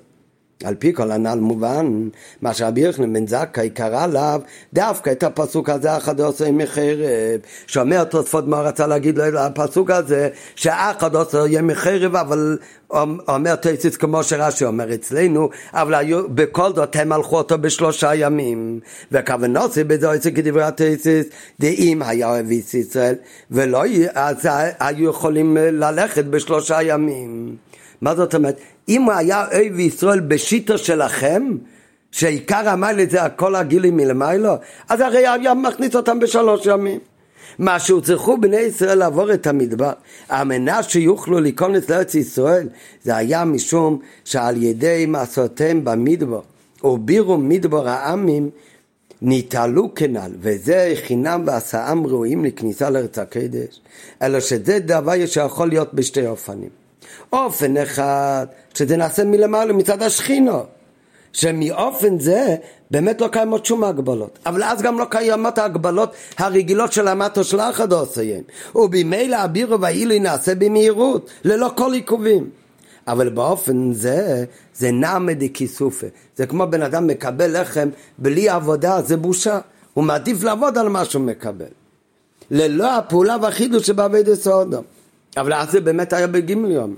על 0.65 0.75
פי 0.75 0.93
כל 0.93 1.11
הנ"ל 1.11 1.39
מובן, 1.41 2.09
מה 2.43 2.55
שרבי 2.55 2.81
יוחנן 2.81 3.13
בן 3.13 3.27
זכאי 3.27 3.71
קרא 3.71 4.05
עליו 4.05 4.41
דווקא 4.73 5.11
את 5.11 5.23
הפסוק 5.23 5.69
הזה 5.69 5.97
אחד 5.97 6.21
עושה 6.21 6.53
מחרב, 6.53 7.41
שאומר 7.67 8.05
תוספות 8.05 8.47
מה 8.47 8.61
רצה 8.61 8.87
להגיד 8.87 9.19
לו 9.19 9.39
הפסוק 9.39 9.91
הזה, 9.91 10.29
שאחד 10.55 11.15
עושה 11.15 11.39
יהיה 11.39 11.63
מחרב, 11.63 12.17
אבל 12.17 12.59
אומר 13.29 13.55
תסיס 13.55 13.97
כמו 13.97 14.25
שרש"י 14.25 14.65
אומר 14.65 14.95
אצלנו, 14.95 15.49
אבל 15.73 15.95
היו, 15.95 16.29
בכל 16.29 16.75
זאת 16.75 16.97
הם 16.97 17.13
הלכו 17.13 17.37
אותו 17.37 17.59
בשלושה 17.59 18.15
ימים, 18.15 18.81
וכוונוסי 19.13 19.85
בזה 19.85 20.15
עושה 20.15 20.31
כדברי 20.31 20.63
התסיס, 20.63 21.27
דאם 21.61 22.03
היה 22.03 22.29
אוהב 22.29 22.51
ישראל, 22.51 23.15
ולא 23.51 23.83
אז 24.15 24.49
היו 24.81 25.11
יכולים 25.11 25.57
ללכת 25.57 26.25
בשלושה 26.25 26.83
ימים. 26.83 27.68
מה 28.01 28.15
זאת 28.15 28.35
אומרת? 28.35 28.61
אם 28.89 29.11
היה 29.11 29.47
אוהב 29.47 29.79
ישראל 29.79 30.21
בשיטה 30.21 30.79
שלכם, 30.79 31.57
שעיקר 32.11 32.69
המיילה 32.69 33.05
זה 33.11 33.23
הכל 33.23 33.55
הגילים 33.55 33.97
מלמיילו, 33.97 34.55
אז 34.89 35.01
הרי 35.01 35.27
היה 35.27 35.55
מכניס 35.55 35.95
אותם 35.95 36.19
בשלוש 36.19 36.67
ימים. 36.67 36.99
מה 37.59 37.79
שהוצרכו 37.79 38.39
בני 38.39 38.57
ישראל 38.57 38.99
לעבור 38.99 39.33
את 39.33 39.47
המדבר, 39.47 39.93
המנה 40.29 40.83
שיוכלו 40.83 41.41
להיכנס 41.41 41.91
לארץ 41.91 42.15
ישראל, 42.15 42.69
זה 43.03 43.17
היה 43.17 43.45
משום 43.45 43.99
שעל 44.25 44.63
ידי 44.63 45.07
מעשותיהם 45.09 45.85
במדבר, 45.85 46.41
ובירו 46.85 47.39
מדבר 47.39 47.89
העמים, 47.89 48.51
נתעלו 49.23 49.95
כנ"ל, 49.95 50.33
וזה 50.41 50.93
חינם 51.07 51.43
והסעם 51.47 52.07
ראויים 52.07 52.45
לכניסה 52.45 52.91
לארץ 52.91 53.19
הקדש, 53.19 53.81
אלא 54.23 54.41
שזה 54.41 54.79
דבר 54.79 55.27
שיכול 55.27 55.69
להיות 55.69 55.95
בשתי 55.95 56.27
אופנים. 56.27 56.78
אופן 57.33 57.77
אחד, 57.77 58.47
שזה 58.75 58.97
נעשה 58.97 59.25
מלמעלה 59.25 59.73
מצד 59.73 60.03
השכינו, 60.03 60.65
שמאופן 61.33 62.19
זה 62.19 62.57
באמת 62.91 63.21
לא 63.21 63.29
קיימות 63.29 63.67
שום 63.67 63.85
הגבלות, 63.85 64.39
אבל 64.47 64.63
אז 64.63 64.83
גם 64.83 64.99
לא 64.99 65.05
קיימות 65.11 65.59
ההגבלות 65.59 66.13
הרגילות 66.39 66.93
של 66.93 67.09
המטו 67.09 67.45
של 67.45 67.61
אחד 67.61 67.93
עושים, 67.93 68.43
ובמילא 68.75 69.37
הבירו 69.37 69.81
והאילי 69.81 70.19
נעשה 70.19 70.55
במהירות, 70.55 71.31
ללא 71.45 71.71
כל 71.77 71.93
עיכובים. 71.93 72.51
אבל 73.09 73.29
באופן 73.29 73.93
זה, 73.93 74.45
זה 74.75 74.91
נעמא 74.91 75.33
דכיסופה. 75.33 76.07
זה 76.37 76.47
כמו 76.47 76.67
בן 76.67 76.83
אדם 76.83 77.07
מקבל 77.07 77.61
לחם 77.61 77.89
בלי 78.19 78.49
עבודה, 78.49 79.03
זה 79.03 79.17
בושה. 79.17 79.61
הוא 79.95 80.05
מעדיף 80.05 80.43
לעבוד 80.43 80.79
על 80.79 80.89
מה 80.89 81.05
שהוא 81.05 81.23
מקבל. 81.23 81.67
ללא 82.51 82.97
הפעולה 82.97 83.37
והחידוש 83.43 83.87
שבעבד 83.87 84.35
סודום. 84.35 84.85
אבל 85.41 85.53
אז 85.53 85.71
זה 85.71 85.81
באמת 85.81 86.13
היה 86.13 86.27
בגימל 86.27 86.71
יום. 86.71 86.97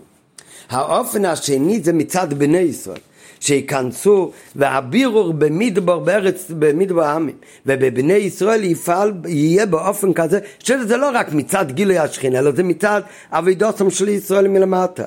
האופן 0.71 1.25
השני 1.25 1.81
זה 1.81 1.93
מצד 1.93 2.35
בני 2.35 2.59
ישראל. 2.59 3.01
שייכנסו 3.41 4.33
והבירור 4.57 5.33
במדבר 5.33 5.99
בארץ, 5.99 6.47
במדבר 6.59 7.05
העמים 7.05 7.35
ובבני 7.67 8.13
ישראל 8.13 8.65
יפעל, 8.65 9.13
יהיה 9.27 9.67
באופן 9.67 10.13
כזה 10.13 10.39
שזה 10.59 10.97
לא 10.97 11.11
רק 11.15 11.33
מצד 11.33 11.73
גילוי 11.73 11.99
השכינה 11.99 12.39
אלא 12.39 12.53
זה 12.53 12.63
מצד 12.63 13.03
אבידוסם 13.31 13.91
של 13.91 14.09
ישראל 14.09 14.49
מלמטה 14.49 15.05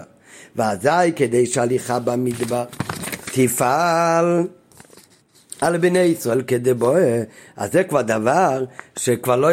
ואזי 0.55 1.11
כדי 1.15 1.45
שהליכה 1.45 1.99
במדבר 1.99 2.63
תפעל 3.25 4.47
על 5.61 5.77
בני 5.77 5.99
ישראל 5.99 6.41
כדי 6.41 6.73
בואה 6.73 7.23
אז 7.57 7.71
זה 7.71 7.83
כבר 7.83 8.01
דבר 8.01 8.65
שכבר 8.99 9.35
לא 9.35 9.47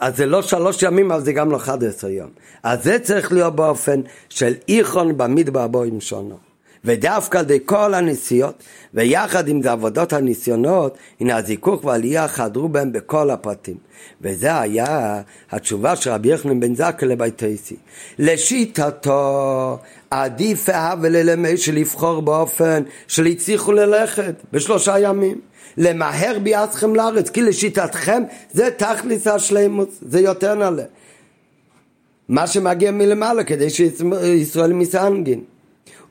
אז 0.00 0.16
זה 0.16 0.26
לא 0.26 0.42
שלוש 0.42 0.82
ימים, 0.82 1.12
אבל 1.12 1.24
זה 1.24 1.32
גם 1.32 1.50
לא 1.50 1.56
אחד 1.56 1.84
עשר 1.84 2.08
יום. 2.08 2.30
אז 2.62 2.84
זה 2.84 2.98
צריך 2.98 3.32
להיות 3.32 3.56
באופן 3.56 4.00
של 4.28 4.54
איכון 4.68 5.18
במדבר 5.18 5.66
בו 5.66 5.82
עם 5.82 6.00
שונו. 6.00 6.36
ודווקא 6.84 7.38
ידי 7.38 7.58
כל 7.64 7.94
הנסיעות, 7.94 8.62
ויחד 8.94 9.48
עם 9.48 9.62
זה 9.62 9.72
עבודות 9.72 10.12
הניסיונות, 10.12 10.98
הנה 11.20 11.36
הזיכוך 11.36 11.84
והעלייה 11.84 12.28
חדרו 12.28 12.68
בהם 12.68 12.92
בכל 12.92 13.30
הפרטים. 13.30 13.76
וזה 14.20 14.60
היה 14.60 15.22
התשובה 15.50 15.96
של 15.96 16.10
רבי 16.10 16.28
יחנן 16.32 16.60
בן 16.60 16.74
זקה 16.74 17.06
לביתייסי. 17.06 17.76
לשיטתו, 18.18 19.78
עדיף 20.10 20.68
אהב 20.68 20.98
וללמד 21.02 21.56
שלבחור 21.56 22.22
באופן 22.22 22.82
של 23.08 23.26
הצליחו 23.26 23.72
ללכת 23.72 24.34
בשלושה 24.52 24.98
ימים. 24.98 25.40
למהר 25.76 26.38
ביעצכם 26.42 26.94
לארץ, 26.94 27.30
כי 27.30 27.42
לשיטתכם 27.42 28.22
זה 28.52 28.68
תכלס 28.76 29.26
השלימות, 29.26 29.88
זה 30.02 30.20
יותר 30.20 30.54
נעלה. 30.54 30.84
מה 32.28 32.46
שמגיע 32.46 32.90
מלמעלה 32.90 33.44
כדי 33.44 33.70
שישראל 33.70 34.72
מסנגין. 34.72 35.40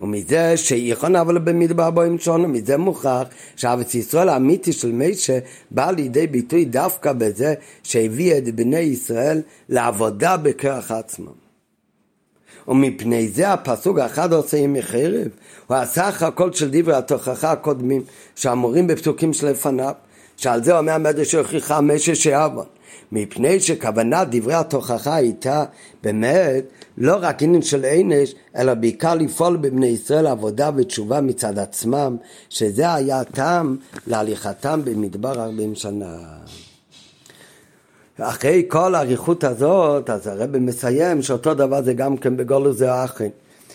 ומזה 0.02 0.58
שיכון 0.58 1.16
אבל 1.16 1.38
במדבר 1.38 1.90
בו 1.92 2.02
עם 2.02 2.20
שונו, 2.20 2.48
מזה 2.48 2.78
מוכח 2.78 3.24
שהארץ 3.56 3.96
ישראל 3.96 4.30
האמיתי 4.30 4.74
של 4.74 4.92
מישה 4.92 5.40
בא 5.72 5.92
לידי 5.92 6.28
ביטוי 6.28 6.66
דווקא 6.66 7.14
בזה 7.14 7.54
שהביא 7.84 8.38
את 8.38 8.56
בני 8.56 8.80
ישראל 8.80 9.42
לעבודה 9.70 10.38
בכרך 10.38 10.92
עצמם. 10.92 11.49
ומפני 12.68 13.30
זה 13.30 13.54
הפסוק 13.54 14.00
האחד 14.00 14.34
עושה 14.34 14.58
ימי 14.58 14.82
חרב, 14.82 15.28
הוא 15.68 15.78
הסך 15.78 16.24
הכל 16.24 16.54
של 16.54 16.70
דברי 16.72 16.96
התוכחה 16.96 17.52
הקודמים 17.52 18.02
שאמורים 18.36 18.88
בפסוקים 18.88 19.34
שלפניו, 19.34 19.94
שעל 20.38 20.64
זה 20.64 20.78
אומר 20.78 20.92
המדרש 20.94 21.32
שהוכיחה 21.32 21.82
משש 21.82 22.24
שעוון. 22.24 22.66
מפני 23.12 23.60
שכוונת 23.60 24.28
דברי 24.32 24.54
התוכחה 24.54 25.16
הייתה 25.16 25.64
באמת 26.04 26.64
לא 26.98 27.18
רק 27.22 27.44
עניין 27.44 27.62
של 27.62 27.86
ענש, 27.86 28.36
אלא 28.58 28.74
בעיקר 28.74 29.16
לפעול 29.16 29.58
בבני 29.58 29.88
ישראל 29.88 30.28
עבודה 30.28 30.70
ותשובה 30.76 31.22
מצד 31.22 31.60
עצמם, 31.60 32.18
שזה 32.50 32.94
היה 32.94 33.20
הטעם 33.20 33.78
להליכתם 34.08 34.82
במדבר 34.86 35.44
ארבעים 35.44 35.76
שנה. 35.76 36.16
אחרי 38.22 38.66
כל 38.68 38.96
האריכות 38.96 39.44
הזאת, 39.44 40.10
אז 40.10 40.28
הרב 40.28 40.58
מסיים 40.58 41.22
שאותו 41.22 41.54
דבר 41.54 41.82
זה 41.82 41.94
גם 41.94 42.18
כן 42.18 42.38
בגולוס 42.38 42.78
זה 42.78 42.94
האחים. 42.94 43.30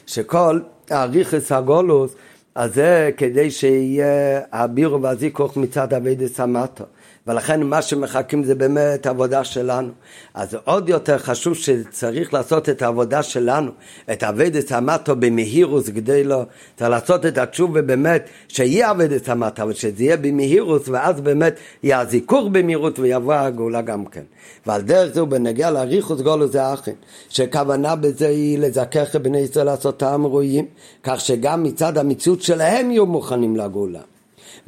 שכל 0.07 0.61
האריכס 0.91 1.53
הגולוס, 1.53 2.15
אז 2.55 2.75
זה 2.75 3.11
כדי 3.17 3.51
שיהיה 3.51 4.41
הבירו 4.53 5.03
והזיכוך 5.03 5.57
מצד 5.57 5.95
אבי 5.95 6.15
דסמטו. 6.15 6.85
ולכן 7.27 7.63
מה 7.63 7.83
שמחכים 7.83 8.45
זה 8.45 8.55
באמת 8.55 9.07
עבודה 9.07 9.45
שלנו. 9.45 9.89
אז 10.35 10.57
עוד 10.65 10.89
יותר 10.89 11.19
חשוב 11.19 11.55
שצריך 11.55 12.35
לעשות 12.35 12.69
את 12.69 12.83
העבודה 12.83 13.23
שלנו, 13.23 13.71
את 14.13 14.23
אבדת 14.23 14.73
המטו 14.73 15.17
במהירוס 15.17 15.89
כדי 15.89 16.25
לו, 16.25 16.43
צריך 16.77 16.91
לעשות 16.91 17.27
את 17.27 17.39
התשובה 17.39 17.83
באמת, 17.83 18.29
שיהיה 18.49 18.91
אבדת 18.91 19.29
המטו, 19.29 19.63
אבל 19.63 19.73
שזה 19.73 20.05
יהיה 20.05 20.17
במהירוס, 20.17 20.89
ואז 20.89 21.21
באמת 21.21 21.57
יהיה 21.83 22.01
הזיכוך 22.01 22.49
במהירות 22.53 22.99
ויבוא 22.99 23.35
הגאולה 23.35 23.83
גם 23.83 24.07
כן. 24.07 24.25
ועל 24.67 24.83
דרך 24.83 25.19
הוא 25.19 25.29
בנגיע 25.29 25.71
לאריכוס 25.71 26.21
גולו 26.21 26.49
זה 26.49 26.73
אחים, 26.73 26.95
שכוונה 27.29 27.97
בזה 27.97 28.29
היא 28.29 28.59
לזכך 28.59 29.17
בני 29.17 29.39
ישראל 29.39 29.67
לעשות 29.67 29.99
טעם 29.99 30.27
ראויים, 30.27 30.67
כך 31.03 31.21
שגם 31.21 31.63
מצד 31.63 31.99
המציאות 31.99 32.43
שלהם 32.43 32.91
יהיו 32.91 33.07
מוכנים 33.07 33.57
לגאולה. 33.57 34.01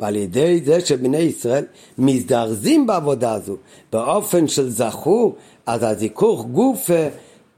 ועל 0.01 0.17
ידי 0.17 0.61
זה 0.65 0.81
שבני 0.81 1.19
ישראל 1.19 1.65
מזדרזים 1.99 2.87
בעבודה 2.87 3.33
הזו 3.33 3.57
באופן 3.93 4.49
של 4.49 4.71
זכו, 4.71 5.35
אז 5.67 5.83
הזיכוך 5.83 6.45
גוף 6.47 6.91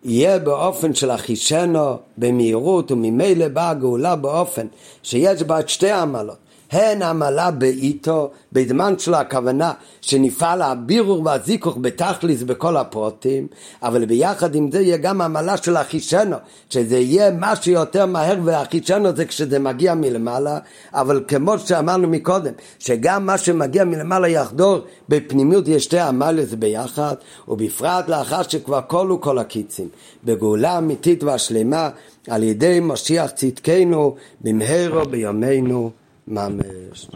יהיה 0.04 0.38
באופן 0.38 0.94
של 0.94 1.10
אחישנו 1.10 1.96
במהירות 2.18 2.92
וממילא 2.92 3.48
באה 3.48 3.70
הגאולה 3.70 4.16
באופן 4.16 4.66
שיש 5.02 5.42
בה 5.42 5.58
שתי 5.66 5.90
עמלות 5.90 6.36
הן 6.72 7.02
עמלה 7.02 7.50
בעיתו, 7.50 8.30
בזמן 8.52 8.98
שלו 8.98 9.16
הכוונה 9.16 9.72
שנפעל 10.00 10.62
הבירור 10.62 11.22
והזיכוך 11.24 11.78
בתכליס 11.80 12.42
בכל 12.42 12.76
הפרוטים, 12.76 13.46
אבל 13.82 14.04
ביחד 14.04 14.54
עם 14.54 14.70
זה 14.70 14.80
יהיה 14.80 14.96
גם 14.96 15.20
עמלה 15.20 15.56
של 15.56 15.76
אחישנו, 15.76 16.36
שזה 16.70 16.98
יהיה 16.98 17.30
מה 17.30 17.56
שיותר 17.56 18.06
מהר 18.06 18.36
ואחישנו 18.44 19.16
זה 19.16 19.24
כשזה 19.24 19.58
מגיע 19.58 19.94
מלמעלה, 19.94 20.58
אבל 20.92 21.24
כמו 21.28 21.58
שאמרנו 21.58 22.08
מקודם, 22.08 22.52
שגם 22.78 23.26
מה 23.26 23.38
שמגיע 23.38 23.84
מלמעלה 23.84 24.28
יחדור 24.28 24.78
בפנימיות 25.08 25.68
יש 25.68 25.84
שתי 25.84 26.00
עמלס 26.00 26.54
ביחד, 26.54 27.14
ובפרט 27.48 28.08
לאחר 28.08 28.42
שכבר 28.42 28.80
כלו 28.86 29.20
כל 29.20 29.38
הקיצים, 29.38 29.88
בגאולה 30.24 30.78
אמיתית 30.78 31.22
והשלמה 31.22 31.90
על 32.28 32.42
ידי 32.42 32.80
משיח 32.82 33.30
צדקנו 33.30 34.14
במהרו 34.40 35.04
בימינו 35.10 35.90
ממש. 36.28 37.10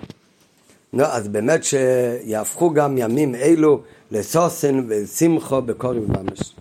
נו, 0.93 1.05
אז 1.05 1.29
באמת 1.29 1.65
שיהפכו 1.65 2.71
גם 2.71 2.99
ימים 2.99 3.35
אלו 3.35 3.81
לסוסן 4.11 4.85
ושמחו 4.89 5.63
בקורים 5.63 6.07
ממש. 6.09 6.55